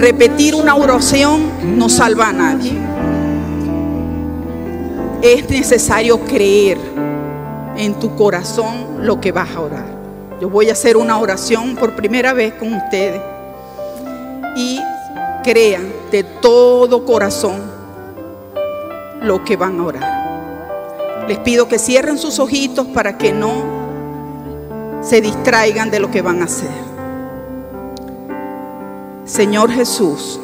Repetir 0.00 0.56
una 0.56 0.74
oración 0.74 1.48
no 1.78 1.88
salva 1.88 2.30
a 2.30 2.32
nadie. 2.32 2.76
Es 5.22 5.48
necesario 5.48 6.22
creer 6.22 6.78
en 7.76 7.94
tu 8.00 8.16
corazón 8.16 9.06
lo 9.06 9.20
que 9.20 9.30
vas 9.30 9.54
a 9.54 9.60
orar. 9.60 9.86
Yo 10.40 10.50
voy 10.50 10.70
a 10.70 10.72
hacer 10.72 10.96
una 10.96 11.20
oración 11.20 11.76
por 11.76 11.94
primera 11.94 12.32
vez 12.32 12.52
con 12.54 12.74
ustedes. 12.74 13.22
Y 14.56 14.80
crean 15.44 15.93
de 16.10 16.24
todo 16.24 17.04
corazón 17.04 17.62
lo 19.22 19.44
que 19.44 19.56
van 19.56 19.80
a 19.80 19.84
orar. 19.84 21.26
Les 21.28 21.38
pido 21.38 21.68
que 21.68 21.78
cierren 21.78 22.18
sus 22.18 22.38
ojitos 22.38 22.86
para 22.88 23.16
que 23.16 23.32
no 23.32 23.52
se 25.02 25.20
distraigan 25.20 25.90
de 25.90 26.00
lo 26.00 26.10
que 26.10 26.22
van 26.22 26.42
a 26.42 26.44
hacer. 26.44 26.70
Señor 29.24 29.70
Jesús, 29.70 30.38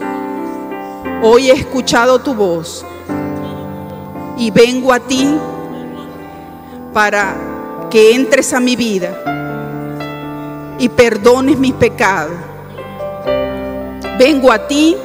hoy 1.23 1.51
he 1.51 1.55
escuchado 1.55 2.19
tu 2.21 2.35
voz 2.35 2.85
y 4.39 4.51
vengo 4.51 4.93
a 4.93 5.01
ti 5.01 5.37
para 6.95 7.35
que 7.91 8.15
entres 8.15 8.53
a 8.55 8.61
mi 8.61 8.77
vida 8.77 9.17
y 10.79 10.89
perdones 10.89 11.59
mis 11.59 11.75
pecados. 11.75 12.33
Vengo 14.19 14.51
a 14.51 14.67
ti 14.67 14.97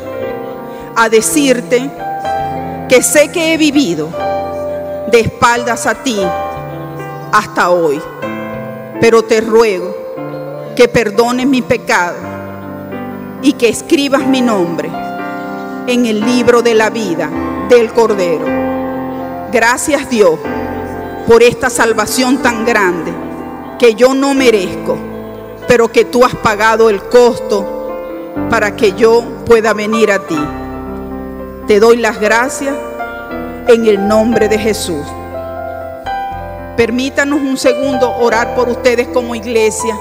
a 0.96 1.10
decirte 1.10 1.90
que 2.88 3.02
sé 3.02 3.30
que 3.30 3.54
he 3.54 3.58
vivido 3.58 4.10
de 5.12 5.20
espaldas 5.20 5.86
a 5.88 5.96
ti 5.96 6.18
hasta 7.32 7.70
hoy, 7.70 8.02
pero 9.02 9.24
te 9.24 9.42
ruego 9.42 9.96
que 10.76 10.88
perdones 10.88 11.48
mi 11.48 11.62
pecado 11.62 12.18
y 13.42 13.54
que 13.54 13.70
escribas 13.70 14.26
mi 14.26 14.42
nombre 14.42 14.90
en 15.88 16.06
el 16.06 16.22
libro 16.22 16.62
de 16.62 16.74
la 16.74 16.90
vida 16.90 17.30
del 17.70 17.92
Cordero. 17.92 18.46
Gracias 19.52 20.10
Dios 20.10 20.40
por 21.28 21.44
esta 21.44 21.70
salvación 21.70 22.38
tan 22.38 22.66
grande 22.66 23.12
que 23.80 23.96
yo 23.96 24.14
no 24.14 24.34
merezco, 24.34 24.98
pero 25.68 25.92
que 25.92 26.06
tú 26.06 26.24
has 26.24 26.36
pagado 26.36 26.90
el 26.90 27.02
costo 27.04 27.66
para 28.50 28.76
que 28.76 28.94
yo 28.94 29.24
pueda 29.46 29.74
venir 29.74 30.12
a 30.12 30.20
ti. 30.20 30.38
Te 31.68 31.80
doy 31.80 31.98
las 31.98 32.20
gracias 32.20 32.76
en 33.68 33.88
el 33.88 34.08
nombre 34.08 34.48
de 34.48 34.60
Jesús. 34.60 35.04
Permítanos 36.78 37.42
un 37.42 37.58
segundo 37.58 38.16
orar 38.18 38.54
por 38.54 38.70
ustedes 38.70 39.08
como 39.08 39.34
iglesia. 39.34 39.98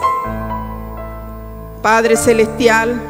Padre 1.81 2.19
Celestial, 2.19 3.01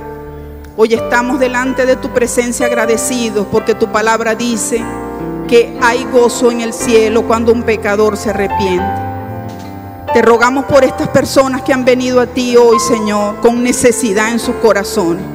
hoy 0.76 0.94
estamos 0.94 1.40
delante 1.40 1.84
de 1.84 1.96
tu 1.96 2.10
presencia 2.10 2.66
agradecidos 2.66 3.44
porque 3.50 3.74
tu 3.74 3.90
palabra 3.90 4.36
dice 4.36 4.80
que 5.48 5.76
hay 5.82 6.04
gozo 6.04 6.52
en 6.52 6.60
el 6.60 6.72
cielo 6.72 7.22
cuando 7.22 7.50
un 7.50 7.64
pecador 7.64 8.16
se 8.16 8.30
arrepiente. 8.30 9.02
Te 10.12 10.22
rogamos 10.22 10.66
por 10.66 10.84
estas 10.84 11.08
personas 11.08 11.62
que 11.62 11.72
han 11.72 11.84
venido 11.84 12.20
a 12.20 12.26
ti 12.28 12.56
hoy, 12.56 12.78
Señor, 12.78 13.40
con 13.40 13.64
necesidad 13.64 14.30
en 14.30 14.38
sus 14.38 14.54
corazones. 14.56 15.33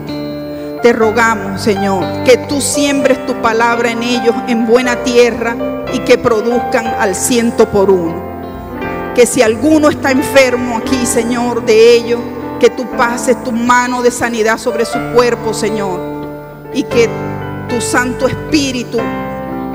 Te 0.81 0.93
rogamos, 0.93 1.61
Señor, 1.61 2.23
que 2.23 2.37
tú 2.37 2.61
siembres 2.61 3.25
tu 3.25 3.33
palabra 3.41 3.91
en 3.91 4.01
ellos 4.01 4.33
en 4.47 4.65
buena 4.65 5.03
tierra 5.03 5.57
y 5.93 5.99
que 5.99 6.17
produzcan 6.17 6.87
al 6.87 7.15
ciento 7.15 7.67
por 7.67 7.89
uno. 7.89 8.23
Que 9.13 9.25
si 9.25 9.41
alguno 9.41 9.89
está 9.89 10.11
enfermo 10.11 10.77
aquí, 10.77 11.05
Señor, 11.05 11.65
de 11.65 11.95
ellos, 11.95 12.21
que 12.61 12.69
tú 12.69 12.85
pases 12.97 13.43
tu 13.43 13.51
mano 13.51 14.01
de 14.01 14.09
sanidad 14.09 14.57
sobre 14.57 14.85
su 14.85 14.97
cuerpo, 15.13 15.53
Señor, 15.53 15.99
y 16.73 16.83
que 16.83 17.09
tu 17.67 17.81
Santo 17.81 18.27
Espíritu 18.27 18.99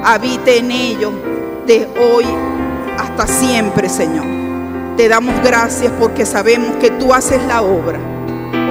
habite 0.02 0.59
en 0.59 0.70
ellos 0.70 1.12
de 1.66 1.86
hoy 2.00 2.24
hasta 2.98 3.26
siempre, 3.26 3.90
Señor. 3.90 4.24
Te 4.96 5.09
damos 5.09 5.34
gracias 5.42 5.92
porque 6.00 6.24
sabemos 6.24 6.76
que 6.76 6.90
tú 6.90 7.12
haces 7.12 7.42
la 7.46 7.61
obra. 7.61 8.13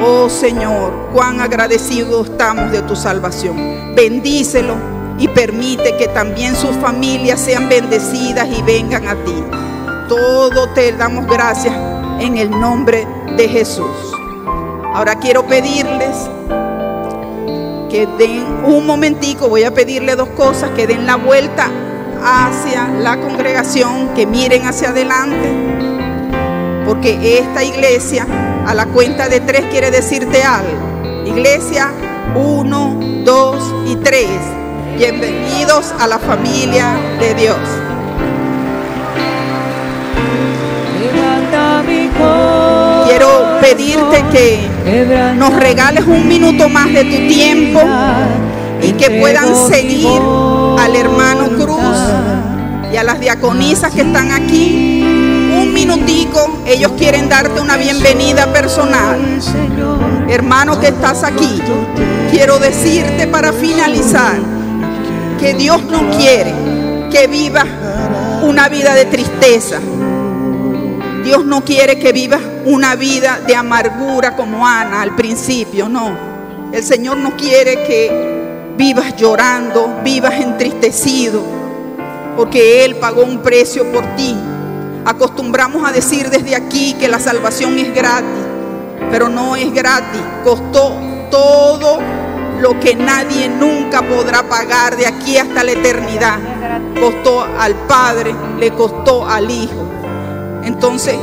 Oh 0.06 0.28
Señor, 0.28 1.12
cuán 1.14 1.40
agradecidos 1.40 2.30
estamos 2.30 2.74
de 2.74 2.82
tu 2.82 2.94
salvación. 2.94 3.96
Bendícelo 3.96 4.76
y 5.18 5.30
permite 5.30 5.96
que 5.96 6.10
también 6.10 6.58
sus 6.58 6.76
familias 6.76 7.40
sean 7.40 7.70
bendecidas 7.70 8.50
y 8.50 8.62
vengan 8.64 9.08
a 9.08 9.16
ti. 9.16 9.34
Todo 10.10 10.68
te 10.74 10.92
damos 10.92 11.26
gracias 11.26 11.74
en 12.20 12.38
el 12.38 12.50
nombre 12.50 13.08
de 13.38 13.48
Jesús. 13.48 13.96
Ahora 14.94 15.16
quiero 15.16 15.48
pedirles 15.48 16.30
que 17.90 18.06
den 18.18 18.46
un 18.66 18.86
momentico, 18.86 19.48
voy 19.48 19.64
a 19.64 19.74
pedirle 19.74 20.18
dos 20.18 20.28
cosas, 20.36 20.72
que 20.72 20.86
den 20.86 21.08
la 21.08 21.16
vuelta 21.16 21.72
hacia 22.22 22.90
la 22.90 23.22
congregación, 23.22 24.10
que 24.16 24.26
miren 24.26 24.66
hacia 24.66 24.90
adelante, 24.90 25.50
porque 26.86 27.40
esta 27.40 27.64
iglesia 27.64 28.28
a 28.66 28.74
la 28.74 28.86
cuenta 28.88 29.30
de 29.30 29.40
tres 29.40 29.66
quiere 29.70 29.92
decirte 29.92 30.44
algo. 30.44 31.24
Iglesia, 31.26 31.92
uno, 32.36 32.98
dos 33.24 33.64
y 33.88 33.96
tres. 33.98 34.30
Bienvenidos 34.98 35.94
a 36.00 36.08
la 36.08 36.20
familia 36.20 36.96
de 37.20 37.34
Dios. 37.34 37.58
Quiero 43.06 43.60
pedirte 43.62 44.24
que 44.32 45.36
nos 45.36 45.54
regales 45.56 46.06
un 46.06 46.28
minuto 46.28 46.70
más 46.70 46.92
de 46.94 47.04
tu 47.04 47.28
tiempo 47.28 47.82
y 48.82 48.94
que 48.94 49.20
puedan 49.20 49.56
seguir 49.56 50.22
al 50.80 50.96
hermano 50.96 51.50
Cruz 51.50 51.98
y 52.92 52.98
a 52.98 53.04
las 53.04 53.20
diaconisas 53.20 53.94
que 53.94 54.02
están 54.02 54.32
aquí. 54.32 55.23
Minutico, 55.74 56.60
ellos 56.68 56.92
quieren 56.98 57.28
darte 57.28 57.60
una 57.60 57.78
bienvenida 57.78 58.46
personal. 58.54 59.20
Hermano 60.30 60.80
que 60.80 60.90
estás 60.90 61.24
aquí, 61.24 61.60
quiero 62.30 62.60
decirte 62.60 63.28
para 63.28 63.52
finalizar 63.52 64.38
que 65.40 65.56
Dios 65.56 65.82
no 65.84 66.12
quiere 66.12 66.54
que 67.12 67.26
vivas 67.28 67.66
una 68.44 68.70
vida 68.70 68.94
de 68.94 69.06
tristeza. 69.06 69.80
Dios 71.24 71.44
no 71.44 71.66
quiere 71.66 71.98
que 71.98 72.12
vivas 72.14 72.42
una 72.66 72.96
vida 72.96 73.40
de 73.46 73.56
amargura 73.56 74.36
como 74.36 74.68
Ana 74.68 75.02
al 75.02 75.16
principio, 75.16 75.90
no. 75.90 76.16
El 76.72 76.84
Señor 76.84 77.18
no 77.18 77.36
quiere 77.36 77.84
que 77.84 78.74
vivas 78.78 79.16
llorando, 79.16 80.02
vivas 80.04 80.36
entristecido, 80.36 81.42
porque 82.38 82.86
Él 82.86 82.96
pagó 82.98 83.24
un 83.24 83.40
precio 83.40 83.92
por 83.92 84.06
ti. 84.16 84.36
Acostumbramos 85.06 85.88
a 85.88 85.92
decir 85.92 86.30
desde 86.30 86.56
aquí 86.56 86.94
que 86.94 87.10
la 87.10 87.20
salvación 87.20 87.78
es 87.78 87.94
gratis, 87.94 88.46
pero 89.12 89.28
no 89.28 89.56
es 89.56 89.74
gratis. 89.74 90.22
Costó 90.44 90.94
todo 91.30 92.00
lo 92.60 92.80
que 92.80 92.96
nadie 92.96 93.50
nunca 93.50 94.02
podrá 94.02 94.44
pagar 94.44 94.96
de 94.96 95.06
aquí 95.06 95.38
hasta 95.38 95.64
la 95.64 95.74
eternidad. 95.74 96.40
Costó 97.00 97.44
al 97.44 97.76
Padre, 97.88 98.34
le 98.58 98.72
costó 98.72 99.28
al 99.28 99.52
Hijo. 99.52 99.84
Entonces, 100.64 101.16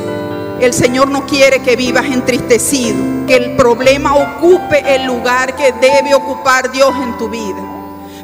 el 0.60 0.74
Señor 0.74 1.08
no 1.08 1.24
quiere 1.24 1.60
que 1.62 1.74
vivas 1.74 2.04
entristecido, 2.04 3.26
que 3.26 3.36
el 3.36 3.56
problema 3.56 4.14
ocupe 4.14 4.94
el 4.94 5.06
lugar 5.06 5.56
que 5.56 5.72
debe 5.72 6.14
ocupar 6.14 6.70
Dios 6.70 6.92
en 7.02 7.16
tu 7.16 7.30
vida. 7.30 7.62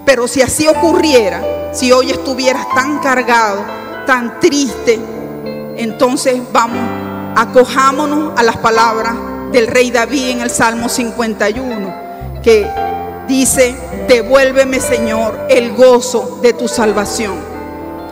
Pero 0.04 0.28
si 0.28 0.42
así 0.42 0.66
ocurriera, 0.66 1.42
si 1.72 1.92
hoy 1.92 2.10
estuvieras 2.10 2.66
tan 2.74 2.98
cargado, 2.98 3.64
tan 4.06 4.38
triste, 4.38 5.00
entonces 5.78 6.40
vamos, 6.52 6.82
acojámonos 7.36 8.32
a 8.36 8.42
las 8.42 8.56
palabras 8.56 9.14
del 9.52 9.66
rey 9.66 9.90
David 9.90 10.30
en 10.30 10.40
el 10.40 10.50
Salmo 10.50 10.88
51, 10.88 11.94
que 12.42 12.66
dice, 13.28 13.76
devuélveme 14.08 14.80
Señor 14.80 15.46
el 15.48 15.74
gozo 15.74 16.38
de 16.42 16.52
tu 16.52 16.68
salvación. 16.68 17.34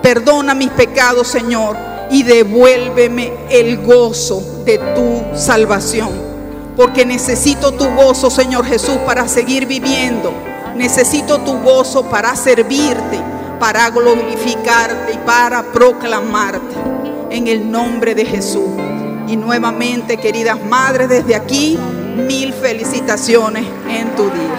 Perdona 0.02 0.54
mis 0.54 0.70
pecados, 0.70 1.28
Señor 1.28 1.76
y 2.10 2.22
devuélveme 2.22 3.32
el 3.50 3.82
gozo 3.82 4.62
de 4.64 4.78
tu 4.78 5.36
salvación. 5.36 6.10
Porque 6.76 7.04
necesito 7.04 7.72
tu 7.72 7.86
gozo, 7.94 8.30
Señor 8.30 8.64
Jesús, 8.66 8.98
para 9.06 9.28
seguir 9.28 9.66
viviendo. 9.66 10.32
Necesito 10.76 11.38
tu 11.38 11.58
gozo 11.60 12.04
para 12.04 12.34
servirte, 12.34 13.20
para 13.60 13.90
glorificarte 13.90 15.12
y 15.12 15.18
para 15.18 15.62
proclamarte. 15.72 16.93
En 17.34 17.48
el 17.48 17.68
nombre 17.68 18.14
de 18.14 18.24
Jesús. 18.24 18.70
Y 19.26 19.36
nuevamente, 19.36 20.18
queridas 20.18 20.64
madres, 20.66 21.08
desde 21.08 21.34
aquí, 21.34 21.76
mil 22.16 22.52
felicitaciones 22.52 23.66
en 23.88 24.14
tu 24.14 24.30
día. 24.30 24.54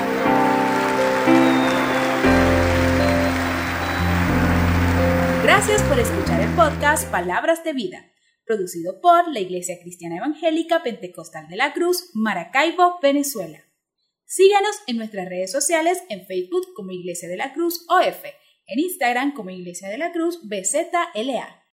Gracias 5.42 5.82
por 5.84 5.98
escuchar 5.98 6.42
el 6.42 6.50
podcast 6.50 7.10
Palabras 7.10 7.64
de 7.64 7.72
Vida, 7.72 8.12
producido 8.46 9.00
por 9.00 9.32
la 9.32 9.40
Iglesia 9.40 9.80
Cristiana 9.82 10.18
Evangélica 10.18 10.84
Pentecostal 10.84 11.48
de 11.48 11.56
la 11.56 11.72
Cruz, 11.72 12.10
Maracaibo, 12.14 13.00
Venezuela. 13.02 13.64
Síganos 14.26 14.76
en 14.88 14.98
nuestras 14.98 15.30
redes 15.30 15.50
sociales 15.50 16.04
en 16.10 16.26
Facebook 16.26 16.74
como 16.76 16.92
Iglesia 16.92 17.30
de 17.30 17.38
la 17.38 17.54
Cruz 17.54 17.86
OF, 17.88 18.26
en 18.68 18.80
Instagram 18.80 19.34
como 19.34 19.50
Iglesia 19.50 19.88
de 19.88 19.98
la 19.98 20.12
Cruz 20.12 20.42
BZLA 20.44 21.65